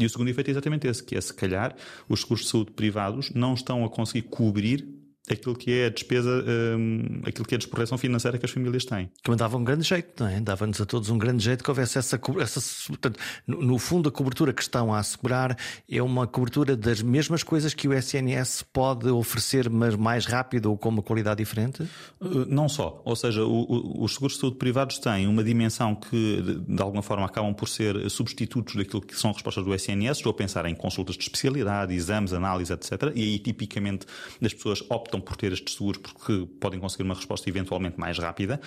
E 0.00 0.06
o 0.06 0.10
segundo 0.10 0.28
efeito 0.28 0.48
é 0.48 0.50
exatamente 0.52 0.86
esse, 0.88 1.02
que 1.02 1.14
é, 1.14 1.20
se 1.20 1.32
calhar, 1.32 1.76
os 2.08 2.20
seguros 2.20 2.44
de 2.44 2.50
saúde 2.50 2.72
privados 2.72 3.30
não 3.34 3.54
estão 3.54 3.84
a 3.84 3.90
conseguir 3.90 4.22
cobrir 4.22 4.88
aquilo 5.30 5.56
que 5.56 5.72
é 5.72 5.86
a 5.86 5.88
despesa, 5.88 6.44
um, 6.78 7.22
aquilo 7.24 7.46
que 7.46 7.54
é 7.54 7.56
a 7.56 7.58
desproteção 7.58 7.96
financeira 7.96 8.36
que 8.38 8.44
as 8.44 8.50
famílias 8.50 8.84
têm. 8.84 9.10
Que 9.22 9.34
dava 9.34 9.56
um 9.56 9.64
grande 9.64 9.82
jeito, 9.82 10.22
não 10.22 10.30
é? 10.30 10.38
Dava-nos 10.40 10.80
a 10.80 10.86
todos 10.86 11.08
um 11.08 11.16
grande 11.16 11.42
jeito 11.42 11.64
que 11.64 11.70
houvesse 11.70 11.98
essa, 11.98 12.20
essa 12.40 12.60
portanto, 12.88 13.18
no, 13.46 13.62
no, 13.62 13.78
fundo 13.78 14.08
a 14.08 14.12
cobertura 14.12 14.52
que 14.52 14.60
estão 14.60 14.92
a 14.92 14.98
assegurar 14.98 15.56
é 15.90 16.02
uma 16.02 16.26
cobertura 16.26 16.76
das 16.76 17.00
mesmas 17.00 17.42
coisas 17.42 17.72
que 17.72 17.88
o 17.88 17.94
SNS 17.94 18.64
pode 18.72 19.08
oferecer, 19.08 19.70
mas 19.70 19.96
mais 19.96 20.26
rápido 20.26 20.66
ou 20.66 20.76
com 20.76 20.90
uma 20.90 21.02
qualidade 21.02 21.38
diferente? 21.38 21.82
Uh, 22.20 22.44
não 22.46 22.68
só, 22.68 23.00
ou 23.04 23.16
seja, 23.16 23.44
o, 23.44 23.62
o, 23.62 24.04
os 24.04 24.12
seguros 24.12 24.34
de 24.34 24.40
saúde 24.40 24.56
privados 24.56 24.98
têm 24.98 25.26
uma 25.26 25.42
dimensão 25.42 25.94
que 25.94 26.42
de, 26.42 26.60
de, 26.60 26.82
alguma 26.82 27.02
forma 27.02 27.24
acabam 27.24 27.54
por 27.54 27.68
ser 27.68 28.10
substitutos 28.10 28.76
daquilo 28.76 29.00
que 29.00 29.16
são 29.16 29.32
respostas 29.32 29.64
do 29.64 29.74
SNS, 29.74 30.18
estou 30.18 30.30
a 30.30 30.34
pensar 30.34 30.66
em 30.66 30.74
consultas 30.74 31.16
de 31.16 31.22
especialidade, 31.22 31.94
exames, 31.94 32.34
análise, 32.34 32.72
etc. 32.72 33.10
E 33.14 33.22
aí 33.22 33.38
tipicamente 33.38 34.06
as 34.42 34.52
pessoas 34.52 34.82
optam 34.90 35.13
optam 35.14 35.20
por 35.20 35.36
ter 35.36 35.52
estes 35.52 35.74
seguros 35.74 36.00
porque 36.00 36.46
podem 36.60 36.80
conseguir 36.80 37.04
uma 37.04 37.14
resposta 37.14 37.48
eventualmente 37.48 37.98
mais 37.98 38.18
rápida. 38.18 38.60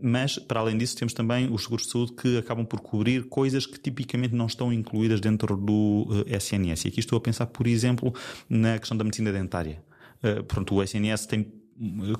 mas, 0.00 0.38
para 0.38 0.60
além 0.60 0.76
disso, 0.76 0.96
temos 0.96 1.12
também 1.14 1.52
os 1.52 1.62
seguros 1.62 1.86
de 1.86 1.92
saúde 1.92 2.12
que 2.12 2.38
acabam 2.38 2.64
por 2.64 2.80
cobrir 2.80 3.28
coisas 3.28 3.66
que 3.66 3.78
tipicamente 3.78 4.34
não 4.34 4.46
estão 4.46 4.72
incluídas 4.72 5.20
dentro 5.20 5.56
do 5.56 6.06
SNS. 6.26 6.84
E 6.84 6.88
aqui 6.88 7.00
estou 7.00 7.16
a 7.16 7.20
pensar, 7.20 7.46
por 7.46 7.66
exemplo, 7.66 8.14
na 8.48 8.78
questão 8.78 8.96
da 8.96 9.04
medicina 9.04 9.32
dentária. 9.32 9.82
Uh, 10.22 10.42
pronto, 10.44 10.74
o 10.74 10.82
SNS 10.82 11.26
tem 11.26 11.52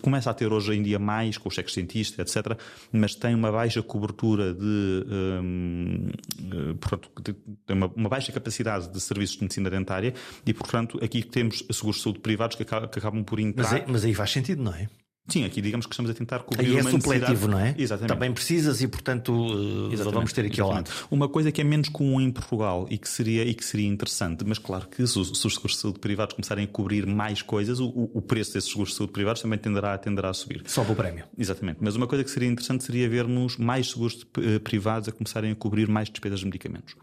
começa 0.01 0.31
a 0.31 0.35
ter 0.35 0.53
hoje 0.53 0.75
em 0.75 0.83
dia 0.83 0.99
mais 0.99 1.39
com 1.39 1.49
os 1.49 1.55
cheques 1.55 1.75
cientistas, 1.75 2.37
etc., 2.37 2.59
mas 2.93 3.15
tem 3.15 3.35
uma 3.35 3.51
baixa 3.51 3.83
cobertura 3.83 4.55
de, 4.55 5.05
um, 5.43 6.09
portanto, 6.81 7.11
tem 7.67 7.77
uma, 7.77 7.87
uma, 7.95 8.09
baixa 8.09 8.33
capacidade 8.33 8.89
de 8.89 9.01
serviços 9.01 9.37
de 9.37 9.43
medicina 9.43 9.71
dentária 9.71 10.15
e, 10.47 10.55
portanto, 10.55 10.99
aqui 11.03 11.23
temos 11.23 11.65
seguros 11.71 11.97
de 11.97 12.03
saúde 12.03 12.21
privados 12.21 12.57
que, 12.57 12.63
acabam, 12.63 12.89
que 12.89 12.99
acabam 12.99 13.25
por 13.25 13.41
entrar. 13.41 13.65
Mas, 13.65 13.73
é, 13.73 13.85
mas 13.87 14.05
aí 14.05 14.15
faz 14.15 14.31
sentido, 14.31 14.63
não 14.63 14.75
é? 14.75 14.89
Sim, 15.29 15.45
aqui 15.45 15.61
digamos 15.61 15.87
que 15.87 15.93
estamos 15.93 16.11
a 16.11 16.15
tentar 16.15 16.41
cobrir 16.41 16.67
Aí 16.67 16.79
é 16.79 16.81
uma 16.81 16.91
supletivo, 16.91 17.49
não 17.49 17.59
é? 17.59 17.75
Exatamente. 17.77 18.15
Também 18.15 18.33
precisas 18.33 18.81
e, 18.81 18.89
portanto, 18.89 19.33
Exatamente. 19.93 20.15
vamos 20.15 20.33
ter 20.33 20.47
aqui 20.47 20.61
ao 20.61 20.71
lado. 20.71 20.91
Uma 21.11 21.29
coisa 21.29 21.53
que 21.53 21.61
é 21.61 21.65
menos 21.65 21.89
comum 21.89 22.21
em 22.21 22.31
Portugal 22.31 22.87
e 22.91 22.97
que 22.97 23.09
seria, 23.09 23.45
e 23.45 23.55
que 23.55 23.65
seria 23.65 23.87
interessante, 23.87 24.45
mas 24.47 24.59
claro 24.59 24.89
que 24.89 25.07
se 25.07 25.19
os, 25.19 25.39
se 25.39 25.47
os 25.47 25.55
seguros 25.55 25.77
de 25.77 25.83
saúde 25.83 25.99
privados 25.99 26.35
começarem 26.35 26.65
a 26.65 26.69
cobrir 26.69 27.07
mais 27.07 27.43
coisas, 27.43 27.79
o, 27.79 28.11
o 28.15 28.23
preço 28.23 28.55
desses 28.55 28.71
seguros 28.71 28.93
de 28.93 28.97
saúde 28.97 29.13
privados 29.13 29.43
também 29.43 29.59
tenderá, 29.59 29.97
tenderá 29.99 30.31
a 30.31 30.35
subir. 30.35 30.63
Sobe 30.67 30.93
o 30.93 30.95
prémio. 30.95 31.25
Exatamente. 31.37 31.79
Mas 31.81 31.95
uma 31.95 32.07
coisa 32.07 32.25
que 32.25 32.31
seria 32.31 32.49
interessante 32.49 32.85
seria 32.85 33.09
vermos 33.09 33.57
mais 33.57 33.91
seguros 33.91 34.27
eh, 34.39 34.59
privados 34.59 35.09
a 35.09 35.13
começarem 35.13 35.53
a 35.53 35.55
cobrir 35.55 35.89
mais 35.89 36.09
despesas 36.09 36.41
de 36.41 36.47
medicamentos 36.47 36.95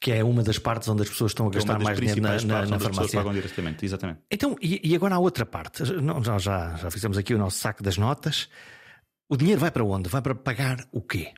que 0.00 0.10
é 0.10 0.24
uma 0.24 0.42
das 0.42 0.58
partes 0.58 0.88
onde 0.88 1.02
as 1.02 1.08
pessoas 1.10 1.32
estão 1.32 1.46
a 1.46 1.50
é 1.50 1.52
gastar 1.52 1.78
mais 1.78 1.98
dinheiro 1.98 2.22
na, 2.22 2.40
na, 2.40 2.66
na 2.66 2.80
farmácia. 2.80 3.18
pagam 3.18 3.34
diretamente, 3.34 3.84
exatamente. 3.84 4.20
Então, 4.30 4.56
e, 4.60 4.80
e, 4.82 4.96
agora 4.96 5.16
há 5.16 5.18
outra 5.18 5.44
parte. 5.44 5.82
Não, 5.92 6.22
já, 6.22 6.38
já 6.38 6.90
fizemos 6.90 7.18
aqui 7.18 7.34
o 7.34 7.38
nosso 7.38 7.58
saco 7.58 7.82
das 7.82 7.98
notas. 7.98 8.48
O 9.28 9.36
dinheiro 9.36 9.60
vai 9.60 9.70
para 9.70 9.84
onde? 9.84 10.08
Vai 10.08 10.22
para 10.22 10.34
pagar 10.34 10.88
o 10.90 11.02
quê? 11.02 11.34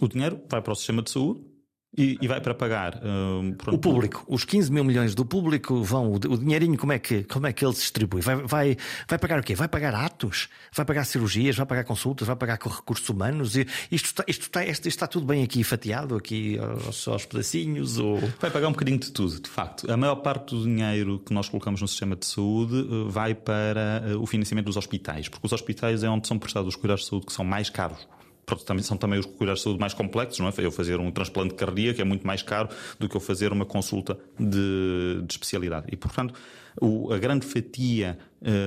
O 0.00 0.06
dinheiro 0.06 0.40
vai 0.48 0.62
para 0.62 0.72
o 0.72 0.76
sistema 0.76 1.02
de 1.02 1.10
saúde 1.10 1.51
e, 1.96 2.16
e, 2.22 2.26
vai 2.26 2.40
para 2.40 2.54
pagar 2.54 2.94
uh, 2.96 3.70
o 3.70 3.76
público, 3.76 4.24
os 4.26 4.44
15 4.44 4.72
mil 4.72 4.82
milhões 4.82 5.14
do 5.14 5.26
público 5.26 5.82
vão, 5.82 6.12
o, 6.12 6.14
o, 6.14 6.38
dinheirinho, 6.38 6.78
como 6.78 6.92
é, 6.92 6.98
que, 6.98 7.22
como 7.24 7.46
é 7.46 7.52
que 7.52 7.62
ele 7.62 7.74
se 7.74 7.82
distribui? 7.82 8.22
Vai, 8.22 8.36
vai, 8.36 8.76
vai 9.06 9.18
pagar 9.18 9.38
o 9.38 9.42
quê? 9.42 9.54
Vai 9.54 9.68
pagar 9.68 9.94
atos? 9.94 10.48
Vai 10.74 10.86
pagar 10.86 11.04
cirurgias? 11.04 11.54
Vai 11.54 11.66
pagar 11.66 11.84
consultas? 11.84 12.26
Vai 12.26 12.34
pagar 12.34 12.54
recursos 12.54 13.06
humanos? 13.10 13.56
E 13.56 13.66
isto, 13.90 14.06
está, 14.06 14.24
isto, 14.26 14.42
está, 14.42 14.64
isto 14.64 14.88
está 14.88 15.06
tudo 15.06 15.26
bem 15.26 15.42
aqui 15.42 15.62
fatiado, 15.62 16.16
aqui 16.16 16.58
aos, 16.58 17.06
aos 17.06 17.26
pedacinhos? 17.26 17.98
Ou... 17.98 18.18
Vai 18.40 18.50
pagar 18.50 18.68
um 18.68 18.72
bocadinho 18.72 18.98
de 18.98 19.10
tudo, 19.10 19.38
de 19.38 19.50
facto. 19.50 19.90
A 19.92 19.96
maior 19.96 20.16
parte 20.16 20.54
do 20.54 20.62
dinheiro 20.62 21.18
que 21.18 21.34
nós 21.34 21.50
colocamos 21.50 21.82
no 21.82 21.88
sistema 21.88 22.16
de 22.16 22.24
saúde 22.24 22.74
uh, 22.74 23.10
vai 23.10 23.34
para 23.34 24.02
uh, 24.14 24.22
o 24.22 24.26
financiamento 24.26 24.64
dos 24.64 24.78
hospitais, 24.78 25.28
porque 25.28 25.46
os 25.46 25.52
hospitais 25.52 26.02
é 26.02 26.08
onde 26.08 26.26
são 26.26 26.38
prestados 26.38 26.68
os 26.68 26.76
cuidados 26.76 27.04
de 27.04 27.10
saúde 27.10 27.26
que 27.26 27.32
são 27.34 27.44
mais 27.44 27.68
caros 27.68 28.08
também, 28.66 28.82
são 28.82 28.96
também 28.96 29.18
os 29.18 29.26
cuidados 29.26 29.60
de 29.60 29.64
saúde 29.64 29.80
mais 29.80 29.94
complexos, 29.94 30.38
não 30.40 30.48
é? 30.48 30.52
Eu 30.58 30.72
fazer 30.72 30.98
um 31.00 31.10
transplante 31.10 31.54
cardíaco 31.54 32.00
é 32.00 32.04
muito 32.04 32.26
mais 32.26 32.42
caro 32.42 32.68
do 32.98 33.08
que 33.08 33.16
eu 33.16 33.20
fazer 33.20 33.52
uma 33.52 33.64
consulta 33.64 34.18
de, 34.38 35.22
de 35.24 35.32
especialidade. 35.32 35.86
E, 35.90 35.96
portanto, 35.96 36.34
o, 36.80 37.12
a 37.12 37.18
grande 37.18 37.46
fatia 37.46 38.18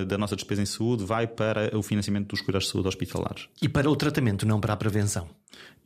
da 0.07 0.17
nossa 0.17 0.36
despesa 0.36 0.61
em 0.61 0.65
saúde 0.65 1.03
vai 1.03 1.28
para 1.28 1.76
o 1.78 1.82
financiamento 1.82 2.30
dos 2.30 2.41
cuidados 2.41 2.67
de 2.67 2.71
saúde 2.71 2.88
hospitalares. 2.88 3.47
E 3.61 3.67
para 3.67 3.89
o 3.89 3.95
tratamento, 3.95 4.45
não 4.45 4.59
para 4.59 4.73
a 4.73 4.78
prevenção? 4.78 5.28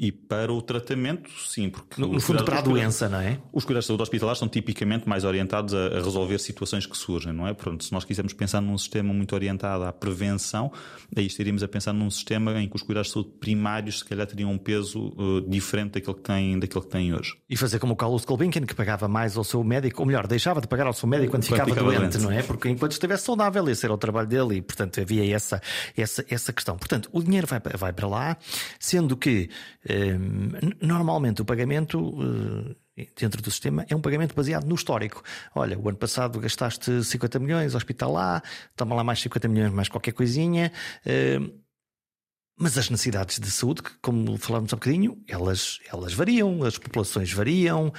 E 0.02 0.14
para 0.14 0.54
o 0.54 0.62
tratamento, 0.62 1.30
sim, 1.46 1.70
porque. 1.70 2.00
No, 2.00 2.08
no 2.08 2.22
fundo, 2.22 2.46
para 2.46 2.60
a 2.60 2.62
doença, 2.62 3.10
não 3.10 3.20
é? 3.20 3.38
Os 3.52 3.66
cuidados 3.66 3.84
de 3.84 3.88
saúde 3.88 4.04
hospitalares 4.04 4.40
são 4.40 4.48
tipicamente 4.48 5.10
mais 5.10 5.26
orientados 5.26 5.74
a, 5.74 5.88
a, 5.88 6.02
resolver 6.02 6.40
situações 6.40 6.86
que 6.86 6.96
surgem, 6.96 7.34
não 7.34 7.46
é? 7.46 7.54
Pronto, 7.54 7.84
se 7.84 7.92
nós 7.92 8.06
quisermos 8.06 8.32
pensar 8.32 8.62
num 8.62 8.78
sistema 8.78 9.14
muito 9.14 9.36
orientado 9.36 9.84
à 9.84 9.92
prevenção, 9.92 10.72
aí 11.14 11.26
estaríamos 11.26 11.64
a 11.64 11.68
pensar 11.68 11.92
num 11.92 12.10
sistema 12.10 12.62
em 12.62 12.70
que 12.70 12.78
os 12.78 12.82
cuidados 12.82 13.10
de 13.10 13.14
saúde 13.14 13.32
primários, 13.42 14.00
se 14.00 14.06
calhar, 14.06 14.26
teriam 14.26 14.50
um 14.50 14.58
peso 14.58 15.14
uh, 15.18 15.42
diferente 15.42 15.92
daquele 15.96 16.16
que, 16.16 16.24
tem, 16.24 16.58
daquele 16.58 16.86
que 16.86 16.92
têm 16.92 17.14
hoje. 17.14 17.36
E 17.50 17.58
fazer 17.58 17.78
como 17.78 17.92
o 17.92 17.96
Carlos 17.98 18.24
Gulbenkian, 18.24 18.66
que 18.66 18.74
pagava 18.74 19.10
mais 19.10 19.36
ao 19.36 19.44
seu 19.44 19.62
médico, 19.66 20.02
ou 20.02 20.06
melhor, 20.06 20.28
deixava 20.28 20.62
de 20.62 20.68
pagar 20.70 20.88
ao 20.88 20.94
seu 20.94 21.10
médico 21.10 21.32
quando, 21.32 21.44
quando 21.46 21.60
ficava, 21.60 21.70
ficava 21.70 21.92
doente, 21.92 22.18
doente, 22.18 22.18
não 22.20 22.32
é? 22.32 22.42
Porque 22.42 22.70
enquanto 22.70 22.94
estivesse 22.94 23.26
saudável, 23.26 23.68
esse 23.68 23.79
era 23.86 23.94
o 23.94 23.98
trabalho 23.98 24.28
dele 24.28 24.58
e, 24.58 24.62
portanto, 24.62 25.00
havia 25.00 25.36
essa, 25.36 25.62
essa, 25.96 26.26
essa 26.30 26.54
questão. 26.54 26.78
Portanto, 26.78 27.10
o 27.12 27.22
dinheiro 27.22 27.48
vai, 27.48 27.60
vai 27.60 27.94
para 27.94 28.08
lá, 28.08 28.38
sendo 28.80 29.16
que. 29.18 29.50
Um, 29.90 30.50
Normalmente 30.82 31.42
o 31.42 31.46
pagamento 31.46 32.16
eh, 32.98 33.08
dentro 33.18 33.42
do 33.42 33.52
sistema 33.52 33.86
é 33.90 33.96
um 33.96 34.02
pagamento 34.02 34.36
baseado 34.36 34.66
no 34.66 34.76
histórico. 34.76 35.24
Olha, 35.56 35.78
o 35.78 35.88
ano 35.88 35.98
passado 35.98 36.40
gastaste 36.40 37.04
50 37.04 37.40
milhões, 37.40 37.76
hospital 37.76 38.14
lá, 38.14 38.42
toma 38.76 38.96
lá 38.96 39.04
mais 39.04 39.20
50 39.22 39.48
milhões, 39.48 39.72
mais 39.72 39.90
qualquer 39.90 40.12
coisinha. 40.12 40.72
Eh, 41.06 41.40
mas 42.58 42.78
as 42.78 42.90
necessidades 42.90 43.40
de 43.40 43.50
saúde, 43.50 43.82
como 44.02 44.38
falámos 44.38 44.74
há 44.74 44.76
bocadinho, 44.76 45.24
elas, 45.28 45.80
elas 45.92 46.14
variam, 46.14 46.62
as 46.64 46.78
populações 46.78 47.32
variam. 47.32 47.94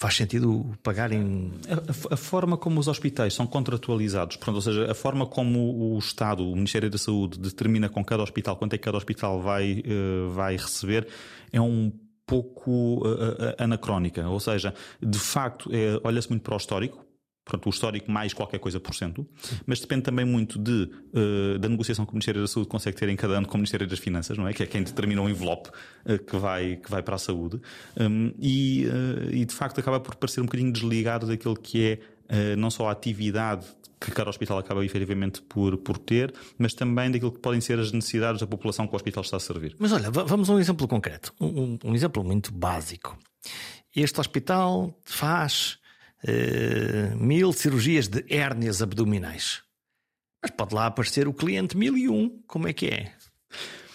Faz 0.00 0.16
sentido 0.16 0.64
pagarem. 0.82 1.52
A, 1.68 2.14
a, 2.14 2.16
forma 2.16 2.56
como 2.56 2.80
os 2.80 2.88
hospitais 2.88 3.34
são 3.34 3.46
contratualizados, 3.46 4.36
portanto, 4.36 4.54
ou 4.54 4.62
seja, 4.62 4.90
a 4.90 4.94
forma 4.94 5.26
como 5.26 5.94
o 5.94 5.98
Estado, 5.98 6.42
o 6.42 6.56
Ministério 6.56 6.88
da 6.88 6.96
Saúde, 6.96 7.38
determina 7.38 7.86
com 7.86 8.02
cada 8.02 8.22
hospital 8.22 8.56
quanto 8.56 8.72
é 8.72 8.78
que 8.78 8.84
cada 8.84 8.96
hospital 8.96 9.42
vai, 9.42 9.84
uh, 9.84 10.30
vai 10.30 10.56
receber, 10.56 11.06
é 11.52 11.60
um 11.60 11.92
pouco 12.24 13.06
uh, 13.06 13.54
anacrónica. 13.58 14.26
Ou 14.26 14.40
seja, 14.40 14.72
de 15.02 15.18
facto, 15.18 15.68
é, 15.70 16.00
olha-se 16.02 16.30
muito 16.30 16.44
para 16.44 16.54
o 16.54 16.56
histórico, 16.56 17.04
portanto, 17.50 17.66
o 17.66 17.70
histórico 17.70 18.10
mais 18.10 18.32
qualquer 18.32 18.58
coisa 18.58 18.78
por 18.78 18.94
cento, 18.94 19.26
mas 19.66 19.80
depende 19.80 20.02
também 20.02 20.24
muito 20.24 20.58
de, 20.58 20.90
uh, 21.12 21.58
da 21.58 21.68
negociação 21.68 22.06
que 22.06 22.12
o 22.12 22.14
Ministério 22.14 22.40
da 22.40 22.46
Saúde 22.46 22.68
consegue 22.68 22.96
ter 22.96 23.08
em 23.08 23.16
cada 23.16 23.34
ano 23.34 23.46
com 23.46 23.54
o 23.54 23.58
Ministério 23.58 23.86
das 23.86 23.98
Finanças, 23.98 24.38
não 24.38 24.46
é? 24.46 24.52
Que 24.52 24.62
é 24.62 24.66
quem 24.66 24.82
determina 24.82 25.20
o 25.20 25.28
envelope 25.28 25.68
uh, 25.68 26.18
que, 26.18 26.36
vai, 26.36 26.76
que 26.76 26.90
vai 26.90 27.02
para 27.02 27.16
a 27.16 27.18
saúde. 27.18 27.60
Um, 27.98 28.32
e, 28.38 28.86
uh, 28.86 29.34
e, 29.34 29.44
de 29.44 29.54
facto, 29.54 29.80
acaba 29.80 29.98
por 29.98 30.14
parecer 30.14 30.40
um 30.40 30.44
bocadinho 30.44 30.72
desligado 30.72 31.26
daquilo 31.26 31.56
que 31.56 31.84
é 31.84 31.98
não 32.56 32.70
só 32.70 32.88
a 32.88 32.92
atividade 32.92 33.66
que 34.00 34.12
cada 34.12 34.30
hospital 34.30 34.58
acaba 34.58 34.84
efetivamente 34.84 35.42
por, 35.42 35.76
por 35.78 35.98
ter, 35.98 36.32
mas 36.56 36.72
também 36.74 37.10
daquilo 37.10 37.32
que 37.32 37.40
podem 37.40 37.60
ser 37.60 37.76
as 37.80 37.90
necessidades 37.90 38.40
da 38.40 38.46
população 38.46 38.86
que 38.86 38.92
o 38.92 38.96
hospital 38.96 39.24
está 39.24 39.36
a 39.38 39.40
servir. 39.40 39.74
Mas 39.80 39.90
olha, 39.90 40.12
vamos 40.12 40.48
a 40.48 40.52
um 40.52 40.60
exemplo 40.60 40.86
concreto, 40.86 41.34
um, 41.40 41.76
um 41.84 41.92
exemplo 41.92 42.22
muito 42.22 42.52
básico. 42.52 43.18
Este 43.92 44.20
hospital 44.20 44.96
faz 45.02 45.79
uh, 46.24 47.16
mil 47.16 47.52
cirurgias 47.52 48.08
de 48.08 48.24
hérnias 48.28 48.82
abdominais. 48.82 49.62
Mas 50.42 50.50
pode 50.50 50.74
lá 50.74 50.86
aparecer 50.86 51.28
o 51.28 51.34
cliente 51.34 51.76
mil 51.76 51.96
e 51.96 52.08
um. 52.08 52.42
Como 52.46 52.66
é 52.66 52.72
que 52.72 52.86
é? 52.86 53.12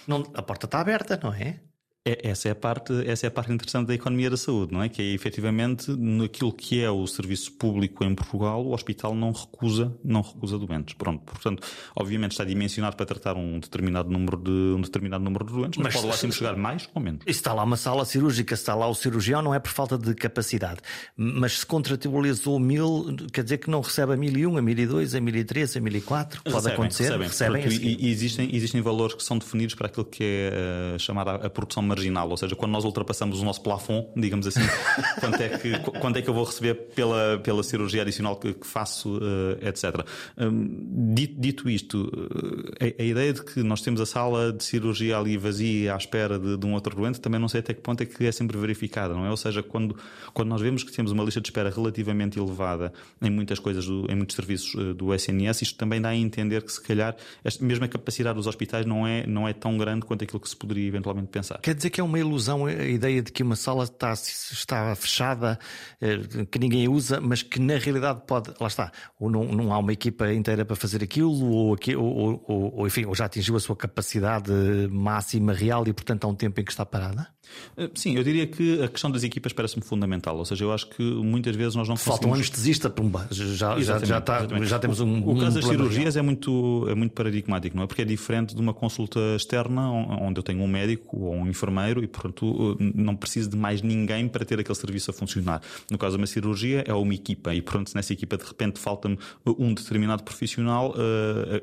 Não, 0.08 0.24
a 0.36 0.42
porta 0.42 0.66
está 0.66 0.80
aberta, 0.80 1.20
não 1.22 1.34
é? 1.34 1.60
É, 2.08 2.30
essa, 2.30 2.48
é 2.48 2.52
a 2.52 2.56
parte, 2.56 2.94
essa 3.08 3.26
é 3.26 3.30
a 3.30 3.32
parte 3.32 3.52
interessante 3.52 3.88
da 3.88 3.96
economia 3.96 4.30
da 4.30 4.38
saúde, 4.38 4.72
não 4.72 4.84
é? 4.84 4.88
Que 4.88 5.02
é 5.02 5.06
efetivamente 5.06 5.90
naquilo 5.90 6.54
que 6.54 6.80
é 6.80 6.90
o 6.90 7.08
serviço 7.08 7.52
público 7.54 8.04
em 8.04 8.14
Portugal, 8.14 8.64
o 8.64 8.74
hospital 8.74 9.16
não 9.16 9.32
recusa, 9.32 9.92
não 10.04 10.22
recusa 10.22 10.60
doentes. 10.60 10.94
Pronto, 10.94 11.24
portanto, 11.24 11.68
obviamente 11.96 12.34
está 12.34 12.44
dimensionado 12.44 12.96
para 12.96 13.08
tratar 13.08 13.36
um 13.36 13.60
determinado 13.60 14.08
número 14.08 14.38
de, 14.38 14.52
um 14.52 14.82
determinado 14.82 15.24
número 15.24 15.46
de 15.46 15.54
doentes, 15.54 15.78
mas, 15.80 15.86
mas 15.86 15.96
pode 15.96 16.08
lá 16.08 16.14
sempre 16.14 16.38
chegar 16.38 16.56
mais 16.56 16.88
ou 16.94 17.02
menos. 17.02 17.22
Está 17.26 17.54
lá 17.54 17.64
uma 17.64 17.76
sala 17.76 18.06
cirúrgica, 18.06 18.56
se 18.56 18.62
está 18.62 18.76
lá 18.76 18.88
o 18.88 18.94
cirurgião, 18.94 19.42
não 19.42 19.56
é 19.56 19.58
por 19.58 19.72
falta 19.72 19.98
de 19.98 20.14
capacidade. 20.14 20.82
Mas 21.18 21.62
se 21.62 21.66
contratualizou 21.66 22.60
mil, 22.60 23.16
quer 23.34 23.44
dizer 23.44 23.58
que 23.58 23.68
não 23.68 23.82
recebe 23.82 24.14
a 24.14 24.18
mil 24.18 24.38
e 24.38 24.46
um, 24.46 24.58
a 24.58 24.62
mil 24.62 24.78
e 24.78 24.86
dois, 24.86 25.16
a 25.16 25.20
mil 25.20 25.36
e 25.36 25.44
três, 25.44 25.76
a 25.76 25.80
mil 25.80 25.96
e 25.96 26.02
quatro, 26.02 26.44
pode 26.44 26.56
recebem, 26.56 26.74
acontecer. 26.74 27.04
Recebem, 27.18 27.62
recebem 27.62 27.68
e, 27.68 28.06
e, 28.06 28.12
existem, 28.12 28.56
existem 28.56 28.80
valores 28.80 29.16
que 29.16 29.24
são 29.24 29.40
definidos 29.40 29.74
para 29.74 29.88
aquilo 29.88 30.06
que 30.06 30.24
é 30.24 30.96
uh, 30.96 31.00
chamada 31.00 31.32
a 31.32 31.50
produção 31.50 31.95
marginal, 31.96 32.30
ou 32.30 32.38
seja, 32.38 32.56
quando 32.56 32.74
nós 32.74 32.84
ultrapassamos 32.84 33.40
o 33.42 33.46
nosso 33.46 33.62
plafond, 33.62 34.08
digamos 34.16 34.46
assim, 34.46 34.60
quanto, 35.20 35.42
é 35.42 35.50
que, 35.50 35.80
quanto 36.00 36.18
é 36.18 36.22
que 36.22 36.30
eu 36.30 36.34
vou 36.34 36.44
receber 36.44 36.76
pela, 36.94 37.40
pela 37.40 37.64
cirurgia 37.64 38.02
adicional 38.02 38.36
que, 38.36 38.54
que 38.54 38.68
faço, 38.68 39.18
uh, 39.18 39.68
etc. 39.68 40.06
Um, 40.38 41.14
dito, 41.14 41.40
dito, 41.40 41.70
isto, 41.70 42.04
uh, 42.04 42.74
a, 42.80 43.02
a, 43.02 43.06
ideia 43.06 43.34
de 43.34 43.44
que 43.44 43.64
nós 43.64 43.82
temos 43.82 44.02
a 44.02 44.06
sala 44.06 44.52
de 44.52 44.64
cirurgia 44.64 45.18
ali 45.18 45.38
vazia 45.38 45.94
à 45.94 45.98
espera 45.98 46.38
de, 46.38 46.58
de, 46.58 46.66
um 46.66 46.74
outro 46.74 46.96
doente, 46.96 47.22
também 47.22 47.40
não 47.40 47.48
sei 47.48 47.62
até 47.62 47.74
que 47.74 47.82
ponto 47.82 48.02
é 48.04 48.06
que 48.06 48.26
é 48.26 48.32
sempre 48.32 48.58
verificada, 48.58 49.14
não 49.14 49.26
é? 49.26 49.30
Ou 49.30 49.38
seja, 49.38 49.64
quando, 49.64 49.96
quando 50.34 50.50
nós 50.50 50.62
vemos 50.62 50.84
que 50.84 50.92
temos 50.92 51.12
uma 51.12 51.24
lista 51.24 51.40
de 51.40 51.48
espera 51.48 51.70
relativamente 51.70 52.38
elevada 52.38 52.92
em 53.22 53.30
muitas 53.30 53.60
coisas, 53.60 53.86
do, 53.86 54.06
em 54.12 54.16
muitos 54.16 54.36
serviços 54.36 54.74
uh, 54.76 54.94
do 54.94 55.14
SNS, 55.14 55.62
isto 55.62 55.78
também 55.78 56.02
dá 56.02 56.10
a 56.10 56.16
entender 56.16 56.62
que 56.62 56.72
se 56.72 56.82
calhar 56.82 57.16
esta, 57.44 57.64
mesmo 57.64 57.86
a 57.86 57.88
capacidade 57.88 58.36
dos 58.36 58.48
hospitais 58.48 58.86
não 58.86 59.08
é, 59.08 59.26
não 59.26 59.48
é 59.48 59.54
tão 59.54 59.78
grande 59.78 60.06
quanto 60.06 60.24
aquilo 60.24 60.40
que 60.40 60.50
se 60.50 60.56
poderia 60.56 60.88
eventualmente 60.88 61.28
pensar. 61.28 61.60
Quer 61.62 61.76
dizer 61.76 61.85
que 61.90 62.02
é 62.02 62.04
uma 62.04 62.20
ilusão 62.20 62.66
a 62.66 62.72
ideia 62.72 63.22
de 63.22 63.32
que 63.32 63.44
uma 63.44 63.56
sala 63.56 63.84
está, 63.84 64.14
está 64.14 64.96
fechada, 64.96 65.60
eh, 66.02 66.46
que 66.50 66.60
ninguém 66.60 66.88
usa, 66.88 67.20
mas 67.22 67.42
que 67.44 67.60
na 67.60 67.78
realidade 67.78 68.22
pode, 68.26 68.54
lá 68.60 68.68
está, 68.68 68.92
ou 69.20 69.30
não, 69.30 69.46
não 69.46 69.74
há 69.74 69.78
uma 69.78 69.94
equipa 69.94 70.32
inteira 70.34 70.66
para 70.66 70.76
fazer 70.76 71.04
aquilo, 71.04 71.32
ou, 71.32 71.78
ou, 71.98 72.44
ou, 72.48 72.76
ou, 72.78 72.88
enfim, 72.88 73.06
ou 73.06 73.16
já 73.16 73.26
atingiu 73.26 73.56
a 73.56 73.60
sua 73.60 73.76
capacidade 73.76 74.52
máxima 74.90 75.54
real 75.54 75.88
e 75.88 75.94
portanto 75.94 76.26
há 76.26 76.28
um 76.28 76.36
tempo 76.36 76.60
em 76.60 76.64
que 76.64 76.72
está 76.72 76.86
parada? 76.86 77.35
Eh, 77.78 77.90
sim, 77.96 78.16
eu 78.16 78.24
diria 78.24 78.48
que 78.48 78.82
a 78.82 78.88
questão 78.88 79.12
das 79.12 79.24
equipas 79.24 79.54
parece-me 79.54 79.84
fundamental. 79.84 80.38
Ou 80.38 80.46
seja, 80.46 80.64
eu 80.64 80.72
acho 80.72 80.88
que 80.88 81.04
muitas 81.04 81.56
vezes 81.56 81.76
nós 81.76 81.88
não 81.88 81.96
Falta 81.96 82.28
um 82.28 82.34
anestesista, 82.34 82.90
pumba. 82.90 83.28
Já, 83.32 83.80
já, 83.80 84.00
já, 84.00 84.18
está, 84.20 84.48
já 84.64 84.80
temos 84.80 85.00
um. 85.00 85.22
O, 85.22 85.32
o 85.32 85.40
caso 85.40 85.58
um 85.58 85.62
das 85.62 85.66
cirurgias 85.66 86.16
é 86.18 86.22
muito, 86.22 86.86
é 86.90 86.96
muito 86.96 87.14
paradigmático, 87.14 87.76
não 87.76 87.84
é? 87.84 87.88
Porque 87.88 88.02
é 88.02 88.06
diferente 88.06 88.56
de 88.56 88.62
uma 88.62 88.74
consulta 88.74 89.20
externa 89.36 89.90
onde 89.90 90.40
eu 90.40 90.44
tenho 90.44 90.62
um 90.62 90.68
médico 90.68 91.18
ou 91.18 91.34
um 91.34 91.48
enfermeiro 91.48 92.04
e, 92.04 92.08
portanto, 92.08 92.78
não 92.80 93.16
preciso 93.16 93.50
de 93.50 93.58
mais 93.58 93.82
ninguém 93.82 94.28
para 94.28 94.46
ter 94.46 94.60
aquele 94.60 94.78
serviço 94.78 95.12
a 95.12 95.14
funcionar. 95.14 95.62
No 95.90 95.98
caso 95.98 96.16
de 96.16 96.22
uma 96.22 96.28
cirurgia, 96.28 96.84
é 96.86 96.94
uma 96.94 97.14
equipa 97.14 97.54
e, 97.54 97.62
portanto, 97.62 97.90
se 97.90 97.96
nessa 97.96 98.14
equipa 98.14 98.38
de 98.38 98.44
repente 98.44 98.80
falta-me 98.80 99.18
um 99.46 99.74
determinado 99.74 100.24
profissional, 100.24 100.94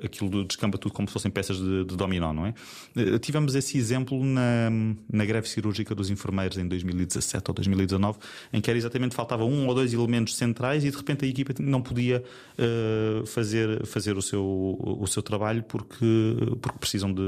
aquilo 0.04 0.44
descamba 0.44 0.78
tudo 0.78 0.92
como 0.92 1.08
se 1.08 1.12
fossem 1.12 1.30
peças 1.30 1.58
de, 1.58 1.84
de 1.84 1.96
dominó, 1.96 2.32
não 2.32 2.46
é? 2.46 2.54
Tivemos 3.18 3.54
esse 3.54 3.76
exemplo 3.76 4.22
na, 4.24 4.70
na 5.12 5.24
greve 5.24 5.48
cirúrgica 5.48 5.71
dos 5.94 6.10
enfermeiros 6.10 6.58
em 6.58 6.66
2017 6.66 7.50
ou 7.50 7.54
2019, 7.54 8.18
em 8.52 8.60
que 8.60 8.70
era 8.70 8.78
exatamente 8.78 9.14
faltava 9.14 9.44
um 9.44 9.66
ou 9.66 9.74
dois 9.74 9.92
elementos 9.92 10.36
centrais 10.36 10.84
e 10.84 10.90
de 10.90 10.96
repente 10.96 11.24
a 11.24 11.28
equipa 11.28 11.54
não 11.60 11.82
podia 11.82 12.22
uh, 12.58 13.26
fazer, 13.26 13.84
fazer 13.86 14.16
o, 14.16 14.22
seu, 14.22 14.78
o 14.80 15.06
seu 15.06 15.22
trabalho 15.22 15.62
porque, 15.62 16.36
porque 16.60 16.78
precisam 16.78 17.12
de, 17.12 17.22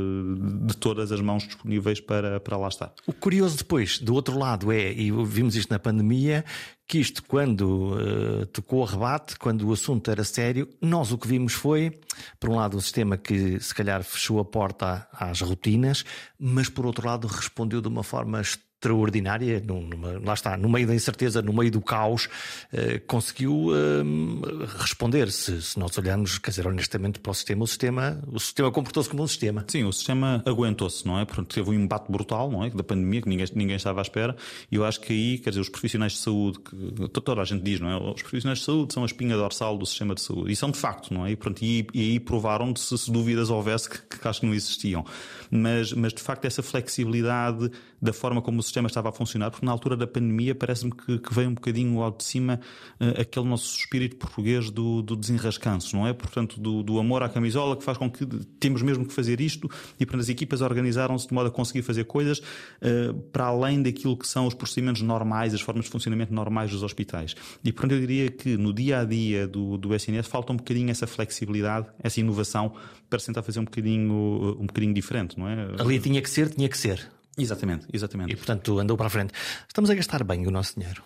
de 0.66 0.76
todas 0.76 1.12
as 1.12 1.20
mãos 1.20 1.45
disponíveis 1.45 2.01
para, 2.01 2.40
para 2.40 2.57
lá 2.57 2.68
estar. 2.68 2.92
O 3.07 3.12
curioso 3.12 3.57
depois, 3.57 3.99
do 3.99 4.14
outro 4.14 4.38
lado, 4.38 4.72
é, 4.72 4.92
e 4.92 5.11
vimos 5.24 5.57
isto 5.57 5.70
na 5.70 5.78
pandemia, 5.78 6.45
que 6.87 6.99
isto, 6.99 7.22
quando 7.22 7.95
uh, 7.95 8.47
tocou 8.47 8.80
o 8.80 8.85
rebate, 8.85 9.39
quando 9.39 9.66
o 9.66 9.72
assunto 9.72 10.11
era 10.11 10.22
sério, 10.22 10.68
nós 10.80 11.12
o 11.12 11.18
que 11.18 11.26
vimos 11.26 11.55
foi, 11.55 11.99
por 12.39 12.51
um 12.51 12.57
lado, 12.57 12.76
um 12.76 12.80
sistema 12.80 13.16
que 13.16 13.59
se 13.59 13.74
calhar 13.74 14.03
fechou 14.03 14.39
a 14.39 14.45
porta 14.45 15.09
às 15.12 15.41
rotinas, 15.41 16.05
mas 16.39 16.68
por 16.68 16.85
outro 16.85 17.07
lado 17.07 17.26
respondeu 17.26 17.80
de 17.80 17.89
uma 17.89 18.03
forma 18.03 18.41
extraordinária, 18.85 19.62
numa, 19.66 20.20
lá 20.22 20.35
está, 20.35 20.57
no 20.57 20.68
meio 20.68 20.87
da 20.87 20.95
incerteza, 20.95 21.41
no 21.41 21.53
meio 21.53 21.70
do 21.70 21.80
caos, 21.80 22.28
eh, 22.72 23.01
conseguiu 23.07 23.70
eh, 23.74 24.68
responder. 24.78 25.30
Se, 25.30 25.62
se, 25.62 25.78
nós 25.78 25.97
olharmos, 25.97 26.39
quer 26.39 26.51
dizer, 26.51 26.66
honestamente 26.66 27.18
para 27.18 27.30
o 27.30 27.35
sistema, 27.35 27.64
o 27.64 27.66
sistema, 27.66 28.22
o 28.26 28.39
sistema 28.39 28.70
comportou-se 28.70 29.09
como 29.09 29.22
um 29.22 29.26
sistema. 29.26 29.64
Sim, 29.68 29.85
o 29.85 29.93
sistema 29.93 30.43
aguentou-se, 30.47 31.07
não 31.07 31.18
é? 31.18 31.24
Porque 31.24 31.55
teve 31.55 31.70
um 31.70 31.74
embate 31.74 32.12
brutal, 32.12 32.51
não 32.51 32.64
é? 32.64 32.70
Da 32.70 32.85
pandemia, 32.85 33.22
que 33.22 33.28
ninguém, 33.28 33.47
ninguém 33.55 33.76
estava 33.76 34.01
à 34.01 34.03
espera, 34.03 34.37
e 34.70 34.76
eu 34.76 34.85
acho 34.85 35.01
que 35.01 35.12
aí, 35.12 35.39
quer 35.39 35.51
dizer, 35.51 35.61
os 35.61 35.68
profissionais 35.68 36.12
de 36.12 36.18
saúde, 36.18 36.59
que 36.59 37.09
toda 37.20 37.41
a 37.41 37.45
gente 37.45 37.62
diz, 37.62 37.80
não 37.80 37.89
é? 37.89 37.97
Os 37.97 38.22
profissionais 38.22 38.59
de 38.59 38.64
saúde 38.64 38.93
são 38.93 39.03
a 39.03 39.07
espinha 39.07 39.37
dorsal 39.37 39.78
do 39.78 39.87
sistema 39.87 40.14
de 40.14 40.20
saúde, 40.20 40.53
e 40.53 40.57
são 40.57 40.70
de 40.70 40.78
facto, 40.78 41.12
não 41.12 41.26
é? 41.26 41.30
E, 41.30 41.37
pronto, 41.37 41.62
e, 41.62 41.87
e 41.95 42.01
aí 42.01 42.20
provaram 42.20 42.74
se, 42.76 42.97
se 42.99 43.11
dúvidas 43.11 43.49
houvesse 43.49 43.89
que, 43.89 44.18
que 44.18 44.28
acho 44.28 44.41
que 44.41 44.47
não 44.47 44.55
existiam. 44.55 45.05
Mas, 45.51 45.93
mas 45.93 46.12
de 46.12 46.20
facto, 46.20 46.45
essa 46.45 46.62
flexibilidade 46.62 47.70
da 48.05 48.12
forma 48.12 48.43
como 48.43 48.61
o 48.61 48.62
sistema 48.62 48.74
estava 48.83 49.09
a 49.09 49.12
funcionar, 49.12 49.51
porque 49.51 49.64
na 49.64 49.72
altura 49.72 49.97
da 49.97 50.07
pandemia 50.07 50.55
parece-me 50.55 50.93
que, 50.93 51.18
que, 51.18 51.35
veio 51.35 51.49
um 51.49 51.55
bocadinho 51.55 52.01
ao 52.01 52.11
de 52.11 52.25
cima 52.25 52.61
uh, 53.01 53.20
aquele 53.20 53.47
nosso 53.47 53.77
espírito 53.77 54.16
português 54.16 54.70
do, 54.70 55.03
do 55.03 55.16
desenrascanço, 55.16 55.97
não 55.97 56.07
é? 56.07 56.12
Portanto, 56.12 56.61
do, 56.61 56.83
do, 56.83 56.99
amor 56.99 57.22
à 57.22 57.29
camisola 57.29 57.77
que 57.77 57.85
faz 57.85 57.99
com 57.99 58.11
que 58.11 58.27
temos 58.59 58.83
mesmo 58.83 59.07
que 59.07 59.12
fazer 59.12 59.41
isto 59.41 59.68
e 59.99 60.07
portanto 60.07 60.22
as 60.22 60.29
equipas 60.29 60.61
organizaram-se 60.61 61.29
de 61.29 61.35
modo 61.35 61.49
a 61.49 61.51
conseguir 61.51 61.83
fazer 61.83 62.05
coisas 62.05 62.39
uh, 62.39 63.14
para 63.33 63.47
além 63.47 63.83
daquilo 63.83 64.16
que 64.16 64.27
são 64.27 64.47
os 64.47 64.55
procedimentos 64.55 65.03
normais, 65.03 65.55
as 65.55 65.61
formas 65.61 65.85
de 65.85 65.91
funcionamento 65.91 66.33
normais 66.33 66.70
dos 66.70 66.83
hospitais. 66.83 67.35
E 67.64 67.72
portanto 67.72 67.93
eu 67.93 68.01
diria 68.01 68.31
que 68.31 68.57
no 68.57 68.72
dia 68.72 69.01
a 69.01 69.05
dia 69.05 69.47
do, 69.47 69.77
do 69.79 69.95
SNS 69.95 70.27
falta 70.27 70.53
um 70.53 70.57
bocadinho 70.57 70.91
essa 70.91 71.07
flexibilidade, 71.07 71.87
essa 72.03 72.20
inovação 72.20 72.75
para 73.09 73.18
tentar 73.18 73.43
fazer 73.43 73.61
um 73.61 73.64
bocadinho, 73.64 74.57
um 74.59 74.66
bocadinho 74.66 74.95
diferente, 74.95 75.39
não 75.39 75.49
é? 75.49 75.68
Ali 75.79 75.99
tinha 76.01 76.20
que 76.20 76.31
ser, 76.31 76.51
tinha 76.51 76.68
que 76.68 76.77
ser. 76.77 77.09
Exatamente, 77.37 77.87
exatamente. 77.93 78.32
E 78.32 78.37
portanto 78.37 78.78
andou 78.78 78.97
para 78.97 79.07
a 79.07 79.11
frente. 79.11 79.32
Estamos 79.66 79.91
a 79.91 79.95
gastar 79.95 80.22
bem 80.24 80.47
o 80.47 80.51
nosso 80.51 80.78
dinheiro. 80.78 81.03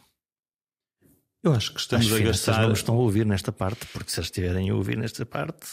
Eu 1.43 1.53
acho 1.55 1.73
que 1.73 1.81
estamos 1.81 2.07
As 2.07 2.13
a 2.13 2.25
gastar. 2.25 2.63
não 2.63 2.73
estão 2.73 2.95
a 2.97 2.99
ouvir 2.99 3.25
nesta 3.25 3.53
parte, 3.53 3.87
porque 3.93 4.11
se 4.11 4.19
eles 4.19 4.27
estiverem 4.27 4.71
a 4.71 4.75
ouvir 4.75 4.97
nesta 4.97 5.25
parte. 5.25 5.67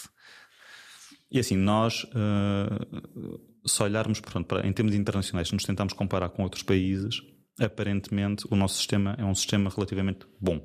E 1.32 1.40
assim, 1.40 1.58
nós, 1.58 2.04
uh, 2.04 3.68
se 3.68 3.82
olharmos, 3.82 4.20
pronto, 4.20 4.48
para, 4.48 4.66
em 4.66 4.72
termos 4.72 4.94
internacionais, 4.94 5.48
se 5.48 5.54
nos 5.54 5.64
tentarmos 5.64 5.94
comparar 5.94 6.30
com 6.30 6.44
outros 6.44 6.64
países, 6.64 7.22
aparentemente 7.60 8.46
o 8.50 8.56
nosso 8.56 8.76
sistema 8.78 9.16
é 9.18 9.26
um 9.26 9.34
sistema 9.34 9.70
relativamente 9.70 10.28
bom. 10.40 10.62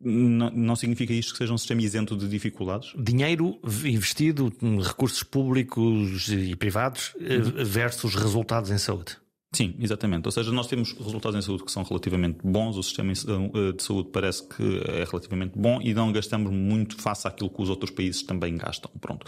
Não, 0.00 0.50
não, 0.50 0.76
significa 0.76 1.12
isto 1.12 1.32
que 1.32 1.38
seja 1.38 1.52
um 1.52 1.58
sistema 1.58 1.82
isento 1.82 2.16
de 2.16 2.28
dificuldades? 2.28 2.92
Dinheiro 2.96 3.58
investido 3.84 4.52
recursos 4.80 5.22
públicos 5.22 6.28
e 6.28 6.54
privados 6.54 7.14
uhum. 7.16 7.64
versus 7.64 8.14
resultados 8.14 8.70
em 8.70 8.78
saúde. 8.78 9.16
Sim, 9.52 9.74
exatamente. 9.80 10.26
Ou 10.26 10.32
seja, 10.32 10.52
nós 10.52 10.66
temos 10.66 10.92
resultados 10.92 11.38
em 11.38 11.42
saúde 11.42 11.64
que 11.64 11.72
são 11.72 11.82
relativamente 11.82 12.38
bons, 12.44 12.76
o 12.76 12.82
sistema 12.82 13.12
eh, 13.12 13.72
de 13.72 13.82
saúde 13.82 14.10
parece 14.12 14.46
que 14.46 14.62
é 14.86 15.04
relativamente 15.04 15.58
bom 15.58 15.80
e 15.82 15.94
não 15.94 16.12
gastamos 16.12 16.52
muito 16.52 17.00
face 17.00 17.26
àquilo 17.26 17.48
que 17.48 17.62
os 17.62 17.70
outros 17.70 17.90
países 17.90 18.22
também 18.22 18.56
gastam. 18.56 18.90
Pronto. 19.00 19.26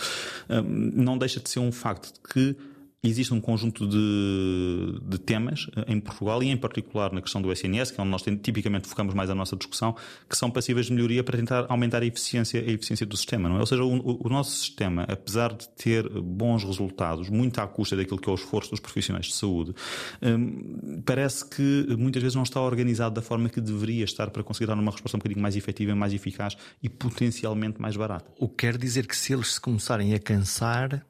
Não 0.63 1.17
deixa 1.17 1.41
de 1.41 1.49
ser 1.49 1.61
um 1.61 1.73
facto 1.73 2.13
de 2.13 2.21
que 2.21 2.57
Existe 3.03 3.33
um 3.33 3.41
conjunto 3.41 3.89
de, 3.89 5.01
de, 5.09 5.19
temas 5.19 5.69
em 5.87 5.99
Portugal 5.99 6.43
e 6.43 6.51
em 6.51 6.57
particular 6.57 7.11
na 7.11 7.23
questão 7.23 7.41
do 7.41 7.51
SNS, 7.51 7.93
que 7.93 7.99
é 7.99 8.03
onde 8.03 8.11
nós 8.11 8.23
tipicamente 8.43 8.87
focamos 8.87 9.15
mais 9.15 9.31
a 9.31 9.35
nossa 9.35 9.57
discussão, 9.57 9.97
que 10.29 10.37
são 10.37 10.51
passíveis 10.51 10.87
de 10.87 10.93
melhoria 10.93 11.25
para 11.25 11.39
tentar 11.39 11.65
aumentar 11.71 12.03
a 12.03 12.07
eficiência, 12.07 12.61
a 12.61 12.71
eficiência 12.71 13.07
do 13.07 13.17
sistema. 13.17 13.49
Não 13.49 13.57
é? 13.57 13.61
Ou 13.61 13.67
seja, 13.67 13.83
o, 13.83 14.27
o 14.27 14.29
nosso 14.29 14.51
sistema, 14.51 15.05
apesar 15.05 15.55
de 15.55 15.67
ter 15.71 16.07
bons 16.11 16.63
resultados, 16.63 17.31
muito 17.31 17.59
à 17.59 17.67
custa 17.67 17.97
daquilo 17.97 18.21
que 18.21 18.29
é 18.29 18.33
o 18.33 18.35
esforço 18.35 18.71
dos 18.71 18.81
profissionais 18.81 19.27
de 19.27 19.35
saúde, 19.35 19.75
hum, 20.23 21.03
parece 21.03 21.49
que 21.49 21.87
muitas 21.97 22.23
vezes 22.23 22.37
não 22.37 22.43
está 22.43 22.61
organizado 22.61 23.15
da 23.15 23.23
forma 23.23 23.49
que 23.49 23.63
deveria 23.63 24.05
estar 24.05 24.29
para 24.29 24.45
conseguir 24.45 24.67
dar 24.67 24.79
uma 24.79 24.93
resposta 24.93 25.17
um 25.17 25.21
bocadinho 25.21 25.41
mais 25.41 25.57
efetiva, 25.57 25.95
mais 25.95 26.13
eficaz 26.13 26.55
e 26.83 26.89
potencialmente 26.91 27.81
mais 27.81 27.97
barata. 27.97 28.31
O 28.39 28.47
que 28.47 28.57
quer 28.57 28.77
dizer 28.77 29.07
que 29.07 29.17
se 29.17 29.33
eles 29.33 29.55
se 29.55 29.61
começarem 29.61 30.13
a 30.13 30.19
cansar 30.19 31.07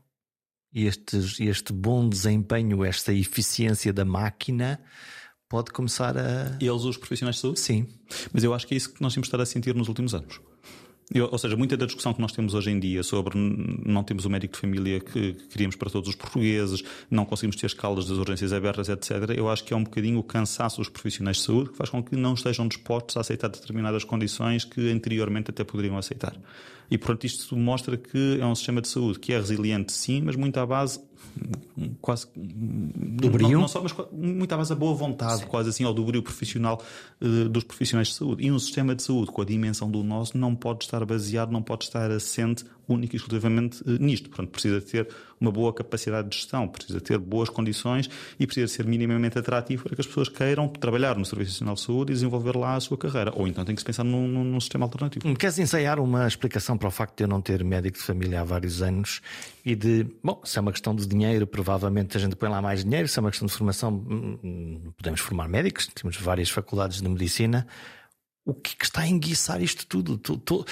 este, 0.75 1.17
este 1.45 1.73
bom 1.73 2.09
desempenho, 2.09 2.85
esta 2.85 3.13
eficiência 3.13 3.93
da 3.93 4.05
máquina 4.05 4.81
pode 5.49 5.73
começar 5.73 6.17
a. 6.17 6.57
Eles, 6.61 6.85
os 6.85 6.97
profissionais 6.97 7.37
de 7.37 7.43
saúde? 7.43 7.61
Sim. 7.61 7.89
Mas 8.33 8.45
eu 8.45 8.55
acho 8.55 8.67
que 8.67 8.75
é 8.75 8.77
isso 8.77 8.93
que 8.93 9.03
nós 9.03 9.13
temos 9.13 9.27
estado 9.27 9.43
a 9.43 9.47
sentir 9.47 9.75
nos 9.75 9.89
últimos 9.89 10.15
anos. 10.15 10.41
Eu, 11.13 11.29
ou 11.31 11.39
seja, 11.39 11.57
muita 11.57 11.77
da 11.77 11.87
discussão 11.87 12.15
que 12.15 12.21
nós 12.21 12.31
temos 12.31 12.55
hoje 12.55 12.71
em 12.71 12.79
dia 12.79 13.03
sobre 13.03 13.37
não 13.37 14.05
temos 14.05 14.25
o 14.25 14.31
médico 14.31 14.55
de 14.55 14.61
família 14.61 15.01
que, 15.01 15.33
que 15.33 15.49
queríamos 15.49 15.75
para 15.75 15.91
todos 15.91 16.09
os 16.09 16.15
portugueses, 16.15 16.85
não 17.11 17.25
conseguimos 17.25 17.57
ter 17.57 17.67
escalas 17.67 18.07
das 18.07 18.17
urgências 18.17 18.53
abertas, 18.53 18.89
etc. 18.89 19.35
Eu 19.37 19.49
acho 19.49 19.65
que 19.65 19.75
é 19.75 19.77
um 19.77 19.83
bocadinho 19.83 20.21
o 20.21 20.23
cansaço 20.23 20.77
dos 20.77 20.89
profissionais 20.89 21.39
de 21.39 21.43
saúde 21.43 21.71
que 21.71 21.77
faz 21.77 21.91
com 21.91 22.01
que 22.01 22.15
não 22.15 22.35
estejam 22.35 22.69
dispostos 22.69 23.17
a 23.17 23.21
aceitar 23.21 23.49
determinadas 23.49 24.05
condições 24.05 24.65
que 24.65 24.91
anteriormente 24.91 25.51
até 25.51 25.65
poderiam 25.65 25.99
aceitar. 25.99 26.37
E, 26.89 26.97
portanto, 26.97 27.25
isto 27.25 27.57
mostra 27.57 27.97
que 27.97 28.39
é 28.41 28.47
um 28.47 28.55
sistema 28.55 28.81
de 28.81 28.89
saúde 28.89 29.19
que 29.19 29.33
é 29.33 29.39
resiliente, 29.39 29.93
sim, 29.93 30.23
mas 30.23 30.37
muito 30.37 30.59
à 30.59 30.67
base 30.67 31.01
quase 32.01 32.27
do 32.35 33.31
brilho, 33.31 33.53
não, 33.53 33.61
não 33.63 33.69
só, 33.69 33.83
mas 33.83 33.95
muito 34.13 34.53
à 34.53 34.57
base 34.57 34.71
da 34.71 34.77
boa 34.77 34.95
vontade, 34.95 35.41
Sim. 35.41 35.47
quase 35.47 35.71
assim, 35.71 35.85
ao 35.85 35.95
do 35.95 36.05
brilho 36.05 36.23
profissional 36.23 36.83
uh, 37.21 37.49
dos 37.49 37.65
profissionais 37.65 38.09
de 38.09 38.15
saúde. 38.15 38.47
E 38.47 38.51
um 38.51 38.59
sistema 38.59 38.95
de 38.95 39.03
saúde 39.03 39.31
com 39.31 39.41
a 39.41 39.45
dimensão 39.45 39.91
do 39.91 40.03
nosso 40.03 40.37
não 40.37 40.55
pode 40.55 40.85
estar 40.85 41.05
baseado, 41.05 41.51
não 41.51 41.63
pode 41.63 41.85
estar 41.85 42.11
assente 42.11 42.65
única 42.93 43.15
e 43.15 43.17
exclusivamente 43.17 43.83
uh, 43.83 44.03
nisto. 44.03 44.29
Portanto, 44.29 44.51
precisa 44.51 44.81
ter 44.81 45.09
uma 45.41 45.51
boa 45.51 45.73
capacidade 45.73 46.29
de 46.29 46.37
gestão, 46.37 46.69
precisa 46.69 47.01
ter 47.01 47.19
boas 47.19 47.49
condições 47.49 48.11
e 48.39 48.47
precisa 48.47 48.69
ser 48.69 48.87
minimamente 48.87 49.39
atrativo 49.39 49.85
para 49.85 49.95
que 49.95 50.01
as 50.01 50.07
pessoas 50.07 50.29
queiram 50.29 50.69
trabalhar 50.69 51.17
no 51.17 51.25
Serviço 51.25 51.53
Nacional 51.53 51.75
de 51.75 51.81
Saúde 51.81 52.13
e 52.13 52.15
desenvolver 52.15 52.57
lá 52.57 52.75
a 52.75 52.81
sua 52.81 52.99
carreira. 52.99 53.33
Ou 53.35 53.49
então 53.49 53.65
tem 53.65 53.75
que 53.75 53.81
se 53.81 53.85
pensar 53.85 54.05
num, 54.05 54.29
num, 54.29 54.61
sistema 54.61 54.85
alternativo. 54.85 55.35
Queres 55.37 55.59
ensaiar 55.59 55.99
uma 55.99 56.27
explicação 56.27 56.77
para 56.77 56.89
o 56.89 56.91
facto 56.91 57.17
de 57.17 57.25
eu 57.25 57.29
não 57.29 57.41
ter 57.41 57.65
médico 57.65 57.99
de 57.99 58.05
família 58.05 58.43
há 58.43 58.45
vários 58.45 58.83
anos 58.83 59.23
e 59.65 59.75
de, 59.75 60.07
bom, 60.23 60.41
se 60.45 60.59
é 60.59 60.61
uma 60.61 60.73
questão 60.73 60.95
de 60.95 61.07
dinheiro, 61.07 61.47
provavelmente 61.47 62.17
a 62.17 62.21
gente 62.21 62.37
põe 62.37 62.49
lá 62.49 62.61
mais 62.61 62.85
dinheiro, 62.85 63.09
se 63.09 63.19
é 63.19 63.21
uma 63.21 63.31
questão 63.31 63.47
de 63.47 63.55
formação, 63.55 63.93
hum, 63.93 64.39
hum, 64.45 64.93
podemos 64.97 65.21
formar 65.21 65.49
médicos, 65.49 65.87
temos 65.87 66.17
várias 66.17 66.51
faculdades 66.51 67.01
de 67.01 67.09
medicina 67.09 67.67
o 68.51 68.55
que, 68.55 68.73
é 68.73 68.75
que 68.79 68.85
está 68.85 69.03
a 69.03 69.09
enguiçar 69.09 69.63
isto 69.63 69.87
tudo? 69.87 70.19
Tu, 70.19 70.37
tu, 70.39 70.65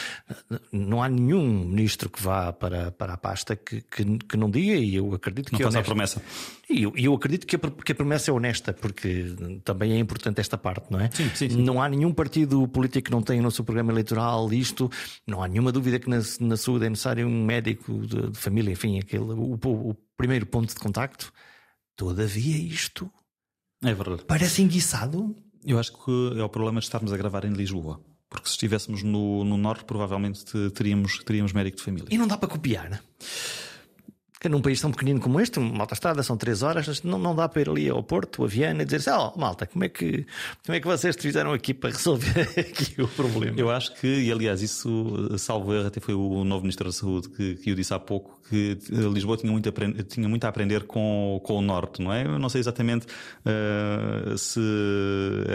não 0.72 1.02
há 1.02 1.08
nenhum 1.08 1.64
ministro 1.64 2.10
que 2.10 2.22
vá 2.22 2.52
para, 2.52 2.90
para 2.90 3.14
a 3.14 3.16
pasta 3.16 3.56
que, 3.56 3.80
que, 3.82 4.04
que 4.18 4.36
não 4.36 4.50
diga, 4.50 4.74
e 4.74 4.96
eu 4.96 5.14
acredito 5.14 5.52
não 5.52 5.58
que. 5.58 5.64
Não 5.64 5.80
a 5.80 5.82
promessa. 5.82 6.22
E 6.68 6.82
eu, 6.82 6.92
eu 6.96 7.14
acredito 7.14 7.46
que 7.46 7.56
a, 7.56 7.58
que 7.58 7.92
a 7.92 7.94
promessa 7.94 8.30
é 8.30 8.34
honesta, 8.34 8.72
porque 8.72 9.34
também 9.64 9.92
é 9.92 9.98
importante 9.98 10.40
esta 10.40 10.58
parte, 10.58 10.90
não 10.90 11.00
é? 11.00 11.10
Sim, 11.10 11.30
sim, 11.34 11.50
sim. 11.50 11.62
Não 11.62 11.80
há 11.80 11.88
nenhum 11.88 12.12
partido 12.12 12.66
político 12.68 13.06
que 13.06 13.10
não 13.10 13.22
tenha 13.22 13.40
no 13.40 13.50
seu 13.50 13.64
programa 13.64 13.92
eleitoral 13.92 14.52
isto, 14.52 14.90
não 15.26 15.42
há 15.42 15.48
nenhuma 15.48 15.72
dúvida 15.72 15.98
que 15.98 16.10
na, 16.10 16.20
na 16.40 16.56
saúde 16.56 16.86
é 16.86 16.90
necessário 16.90 17.26
um 17.26 17.44
médico 17.44 18.06
de, 18.06 18.30
de 18.30 18.38
família, 18.38 18.72
enfim, 18.72 18.98
aquele, 18.98 19.24
o, 19.24 19.58
o, 19.62 19.90
o 19.90 19.96
primeiro 20.16 20.46
ponto 20.46 20.68
de 20.68 20.80
contacto. 20.80 21.32
Todavia, 21.96 22.56
isto. 22.56 23.10
É 23.82 23.94
verdade. 23.94 24.24
Parece 24.26 24.62
enguiçado. 24.62 25.34
Eu 25.68 25.78
acho 25.78 25.92
que 25.92 26.40
é 26.40 26.42
o 26.42 26.48
problema 26.48 26.80
de 26.80 26.86
estarmos 26.86 27.12
a 27.12 27.16
gravar 27.16 27.44
em 27.44 27.52
Lisboa. 27.52 28.00
Porque 28.30 28.46
se 28.48 28.52
estivéssemos 28.52 29.02
no, 29.02 29.44
no 29.44 29.58
Norte, 29.58 29.84
provavelmente 29.84 30.42
teríamos, 30.70 31.22
teríamos 31.24 31.52
médico 31.52 31.76
de 31.76 31.82
família. 31.82 32.08
E 32.10 32.16
não 32.16 32.26
dá 32.26 32.38
para 32.38 32.48
copiar? 32.48 33.02
Que 34.40 34.48
num 34.48 34.60
país 34.60 34.80
tão 34.80 34.90
pequenino 34.90 35.20
como 35.20 35.40
este, 35.40 35.58
uma 35.58 35.80
autostrada 35.80 36.22
são 36.22 36.36
três 36.36 36.62
horas, 36.62 37.02
não, 37.02 37.18
não 37.18 37.34
dá 37.34 37.48
para 37.48 37.62
ir 37.62 37.68
ali 37.68 37.88
ao 37.88 38.02
Porto, 38.02 38.44
a 38.44 38.46
Viana, 38.46 38.82
e 38.82 38.84
dizer 38.84 38.96
assim, 38.96 39.10
oh, 39.10 39.38
malta, 39.38 39.66
como 39.66 39.84
é, 39.84 39.88
que, 39.88 40.26
como 40.64 40.76
é 40.76 40.80
que 40.80 40.86
vocês 40.86 41.16
fizeram 41.16 41.52
aqui 41.52 41.74
para 41.74 41.90
resolver 41.90 42.48
aqui 42.58 43.00
o 43.02 43.08
problema? 43.08 43.58
Eu 43.58 43.70
acho 43.70 43.94
que, 43.94 44.06
e 44.06 44.30
aliás, 44.30 44.62
isso, 44.62 45.36
salvo 45.38 45.74
erro, 45.74 45.88
até 45.88 46.00
foi 46.00 46.14
o 46.14 46.44
novo 46.44 46.62
Ministro 46.62 46.86
da 46.86 46.92
Saúde 46.92 47.28
que, 47.30 47.56
que 47.56 47.70
eu 47.70 47.74
disse 47.74 47.92
há 47.92 47.98
pouco, 47.98 48.38
que 48.48 48.78
Lisboa 48.90 49.36
tinha 49.36 49.52
muito, 49.52 49.68
a, 49.68 50.02
tinha 50.04 50.28
muito 50.28 50.44
a 50.44 50.48
aprender 50.48 50.84
com, 50.84 51.40
com 51.44 51.58
o 51.58 51.62
Norte, 51.62 52.02
não 52.02 52.12
é? 52.12 52.24
Eu 52.24 52.38
não 52.38 52.48
sei 52.48 52.60
exatamente 52.60 53.06
uh, 53.06 54.36
se 54.36 54.60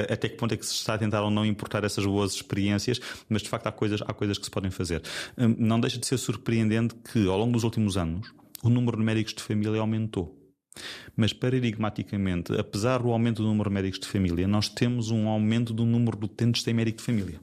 até 0.09 0.29
que 0.29 0.35
ponto 0.35 0.53
é 0.53 0.57
que 0.57 0.65
se 0.65 0.73
está 0.73 0.93
a 0.93 0.97
tentar 0.97 1.23
ou 1.23 1.31
não 1.31 1.45
importar 1.45 1.83
essas 1.83 2.05
boas 2.05 2.33
experiências, 2.33 2.99
mas 3.27 3.41
de 3.41 3.49
facto 3.49 3.67
há 3.67 3.71
coisas, 3.71 4.01
há 4.01 4.13
coisas 4.13 4.37
que 4.37 4.45
se 4.45 4.51
podem 4.51 4.71
fazer. 4.71 5.01
Uh, 5.37 5.55
não 5.57 5.79
deixa 5.79 5.97
de 5.97 6.05
ser 6.05 6.17
surpreendente 6.17 6.95
que, 7.11 7.27
ao 7.27 7.37
longo 7.37 7.53
dos 7.53 7.63
últimos 7.63 7.97
anos, 7.97 8.31
o 8.63 8.69
número 8.69 8.97
de 8.97 9.03
médicos 9.03 9.33
de 9.33 9.43
família 9.43 9.79
aumentou. 9.81 10.39
Mas 11.15 11.33
paradigmaticamente, 11.33 12.53
apesar 12.57 12.99
do 12.99 13.11
aumento 13.11 13.43
do 13.43 13.47
número 13.47 13.69
de 13.69 13.73
médicos 13.73 13.99
de 13.99 14.07
família, 14.07 14.47
nós 14.47 14.69
temos 14.69 15.11
um 15.11 15.27
aumento 15.27 15.73
do 15.73 15.85
número 15.85 16.17
de 16.17 16.25
utentes 16.25 16.63
sem 16.63 16.73
médico 16.73 16.97
de 16.99 17.03
família. 17.03 17.39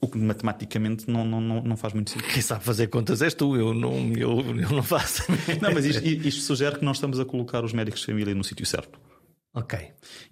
O 0.00 0.08
que 0.08 0.16
matematicamente 0.18 1.10
não, 1.10 1.24
não, 1.24 1.40
não, 1.40 1.76
faz 1.76 1.92
muito 1.92 2.10
sentido. 2.10 2.32
Quem 2.32 2.42
sabe 2.42 2.64
fazer 2.64 2.86
contas 2.86 3.20
és 3.22 3.34
tu, 3.34 3.56
eu 3.56 3.74
não, 3.74 4.12
eu, 4.12 4.40
eu 4.56 4.70
não 4.70 4.82
faço. 4.82 5.22
Não, 5.60 5.72
mas 5.72 5.84
isto, 5.84 6.06
isto 6.06 6.42
sugere 6.42 6.78
que 6.78 6.84
nós 6.84 6.98
estamos 6.98 7.18
a 7.18 7.24
colocar 7.24 7.64
os 7.64 7.72
médicos 7.72 8.00
de 8.00 8.06
família 8.06 8.34
no 8.34 8.44
sítio 8.44 8.64
certo. 8.64 8.98
Ok. 9.56 9.78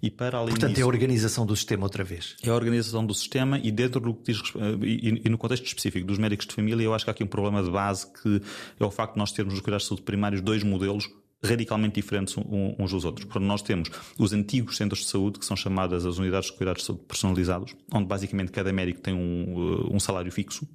E 0.03 0.11
para 0.11 0.37
além 0.37 0.51
Portanto, 0.51 0.69
disso, 0.69 0.81
é 0.81 0.83
a 0.83 0.87
organização 0.87 1.47
do 1.47 1.55
sistema 1.55 1.83
outra 1.83 2.03
vez. 2.03 2.35
É 2.43 2.49
a 2.49 2.53
organização 2.53 3.03
do 3.03 3.13
sistema 3.13 3.57
e 3.57 3.71
dentro 3.71 3.99
do 3.99 4.13
que 4.13 4.31
diz 4.31 4.39
e, 4.83 5.23
e, 5.25 5.29
no 5.29 5.37
contexto 5.39 5.65
específico 5.65 6.05
dos 6.05 6.19
médicos 6.19 6.45
de 6.45 6.53
família, 6.53 6.83
eu 6.83 6.93
acho 6.93 7.03
que 7.03 7.09
há 7.09 7.13
aqui 7.13 7.23
um 7.23 7.27
problema 7.27 7.63
de 7.63 7.71
base 7.71 8.05
que 8.21 8.39
é 8.79 8.85
o 8.85 8.91
facto 8.91 9.13
de 9.13 9.19
nós 9.19 9.31
termos 9.31 9.55
nos 9.55 9.63
cuidados 9.63 9.85
de 9.85 9.89
saúde 9.89 10.03
primários 10.03 10.41
dois 10.41 10.61
modelos 10.61 11.09
radicalmente 11.43 11.95
diferentes 11.95 12.35
uns 12.37 12.91
dos 12.91 13.03
outros. 13.03 13.25
Portanto, 13.25 13.47
nós 13.47 13.63
temos 13.63 13.89
os 14.17 14.31
antigos 14.31 14.77
centros 14.77 15.01
de 15.01 15.07
saúde, 15.07 15.39
que 15.39 15.45
são 15.45 15.57
chamadas 15.57 16.05
as 16.05 16.17
unidades 16.19 16.51
de 16.51 16.57
cuidados 16.57 16.83
de 16.83 16.87
saúde 16.87 17.03
personalizados, 17.07 17.75
onde 17.91 18.05
basicamente 18.05 18.51
cada 18.51 18.71
médico 18.71 19.01
tem 19.01 19.13
um, 19.13 19.95
um 19.95 19.99
salário 19.99 20.31
fixo, 20.31 20.67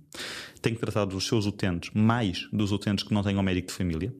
tem 0.60 0.74
que 0.74 0.80
tratar 0.80 1.04
dos 1.04 1.26
seus 1.26 1.46
utentes 1.46 1.90
mais 1.94 2.48
dos 2.52 2.72
utentes 2.72 3.04
que 3.04 3.14
não 3.14 3.22
tenham 3.22 3.42
médico 3.42 3.68
de 3.68 3.74
família, 3.74 4.14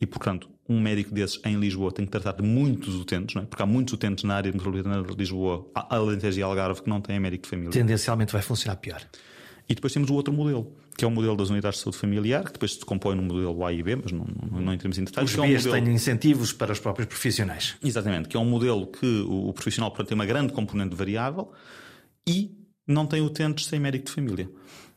e, 0.00 0.06
portanto, 0.06 0.48
um 0.68 0.80
médico 0.80 1.14
desses 1.14 1.40
em 1.44 1.56
Lisboa 1.58 1.90
tem 1.90 2.04
que 2.04 2.10
tratar 2.10 2.32
de 2.32 2.42
muitos 2.42 2.94
utentes, 2.94 3.34
não 3.34 3.42
é? 3.42 3.46
porque 3.46 3.62
há 3.62 3.66
muitos 3.66 3.94
utentes 3.94 4.24
na 4.24 4.34
área 4.34 4.52
metropolitana 4.52 5.02
de 5.02 5.14
Lisboa, 5.14 5.66
Alentejo 5.74 6.38
e 6.38 6.42
Algarve, 6.42 6.82
que 6.82 6.88
não 6.88 7.00
têm 7.00 7.18
médico 7.18 7.44
de 7.44 7.48
família. 7.48 7.70
Tendencialmente 7.70 8.32
vai 8.32 8.42
funcionar 8.42 8.76
pior. 8.76 9.00
E 9.68 9.74
depois 9.74 9.92
temos 9.92 10.10
o 10.10 10.14
outro 10.14 10.32
modelo, 10.32 10.72
que 10.96 11.04
é 11.04 11.08
o 11.08 11.10
modelo 11.10 11.36
das 11.36 11.50
unidades 11.50 11.78
de 11.78 11.84
saúde 11.84 11.98
familiar, 11.98 12.44
que 12.44 12.52
depois 12.52 12.74
se 12.74 12.84
compõe 12.84 13.16
no 13.16 13.22
modelo 13.22 13.64
A 13.64 13.72
e 13.72 13.82
B, 13.82 13.96
mas 13.96 14.12
não, 14.12 14.26
não, 14.50 14.60
não 14.60 14.72
entramos 14.72 14.98
em 14.98 15.04
detalhes. 15.04 15.30
Os 15.30 15.38
é 15.38 15.42
um 15.42 15.46
Bs 15.46 15.66
modelo... 15.66 15.84
têm 15.84 15.94
incentivos 15.94 16.52
para 16.52 16.72
os 16.72 16.78
próprios 16.78 17.08
profissionais. 17.08 17.76
Exatamente, 17.82 18.28
que 18.28 18.36
é 18.36 18.40
um 18.40 18.44
modelo 18.44 18.86
que 18.86 19.06
o, 19.06 19.48
o 19.48 19.52
profissional 19.52 19.90
portanto, 19.90 20.08
tem 20.08 20.14
uma 20.14 20.26
grande 20.26 20.52
componente 20.52 20.94
variável 20.94 21.50
e 22.26 22.54
não 22.86 23.06
tem 23.06 23.20
utentes 23.20 23.66
sem 23.66 23.80
médico 23.80 24.06
de 24.06 24.12
família. 24.12 24.48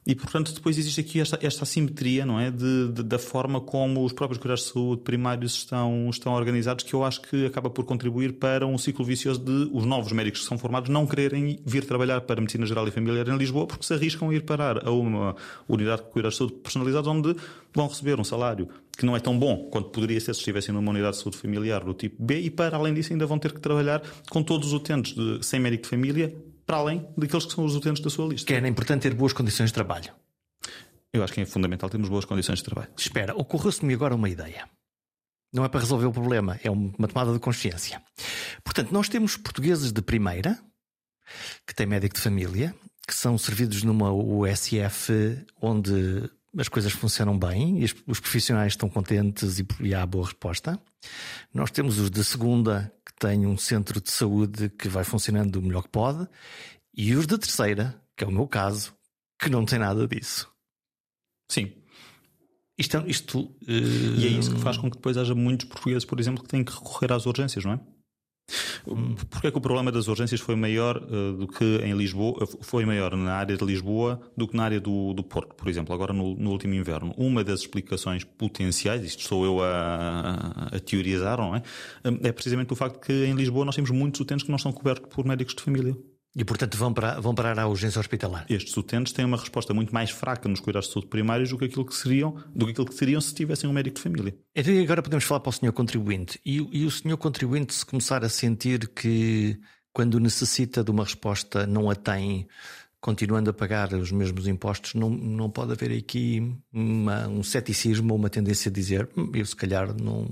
E, 0.05 0.15
portanto, 0.15 0.53
depois 0.53 0.77
existe 0.77 1.01
aqui 1.01 1.19
esta, 1.19 1.37
esta 1.41 1.63
assimetria, 1.63 2.25
não 2.25 2.39
é? 2.39 2.49
De, 2.49 2.87
de, 2.89 3.03
da 3.03 3.19
forma 3.19 3.59
como 3.61 4.03
os 4.03 4.13
próprios 4.13 4.39
cuidados 4.39 4.63
de 4.63 4.71
saúde 4.71 5.01
primários 5.01 5.53
estão, 5.53 6.09
estão 6.09 6.33
organizados, 6.33 6.83
que 6.83 6.93
eu 6.93 7.03
acho 7.03 7.21
que 7.21 7.45
acaba 7.45 7.69
por 7.69 7.85
contribuir 7.85 8.33
para 8.33 8.65
um 8.65 8.77
ciclo 8.77 9.05
vicioso 9.05 9.39
de 9.39 9.69
os 9.71 9.85
novos 9.85 10.11
médicos 10.11 10.41
que 10.41 10.47
são 10.47 10.57
formados 10.57 10.89
não 10.89 11.05
quererem 11.05 11.59
vir 11.65 11.85
trabalhar 11.85 12.21
para 12.21 12.39
a 12.39 12.41
Medicina 12.41 12.65
Geral 12.65 12.87
e 12.87 12.91
Familiar 12.91 13.27
em 13.27 13.37
Lisboa 13.37 13.67
porque 13.67 13.85
se 13.85 13.93
arriscam 13.93 14.29
a 14.29 14.33
ir 14.33 14.43
parar 14.43 14.87
a 14.87 14.91
uma 14.91 15.35
unidade 15.67 16.01
de 16.03 16.09
cuidados 16.09 16.35
de 16.35 16.37
saúde 16.39 16.53
personalizados 16.55 17.07
onde 17.07 17.35
vão 17.73 17.87
receber 17.87 18.19
um 18.19 18.23
salário 18.23 18.67
que 18.97 19.05
não 19.05 19.15
é 19.15 19.19
tão 19.19 19.37
bom 19.37 19.69
quanto 19.69 19.89
poderia 19.89 20.19
ser 20.19 20.33
se 20.33 20.41
estivessem 20.41 20.73
numa 20.73 20.91
unidade 20.91 21.17
de 21.17 21.23
saúde 21.23 21.37
familiar 21.37 21.83
do 21.83 21.93
tipo 21.93 22.21
B 22.21 22.39
e 22.39 22.49
para 22.49 22.77
além 22.77 22.93
disso 22.93 23.13
ainda 23.13 23.25
vão 23.25 23.37
ter 23.37 23.53
que 23.53 23.59
trabalhar 23.59 24.01
com 24.29 24.41
todos 24.41 24.69
os 24.69 24.73
utentes 24.73 25.13
de, 25.13 25.45
sem 25.45 25.59
médico 25.59 25.83
de 25.83 25.89
família 25.89 26.35
para 26.69 26.77
além 26.77 27.03
daqueles 27.17 27.47
que 27.47 27.53
são 27.53 27.65
os 27.65 27.75
utentes 27.75 27.99
da 27.99 28.11
sua 28.11 28.27
lista. 28.27 28.45
Que 28.45 28.53
é 28.53 28.67
importante 28.67 29.01
ter 29.01 29.15
boas 29.15 29.33
condições 29.33 29.71
de 29.71 29.73
trabalho. 29.73 30.13
Eu 31.11 31.23
acho 31.23 31.33
que 31.33 31.41
é 31.41 31.45
fundamental 31.45 31.89
termos 31.89 32.09
boas 32.09 32.25
condições 32.25 32.59
de 32.59 32.63
trabalho. 32.63 32.91
Espera, 32.95 33.35
ocorreu-se-me 33.35 33.91
agora 33.91 34.13
uma 34.13 34.29
ideia. 34.29 34.69
Não 35.51 35.65
é 35.65 35.67
para 35.67 35.79
resolver 35.79 36.05
o 36.05 36.11
problema, 36.11 36.59
é 36.63 36.69
uma 36.69 37.07
tomada 37.07 37.33
de 37.33 37.39
consciência. 37.39 37.99
Portanto, 38.63 38.91
nós 38.91 39.09
temos 39.09 39.35
portugueses 39.35 39.91
de 39.91 39.99
primeira, 39.99 40.59
que 41.65 41.73
têm 41.73 41.87
médico 41.87 42.13
de 42.13 42.21
família, 42.21 42.75
que 43.07 43.15
são 43.15 43.35
servidos 43.35 43.81
numa 43.81 44.13
USF 44.13 45.11
onde 45.59 46.29
as 46.55 46.67
coisas 46.67 46.91
funcionam 46.91 47.35
bem 47.35 47.83
e 47.83 47.85
os 48.05 48.19
profissionais 48.19 48.73
estão 48.73 48.87
contentes 48.87 49.59
e 49.79 49.95
há 49.95 50.05
boa 50.05 50.25
resposta. 50.25 50.79
Nós 51.51 51.71
temos 51.71 51.97
os 51.97 52.11
de 52.11 52.23
segunda, 52.23 52.93
tem 53.19 53.45
um 53.45 53.57
centro 53.57 54.01
de 54.01 54.09
saúde 54.09 54.69
que 54.69 54.87
vai 54.87 55.03
funcionando 55.03 55.57
o 55.57 55.61
melhor 55.61 55.83
que 55.83 55.89
pode, 55.89 56.27
e 56.95 57.13
os 57.15 57.27
da 57.27 57.37
terceira, 57.37 58.01
que 58.17 58.23
é 58.23 58.27
o 58.27 58.31
meu 58.31 58.47
caso, 58.47 58.93
que 59.39 59.49
não 59.49 59.65
tem 59.65 59.77
nada 59.77 60.07
disso. 60.07 60.49
Sim. 61.51 61.73
Isto, 62.77 62.97
é, 62.97 63.09
isto 63.09 63.39
uh... 63.41 63.55
E 63.67 64.25
é 64.25 64.29
isso 64.29 64.55
que 64.55 64.61
faz 64.61 64.77
com 64.77 64.89
que 64.89 64.95
depois 64.95 65.17
haja 65.17 65.35
muitos 65.35 65.67
portugueses, 65.67 66.05
por 66.05 66.19
exemplo, 66.19 66.43
que 66.43 66.49
têm 66.49 66.63
que 66.63 66.71
recorrer 66.71 67.11
às 67.11 67.25
urgências, 67.25 67.65
não 67.65 67.73
é? 67.73 67.79
Porquê 69.29 69.47
é 69.47 69.51
que 69.51 69.57
o 69.57 69.61
problema 69.61 69.91
das 69.91 70.07
urgências 70.07 70.41
foi 70.41 70.55
maior 70.55 70.97
uh, 70.97 71.33
do 71.33 71.47
que 71.47 71.63
em 71.83 71.93
Lisboa, 71.95 72.47
foi 72.61 72.85
maior 72.85 73.15
na 73.15 73.33
área 73.33 73.55
de 73.55 73.65
Lisboa 73.65 74.19
do 74.35 74.47
que 74.47 74.55
na 74.55 74.63
área 74.63 74.79
do, 74.79 75.13
do 75.13 75.23
Porto, 75.23 75.55
por 75.55 75.67
exemplo, 75.67 75.93
agora 75.93 76.13
no, 76.13 76.35
no 76.35 76.51
último 76.51 76.73
inverno? 76.73 77.13
Uma 77.17 77.43
das 77.43 77.61
explicações 77.61 78.23
potenciais, 78.23 79.03
isto 79.03 79.23
sou 79.23 79.45
eu 79.45 79.63
a, 79.63 80.67
a, 80.71 80.79
teorizar, 80.79 81.37
não 81.37 81.55
é? 81.55 81.61
É 82.23 82.31
precisamente 82.31 82.73
o 82.73 82.75
facto 82.75 82.99
que 82.99 83.25
em 83.25 83.33
Lisboa 83.33 83.65
nós 83.65 83.75
temos 83.75 83.91
muitos 83.91 84.19
utentes 84.19 84.45
que 84.45 84.51
não 84.51 84.57
são 84.57 84.71
cobertos 84.71 85.13
por 85.13 85.25
médicos 85.25 85.55
de 85.55 85.61
família. 85.61 85.95
E, 86.35 86.45
portanto, 86.45 86.77
vão, 86.77 86.93
para, 86.93 87.19
vão 87.19 87.33
parar 87.33 87.57
à 87.57 87.67
urgência 87.67 87.99
hospitalar. 87.99 88.45
Estes 88.49 88.75
utentes 88.77 89.11
têm 89.13 89.25
uma 89.25 89.37
resposta 89.37 89.73
muito 89.73 89.93
mais 89.93 90.11
fraca 90.11 90.47
nos 90.47 90.59
cuidados 90.59 90.87
de 90.87 90.93
saúde 90.93 91.09
primários 91.09 91.49
do 91.49 91.57
que 91.57 91.65
aquilo 91.65 91.85
que 91.85 91.95
seriam, 91.95 92.35
do 92.55 92.65
que 92.65 92.71
aquilo 92.71 92.85
que 92.85 92.93
seriam 92.93 93.19
se 93.19 93.33
tivessem 93.33 93.69
um 93.69 93.73
médico 93.73 93.95
de 93.95 94.03
família. 94.03 94.37
Então, 94.55 94.79
agora 94.81 95.01
podemos 95.01 95.25
falar 95.25 95.39
para 95.39 95.49
o 95.49 95.53
senhor 95.53 95.73
contribuinte. 95.73 96.39
E, 96.45 96.57
e 96.57 96.85
o 96.85 96.91
senhor 96.91 97.17
contribuinte, 97.17 97.73
se 97.73 97.83
começar 97.83 98.23
a 98.23 98.29
sentir 98.29 98.87
que, 98.89 99.59
quando 99.91 100.19
necessita 100.19 100.83
de 100.83 100.91
uma 100.91 101.03
resposta, 101.03 101.65
não 101.65 101.89
a 101.89 101.95
tem, 101.95 102.47
continuando 103.01 103.49
a 103.49 103.53
pagar 103.53 103.91
os 103.93 104.11
mesmos 104.11 104.47
impostos, 104.47 104.93
não, 104.93 105.09
não 105.09 105.49
pode 105.49 105.71
haver 105.71 105.97
aqui 105.97 106.55
uma, 106.71 107.27
um 107.27 107.41
ceticismo 107.41 108.13
ou 108.13 108.19
uma 108.19 108.29
tendência 108.29 108.69
a 108.69 108.73
dizer 108.73 109.09
hum, 109.17 109.31
eu, 109.33 109.45
se 109.45 109.55
calhar, 109.55 109.99
não, 109.99 110.29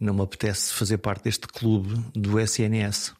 não 0.00 0.14
me 0.14 0.22
apetece 0.22 0.72
fazer 0.72 0.98
parte 0.98 1.24
deste 1.24 1.46
clube 1.46 1.94
do 2.14 2.40
SNS. 2.40 3.12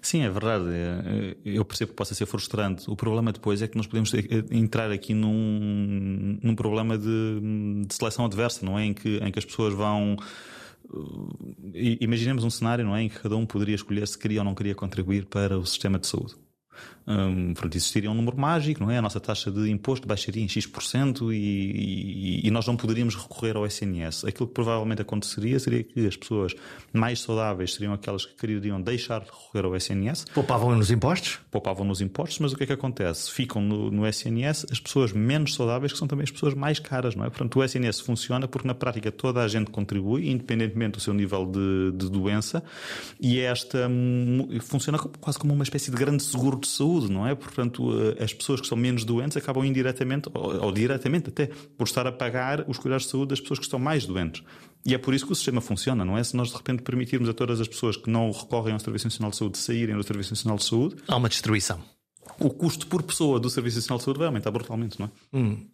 Sim, 0.00 0.22
é 0.22 0.30
verdade. 0.30 0.66
É, 0.68 1.36
eu 1.44 1.64
percebo 1.64 1.92
que 1.92 1.96
possa 1.96 2.14
ser 2.14 2.26
frustrante. 2.26 2.90
O 2.90 2.96
problema 2.96 3.32
depois 3.32 3.62
é 3.62 3.68
que 3.68 3.76
nós 3.76 3.86
podemos 3.86 4.12
entrar 4.50 4.90
aqui 4.90 5.14
num, 5.14 6.38
num 6.42 6.54
problema 6.54 6.98
de, 6.98 7.84
de 7.86 7.94
seleção 7.94 8.24
adversa, 8.24 8.64
não 8.64 8.78
é? 8.78 8.84
Em 8.84 8.92
que, 8.92 9.18
em 9.18 9.30
que 9.30 9.38
as 9.38 9.44
pessoas 9.44 9.72
vão. 9.74 10.16
Imaginemos 12.00 12.44
um 12.44 12.50
cenário 12.50 12.84
não 12.84 12.94
é, 12.94 13.02
em 13.02 13.08
que 13.08 13.18
cada 13.18 13.36
um 13.36 13.46
poderia 13.46 13.74
escolher 13.74 14.06
se 14.06 14.18
queria 14.18 14.40
ou 14.40 14.44
não 14.44 14.54
queria 14.54 14.74
contribuir 14.74 15.24
para 15.26 15.58
o 15.58 15.64
sistema 15.64 15.98
de 15.98 16.06
saúde. 16.06 16.34
Um, 17.06 17.52
pronto, 17.54 17.76
existiria 17.76 18.10
um 18.10 18.14
número 18.14 18.38
mágico, 18.38 18.80
não 18.82 18.90
é? 18.90 18.98
A 18.98 19.02
nossa 19.02 19.18
taxa 19.18 19.50
de 19.50 19.68
imposto 19.70 20.06
baixaria 20.06 20.42
em 20.42 20.48
X% 20.48 21.32
e, 21.32 21.36
e, 21.36 22.46
e, 22.46 22.50
nós 22.50 22.66
não 22.66 22.76
poderíamos 22.76 23.16
recorrer 23.16 23.56
ao 23.56 23.66
SNS. 23.66 24.24
Aquilo 24.24 24.46
que 24.46 24.54
provavelmente 24.54 25.02
aconteceria 25.02 25.58
seria 25.58 25.82
que 25.82 26.06
as 26.06 26.16
pessoas 26.16 26.54
mais 26.92 27.20
saudáveis 27.20 27.74
seriam 27.74 27.92
aquelas 27.92 28.24
que 28.24 28.34
queriam 28.34 28.80
deixar 28.80 29.20
de 29.20 29.26
recorrer 29.26 29.64
ao 29.64 29.76
SNS. 29.76 30.26
Poupavam 30.32 30.76
nos 30.76 30.90
impostos? 30.90 31.40
Poupavam 31.50 31.84
nos 31.84 32.00
impostos, 32.00 32.38
mas 32.38 32.52
o 32.52 32.56
que 32.56 32.64
é 32.64 32.66
que 32.66 32.72
acontece? 32.72 33.30
Ficam 33.30 33.60
no, 33.60 33.90
no 33.90 34.06
SNS 34.06 34.66
as 34.70 34.78
pessoas 34.78 35.12
menos 35.12 35.54
saudáveis, 35.54 35.92
que 35.92 35.98
são 35.98 36.06
também 36.06 36.24
as 36.24 36.30
pessoas 36.30 36.54
mais 36.54 36.78
caras, 36.78 37.16
não 37.16 37.24
é? 37.24 37.30
Portanto, 37.30 37.58
o 37.58 37.64
SNS 37.64 38.00
funciona 38.00 38.46
porque 38.46 38.66
na 38.66 38.74
prática 38.74 39.10
toda 39.10 39.42
a 39.42 39.48
gente 39.48 39.70
contribui, 39.70 40.30
independentemente 40.30 40.92
do 40.92 41.00
seu 41.00 41.12
nível 41.12 41.46
de, 41.46 41.92
de 41.96 42.08
doença, 42.08 42.62
e 43.20 43.40
esta 43.40 43.88
hum, 43.88 44.48
funciona 44.60 44.98
quase 44.98 45.38
como 45.38 45.52
uma 45.52 45.64
espécie 45.64 45.90
de 45.90 45.96
grande 45.96 46.22
seguro 46.22 46.61
de 46.62 46.68
saúde, 46.68 47.10
não 47.10 47.26
é? 47.26 47.34
Portanto, 47.34 47.92
eh, 47.98 48.22
as 48.22 48.32
pessoas 48.32 48.60
que 48.60 48.66
são 48.66 48.76
menos 48.76 49.04
doentes 49.04 49.36
acabam 49.36 49.64
indiretamente, 49.64 50.28
ou, 50.32 50.64
ou 50.64 50.72
diretamente 50.72 51.28
até, 51.28 51.46
por 51.46 51.84
estar 51.84 52.06
a 52.06 52.12
pagar 52.12 52.64
os 52.68 52.78
cuidados 52.78 53.04
de 53.04 53.10
saúde 53.10 53.30
das 53.30 53.40
pessoas 53.40 53.58
que 53.58 53.64
estão 53.64 53.78
mais 53.78 54.06
doentes. 54.06 54.42
E 54.84 54.94
é 54.94 54.98
por 54.98 55.14
isso 55.14 55.26
que 55.26 55.32
o 55.32 55.34
sistema 55.34 55.60
funciona, 55.60 56.04
não 56.04 56.18
é? 56.18 56.24
Se 56.24 56.36
nós 56.36 56.48
de 56.48 56.56
repente 56.56 56.82
permitirmos 56.82 57.28
a 57.28 57.34
todas 57.34 57.60
as 57.60 57.68
pessoas 57.68 57.96
que 57.96 58.10
não 58.10 58.30
recorrem 58.30 58.72
ao 58.72 58.80
Serviço 58.80 59.06
Nacional 59.06 59.30
de 59.30 59.36
Saúde 59.36 59.58
saírem 59.58 59.96
do 59.96 60.02
Serviço 60.02 60.32
Nacional 60.32 60.58
de 60.58 60.64
Saúde. 60.64 60.96
Há 61.06 61.16
uma 61.16 61.28
destruição. 61.28 61.80
O 62.38 62.50
custo 62.50 62.86
por 62.86 63.02
pessoa 63.02 63.38
do 63.38 63.50
Serviço 63.50 63.76
Nacional 63.76 63.98
de 63.98 64.04
Saúde 64.04 64.18
vai 64.18 64.26
aumentar 64.26 64.50
brutalmente, 64.50 64.98
não 64.98 65.06
é? 65.06 65.10
Hum. 65.36 65.68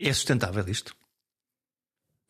É 0.00 0.12
sustentável 0.12 0.64
isto? 0.68 0.94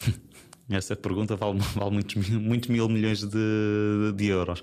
Essa 0.69 0.97
pergunta 0.97 1.37
vale, 1.37 1.59
vale 1.75 1.91
muitos, 1.91 2.29
muitos 2.29 2.69
mil 2.69 2.89
milhões 2.89 3.23
de, 3.23 4.13
de 4.17 4.27
euros. 4.27 4.61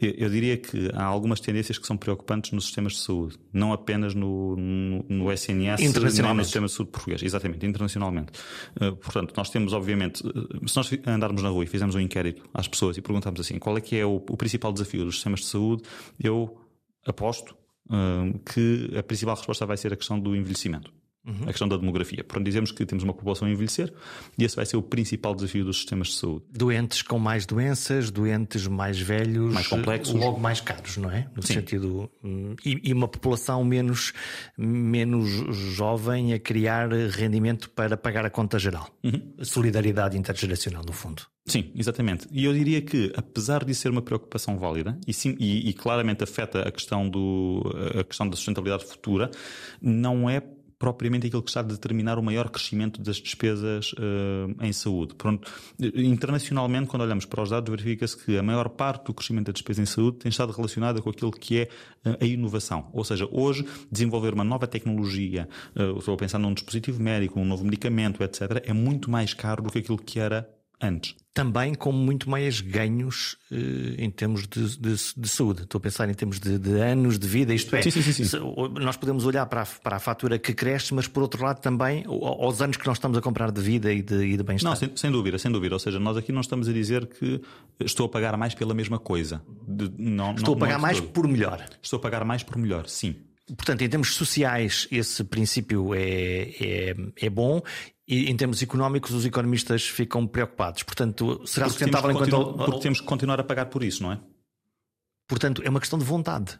Eu, 0.00 0.10
eu, 0.16 0.30
diria 0.30 0.56
que 0.56 0.90
há 0.94 1.04
algumas 1.04 1.40
tendências 1.40 1.76
que 1.76 1.86
são 1.86 1.96
preocupantes 1.96 2.52
nos 2.52 2.66
sistemas 2.66 2.92
de 2.92 3.00
saúde, 3.00 3.36
não 3.52 3.72
apenas 3.72 4.14
no, 4.14 4.54
no, 4.56 5.04
no 5.08 5.32
SNS, 5.32 5.80
nem 5.80 5.88
no 6.34 6.44
sistema 6.44 6.66
de 6.66 6.72
saúde 6.72 6.92
português, 6.92 7.22
exatamente, 7.22 7.66
internacionalmente. 7.66 8.32
Uh, 8.80 8.94
portanto, 8.96 9.34
nós 9.36 9.50
temos, 9.50 9.72
obviamente, 9.72 10.24
uh, 10.24 10.68
se 10.68 10.76
nós 10.76 10.90
andarmos 11.04 11.42
na 11.42 11.48
rua 11.48 11.64
e 11.64 11.66
fizermos 11.66 11.96
um 11.96 12.00
inquérito 12.00 12.48
às 12.54 12.68
pessoas 12.68 12.96
e 12.96 13.02
perguntarmos 13.02 13.40
assim 13.40 13.58
qual 13.58 13.76
é 13.76 13.80
que 13.80 13.96
é 13.96 14.06
o, 14.06 14.16
o 14.16 14.36
principal 14.36 14.72
desafio 14.72 15.04
dos 15.04 15.16
sistemas 15.16 15.40
de 15.40 15.46
saúde, 15.46 15.82
eu 16.22 16.56
aposto 17.04 17.56
uh, 17.86 18.38
que 18.40 18.96
a 18.96 19.02
principal 19.02 19.34
resposta 19.34 19.66
vai 19.66 19.76
ser 19.76 19.92
a 19.92 19.96
questão 19.96 20.18
do 20.18 20.36
envelhecimento. 20.36 20.92
Uhum. 21.28 21.42
A 21.42 21.46
questão 21.46 21.68
da 21.68 21.76
demografia. 21.76 22.24
Portanto, 22.24 22.44
dizemos 22.46 22.72
que 22.72 22.86
temos 22.86 23.04
uma 23.04 23.12
população 23.12 23.46
a 23.46 23.50
envelhecer 23.50 23.92
e 24.38 24.44
esse 24.44 24.56
vai 24.56 24.64
ser 24.64 24.78
o 24.78 24.82
principal 24.82 25.34
desafio 25.34 25.64
dos 25.64 25.76
sistemas 25.76 26.08
de 26.08 26.14
saúde. 26.14 26.46
Doentes 26.50 27.02
com 27.02 27.18
mais 27.18 27.44
doenças, 27.44 28.10
doentes 28.10 28.66
mais 28.66 28.98
velhos, 28.98 29.52
mais 29.52 29.66
complexos, 29.66 30.14
logo 30.14 30.40
mais 30.40 30.60
caros, 30.60 30.96
não 30.96 31.10
é? 31.10 31.28
No 31.36 31.42
Sim. 31.42 31.54
sentido 31.54 32.10
hum, 32.24 32.56
e, 32.64 32.80
e, 32.82 32.92
uma 32.94 33.06
população 33.06 33.62
menos 33.62 34.12
menos 34.56 35.28
jovem 35.74 36.32
a 36.32 36.38
criar 36.38 36.90
rendimento 37.10 37.68
para 37.70 37.96
pagar 37.96 38.24
a 38.24 38.30
conta 38.30 38.58
geral. 38.58 38.88
Uhum. 39.04 39.34
Solidariedade 39.42 40.16
intergeracional, 40.16 40.82
no 40.86 40.92
fundo. 40.92 41.22
Sim, 41.48 41.72
exatamente. 41.74 42.28
E 42.30 42.44
eu 42.44 42.52
diria 42.52 42.82
que, 42.82 43.12
apesar 43.16 43.64
de 43.64 43.74
ser 43.74 43.90
uma 43.90 44.02
preocupação 44.02 44.58
válida 44.58 44.98
e, 45.06 45.14
sim, 45.14 45.34
e, 45.38 45.68
e 45.68 45.72
claramente 45.72 46.22
afeta 46.22 46.60
a 46.60 46.70
questão, 46.70 47.08
do, 47.08 47.62
a 47.98 48.04
questão 48.04 48.28
da 48.28 48.36
sustentabilidade 48.36 48.84
futura, 48.84 49.30
não 49.80 50.28
é 50.28 50.42
propriamente 50.78 51.26
aquilo 51.26 51.42
que 51.42 51.50
está 51.50 51.60
a 51.60 51.64
determinar 51.64 52.18
o 52.18 52.22
maior 52.22 52.48
crescimento 52.48 53.02
das 53.02 53.16
despesas 53.16 53.92
uh, 53.94 54.64
em 54.64 54.72
saúde. 54.72 55.14
Pronto, 55.14 55.50
internacionalmente, 55.78 56.88
quando 56.88 57.02
olhamos 57.02 57.24
para 57.24 57.42
os 57.42 57.50
dados, 57.50 57.68
verifica-se 57.70 58.16
que 58.16 58.38
a 58.38 58.42
maior 58.42 58.68
parte 58.68 59.06
do 59.06 59.14
crescimento 59.14 59.46
da 59.46 59.52
despesa 59.52 59.82
em 59.82 59.86
saúde 59.86 60.18
tem 60.18 60.30
estado 60.30 60.52
relacionada 60.52 61.02
com 61.02 61.10
aquilo 61.10 61.32
que 61.32 61.60
é 61.60 61.68
uh, 62.06 62.16
a 62.20 62.24
inovação. 62.24 62.88
Ou 62.92 63.02
seja, 63.04 63.28
hoje, 63.30 63.66
desenvolver 63.90 64.32
uma 64.34 64.44
nova 64.44 64.66
tecnologia, 64.66 65.48
uh, 65.74 65.98
estou 65.98 66.14
a 66.14 66.16
pensar 66.16 66.38
num 66.38 66.54
dispositivo 66.54 67.02
médico, 67.02 67.40
um 67.40 67.44
novo 67.44 67.64
medicamento, 67.64 68.22
etc., 68.22 68.62
é 68.64 68.72
muito 68.72 69.10
mais 69.10 69.34
caro 69.34 69.62
do 69.62 69.70
que 69.70 69.78
aquilo 69.78 69.98
que 69.98 70.20
era 70.20 70.48
antes. 70.80 71.16
Também 71.38 71.72
com 71.72 71.92
muito 71.92 72.28
mais 72.28 72.60
ganhos 72.60 73.36
eh, 73.52 73.94
em 73.96 74.10
termos 74.10 74.44
de, 74.48 74.76
de, 74.76 74.96
de, 75.16 75.28
saúde. 75.28 75.62
Estou 75.62 75.78
a 75.78 75.80
pensar 75.80 76.08
em 76.10 76.12
termos 76.12 76.40
de, 76.40 76.58
de 76.58 76.80
anos 76.80 77.16
de 77.16 77.28
vida, 77.28 77.54
isto 77.54 77.76
é. 77.76 77.80
Sim, 77.80 77.92
sim, 77.92 78.24
sim, 78.24 78.38
nós 78.80 78.96
podemos 78.96 79.24
olhar 79.24 79.46
para 79.46 79.62
a, 79.62 79.66
para 79.66 79.96
a 79.96 80.00
fatura 80.00 80.36
que 80.36 80.52
cresce, 80.52 80.92
mas 80.92 81.06
por 81.06 81.22
outro 81.22 81.44
lado 81.44 81.60
também 81.60 82.04
aos 82.08 82.60
anos 82.60 82.76
que 82.76 82.84
nós 82.84 82.96
estamos 82.96 83.16
a 83.16 83.20
comprar 83.20 83.52
de 83.52 83.60
vida 83.60 83.92
e 83.92 84.02
de, 84.02 84.16
e 84.16 84.36
de 84.36 84.42
bem-estar. 84.42 84.72
Não, 84.72 84.76
sem, 84.76 84.90
sem, 84.96 85.12
dúvida, 85.12 85.38
sem 85.38 85.52
dúvida. 85.52 85.76
Ou 85.76 85.78
seja, 85.78 86.00
nós 86.00 86.16
aqui 86.16 86.32
não 86.32 86.40
estamos 86.40 86.68
a 86.68 86.72
dizer 86.72 87.06
que 87.06 87.40
estou 87.78 88.06
a 88.06 88.08
pagar 88.08 88.36
mais 88.36 88.52
pela 88.56 88.74
mesma 88.74 88.98
coisa. 88.98 89.40
não, 89.96 90.34
estou 90.34 90.56
não, 90.56 90.64
a 90.64 90.66
pagar 90.66 90.80
mais 90.80 90.98
por 90.98 91.28
melhor. 91.28 91.64
Estou 91.80 91.98
a 91.98 92.00
pagar 92.00 92.24
mais 92.24 92.42
por 92.42 92.58
melhor, 92.58 92.88
sim. 92.88 93.14
Portanto, 93.56 93.82
em 93.82 93.88
termos 93.88 94.14
sociais, 94.14 94.88
esse 94.90 95.22
princípio 95.22 95.94
é, 95.94 96.50
é, 96.60 96.96
é 97.16 97.30
bom 97.30 97.62
e 98.08 98.30
em 98.30 98.36
termos 98.36 98.62
económicos 98.62 99.12
os 99.12 99.26
economistas 99.26 99.86
ficam 99.86 100.26
preocupados. 100.26 100.82
Portanto, 100.82 101.42
será 101.44 101.66
porque 101.66 101.78
sustentável 101.78 102.10
enquanto. 102.10 102.54
Porque 102.54 102.80
temos 102.80 103.00
que 103.00 103.06
continuar 103.06 103.38
a 103.38 103.44
pagar 103.44 103.66
por 103.66 103.82
isso, 103.82 104.02
não 104.02 104.12
é? 104.12 104.20
Portanto, 105.28 105.62
é 105.62 105.68
uma 105.68 105.78
questão 105.78 105.98
de 105.98 106.06
vontade. 106.06 106.58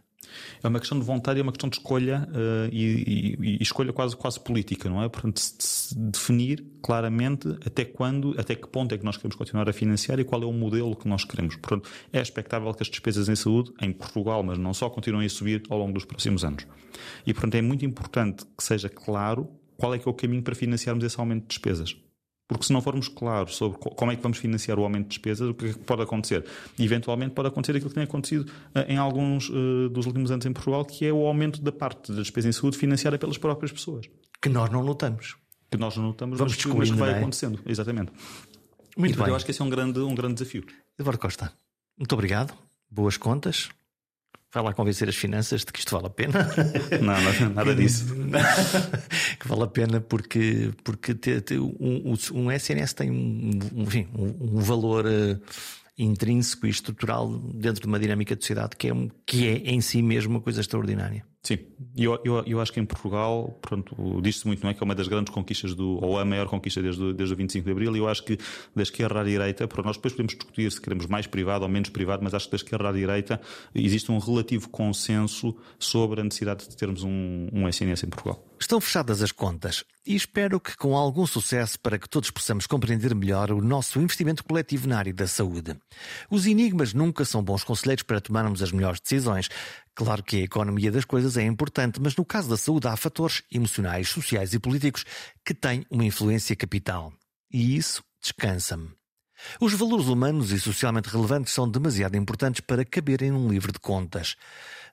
É 0.62 0.68
uma 0.68 0.78
questão 0.78 0.99
de 0.99 1.07
vontade 1.07 1.38
e 1.38 1.40
é 1.40 1.42
uma 1.42 1.53
questão 1.53 1.70
de 1.70 1.76
escolha 1.76 2.28
uh, 2.30 2.68
e, 2.70 3.36
e, 3.40 3.57
e, 3.61 3.62
escolha 3.62 3.94
quase, 3.94 4.14
quase 4.14 4.38
política, 4.38 4.90
não 4.90 5.03
é? 5.03 5.09
Portanto, 5.09 5.40
se, 5.40 5.55
se 5.59 5.99
definir 5.99 6.62
claramente 6.82 7.49
até 7.64 7.84
quando, 7.86 8.34
até 8.38 8.55
que 8.55 8.68
ponto 8.68 8.94
é 8.94 8.99
que 8.99 9.05
nós 9.05 9.16
queremos 9.16 9.36
continuar 9.36 9.70
a 9.70 9.72
financiar 9.72 10.20
e 10.20 10.24
qual 10.24 10.42
é 10.42 10.46
o 10.46 10.53
modelo 10.53 10.94
que 10.94 11.09
nós 11.09 11.24
queremos. 11.24 11.57
Portanto, 11.57 11.88
é 12.12 12.20
expectável 12.20 12.72
que 12.74 12.82
as 12.82 12.88
despesas 12.88 13.28
em 13.28 13.36
saúde, 13.36 13.72
em 13.80 13.90
Portugal, 13.90 14.42
mas 14.42 14.59
não 14.59 14.74
só, 14.74 14.90
continuem 14.90 15.24
a 15.24 15.30
subir 15.30 15.62
ao 15.70 15.78
longo 15.78 15.94
dos 15.94 16.05
próximos 16.05 16.44
anos. 16.44 16.66
E, 17.26 17.32
portanto, 17.32 17.55
é 17.55 17.62
muito 17.62 17.86
importante 17.86 18.44
que 18.57 18.62
seja 18.62 18.90
claro 18.90 19.49
qual 19.79 19.95
é 19.95 19.99
que 19.99 20.07
é 20.07 20.11
o 20.11 20.14
caminho 20.14 20.43
para 20.43 20.55
financiarmos 20.55 21.05
esse 21.05 21.18
aumento 21.18 21.43
de 21.43 21.49
despesas. 21.49 21.97
Porque 22.49 22.64
se 22.64 22.72
não 22.72 22.81
formos 22.81 23.09
claros 23.09 23.57
sobre 23.57 23.79
como 23.79 24.11
é 24.11 24.16
que 24.16 24.22
vamos 24.22 24.39
financiar 24.39 24.79
o 24.79 24.83
aumento 24.83 25.05
de 25.05 25.11
despesas, 25.11 25.51
o 25.51 25.55
que, 25.55 25.66
é 25.66 25.72
que 25.74 25.79
pode 25.81 26.03
acontecer? 26.03 26.45
Eventualmente 26.79 27.35
pode 27.35 27.49
acontecer 27.49 27.76
aquilo 27.76 27.91
que 27.91 27.95
tem 27.95 28.05
acontecido 28.05 28.51
uh, 28.74 28.81
em 28.89 28.97
alguns 28.97 29.51
uh, 29.51 29.91
dos 29.91 30.07
últimos 30.07 30.31
anos 30.31 30.47
em 30.47 30.53
Portugal, 30.53 30.85
que 30.85 31.05
é 31.05 31.12
o 31.12 31.26
aumento 31.26 31.61
da 31.61 31.70
parte 31.70 32.11
da 32.11 32.18
despesa 32.22 32.49
em 32.49 32.53
saúde 32.53 32.79
financiada 32.79 33.18
pelas 33.18 33.37
próprias 33.37 33.70
pessoas. 33.70 34.07
Que 34.41 34.49
nós 34.49 34.70
não 34.70 34.83
notamos. 34.83 35.37
Que 35.70 35.76
nós 35.76 35.95
não 35.97 36.05
notamos, 36.05 36.39
vamos 36.39 36.57
mas, 36.57 36.74
mas 36.74 36.91
que 36.91 36.97
vai 36.97 37.11
é? 37.11 37.18
acontecendo. 37.18 37.61
Exatamente. 37.66 38.12
Muito 38.97 39.14
e, 39.14 39.18
bem. 39.18 39.29
Eu 39.29 39.37
acho 39.37 39.45
que 39.45 39.51
esse 39.51 39.61
é 39.61 39.64
um 39.64 39.70
grande, 39.70 40.01
um 40.01 40.14
grande 40.14 40.35
desafio. 40.35 40.64
Eduardo 40.99 41.20
Costa, 41.20 41.53
muito 41.99 42.12
obrigado. 42.14 42.55
Boas 42.91 43.18
contas. 43.18 43.68
Vai 44.53 44.62
lá 44.62 44.72
convencer 44.72 45.09
as 45.09 45.14
finanças 45.14 45.62
de 45.62 45.72
que 45.72 45.78
isto 45.78 45.94
vale 45.94 46.07
a 46.07 46.11
pena. 46.11 46.49
Não, 47.03 47.51
nada 47.51 47.74
disso. 47.74 48.07
que 49.38 49.46
vale 49.46 49.64
a 49.64 49.66
pena 49.66 50.01
porque, 50.01 50.70
porque 50.82 51.14
te, 51.14 51.40
te, 51.42 51.59
um, 51.59 52.14
um, 52.32 52.51
SNS 52.51 52.94
tem 52.94 53.11
um, 53.11 53.59
um, 53.74 54.57
um 54.57 54.61
valor 54.61 55.05
uh, 55.05 55.38
intrínseco 55.99 56.66
e 56.66 56.70
estrutural 56.70 57.28
dentro 57.28 57.82
de 57.82 57.86
uma 57.86 57.99
dinâmica 57.99 58.36
de 58.36 58.42
sociedade 58.42 58.76
que 58.76 58.88
é, 58.88 58.92
que 59.26 59.49
é 59.49 59.70
em 59.70 59.80
si 59.80 60.01
mesmo 60.01 60.34
uma 60.34 60.40
coisa 60.40 60.61
extraordinária. 60.61 61.24
Sim, 61.42 61.59
eu, 61.96 62.20
eu, 62.24 62.44
eu 62.46 62.61
acho 62.61 62.72
que 62.72 62.80
em 62.80 62.84
Portugal, 62.84 63.59
pronto, 63.62 64.20
diz-se 64.20 64.46
muito, 64.46 64.62
não 64.62 64.70
é? 64.70 64.74
Que 64.74 64.82
é 64.82 64.84
uma 64.84 64.94
das 64.94 65.09
grandes 65.09 65.32
conquistas 65.32 65.74
do, 65.74 66.05
ou 66.05 66.18
a 66.18 66.24
maior 66.24 66.46
conquista 66.46 66.82
desde, 66.82 67.12
desde 67.14 67.32
o 67.32 67.36
25 67.36 67.64
de 67.64 67.70
Abril, 67.70 67.96
e 67.96 67.99
eu 67.99 68.09
acho 68.09 68.22
que 68.24 68.38
da 68.74 68.82
esquerda 68.82 69.20
à 69.20 69.24
direita, 69.24 69.66
para 69.66 69.82
nós 69.82 69.96
depois 69.96 70.12
podemos 70.12 70.34
discutir 70.34 70.70
se 70.70 70.80
queremos 70.80 71.07
mais 71.07 71.26
privado 71.26 71.64
ou 71.64 71.68
menos 71.70 71.88
privado, 71.88 72.22
mas 72.22 72.34
acho 72.34 72.46
que 72.46 72.53
da 72.53 72.57
esquerda 72.57 72.88
à 72.88 72.92
direita 72.92 73.40
existe 73.74 74.11
um 74.12 74.18
relativo 74.18 74.68
consenso 74.68 75.57
sobre 75.78 76.20
a 76.20 76.24
necessidade 76.24 76.68
de 76.68 76.76
termos 76.76 77.03
um, 77.03 77.49
um 77.53 77.68
SNS 77.68 78.05
em 78.05 78.09
Portugal. 78.09 78.47
Estão 78.61 78.80
fechadas 78.80 79.22
as 79.22 79.30
contas 79.30 79.84
e 80.04 80.16
espero 80.16 80.59
que 80.59 80.76
com 80.76 80.96
algum 80.96 81.24
sucesso 81.24 81.78
para 81.78 81.96
que 81.96 82.09
todos 82.09 82.30
possamos 82.30 82.66
compreender 82.66 83.14
melhor 83.14 83.52
o 83.52 83.62
nosso 83.62 84.00
investimento 84.00 84.42
coletivo 84.42 84.88
na 84.88 84.98
área 84.98 85.14
da 85.14 85.28
saúde. 85.28 85.76
Os 86.28 86.44
enigmas 86.44 86.92
nunca 86.92 87.24
são 87.24 87.42
bons 87.42 87.62
conselheiros 87.62 88.02
para 88.02 88.20
tomarmos 88.20 88.61
as 88.61 88.72
melhores 88.72 89.00
decisões. 89.00 89.48
Claro 89.94 90.24
que 90.24 90.38
a 90.38 90.44
economia 90.44 90.90
das 90.90 91.04
coisas 91.04 91.36
é 91.36 91.44
importante, 91.44 92.00
mas 92.00 92.16
no 92.16 92.24
caso 92.24 92.48
da 92.48 92.56
saúde 92.56 92.88
há 92.88 92.96
fatores 92.96 93.42
emocionais, 93.50 94.09
sociais 94.09 94.52
e 94.52 94.59
políticos 94.59 95.04
que 95.44 95.54
têm 95.54 95.86
uma 95.88 96.04
influência 96.04 96.56
capital. 96.56 97.12
E 97.52 97.76
isso 97.76 98.02
descansa-me. 98.20 98.90
Os 99.61 99.72
valores 99.72 100.06
humanos 100.06 100.50
e 100.50 100.59
socialmente 100.59 101.09
relevantes 101.09 101.52
são 101.52 101.70
demasiado 101.70 102.16
importantes 102.16 102.61
para 102.61 102.84
caberem 102.84 103.30
num 103.30 103.48
livro 103.48 103.72
de 103.72 103.78
contas. 103.78 104.34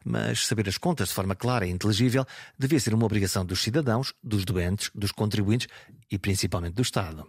Mas 0.06 0.46
saber 0.46 0.70
as 0.70 0.78
contas 0.78 1.10
de 1.10 1.16
forma 1.16 1.36
clara 1.36 1.66
e 1.66 1.72
inteligível 1.72 2.26
devia 2.58 2.80
ser 2.80 2.94
uma 2.94 3.06
obrigação 3.06 3.44
dos 3.44 3.62
cidadãos, 3.62 4.14
dos 4.24 4.46
doentes, 4.46 4.92
dos 4.94 5.12
contribuintes 5.12 5.68
e 6.12 6.20
principalmente 6.20 6.76
do 6.76 6.84
Estado. 6.84 7.28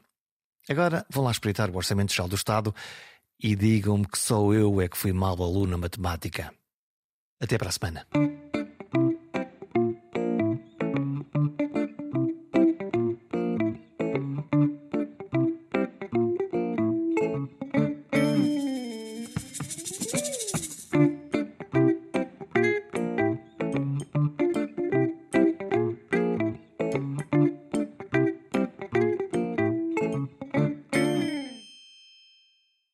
Agora 0.68 1.06
vão 1.10 1.24
lá 1.24 1.30
espreitar 1.30 1.70
o 1.70 1.76
Orçamento 1.76 2.12
Geral 2.12 2.28
do 2.28 2.36
Estado 2.36 2.74
e 3.42 3.56
digam-me 3.56 4.06
que 4.06 4.18
só 4.18 4.52
eu 4.52 4.80
é 4.80 4.88
que 4.88 4.96
fui 4.96 5.12
mau 5.12 5.42
aluno 5.42 5.72
na 5.72 5.78
matemática. 5.78 6.52
Até 7.40 7.56
para 7.56 7.68
a 7.68 7.72
semana. 7.72 8.06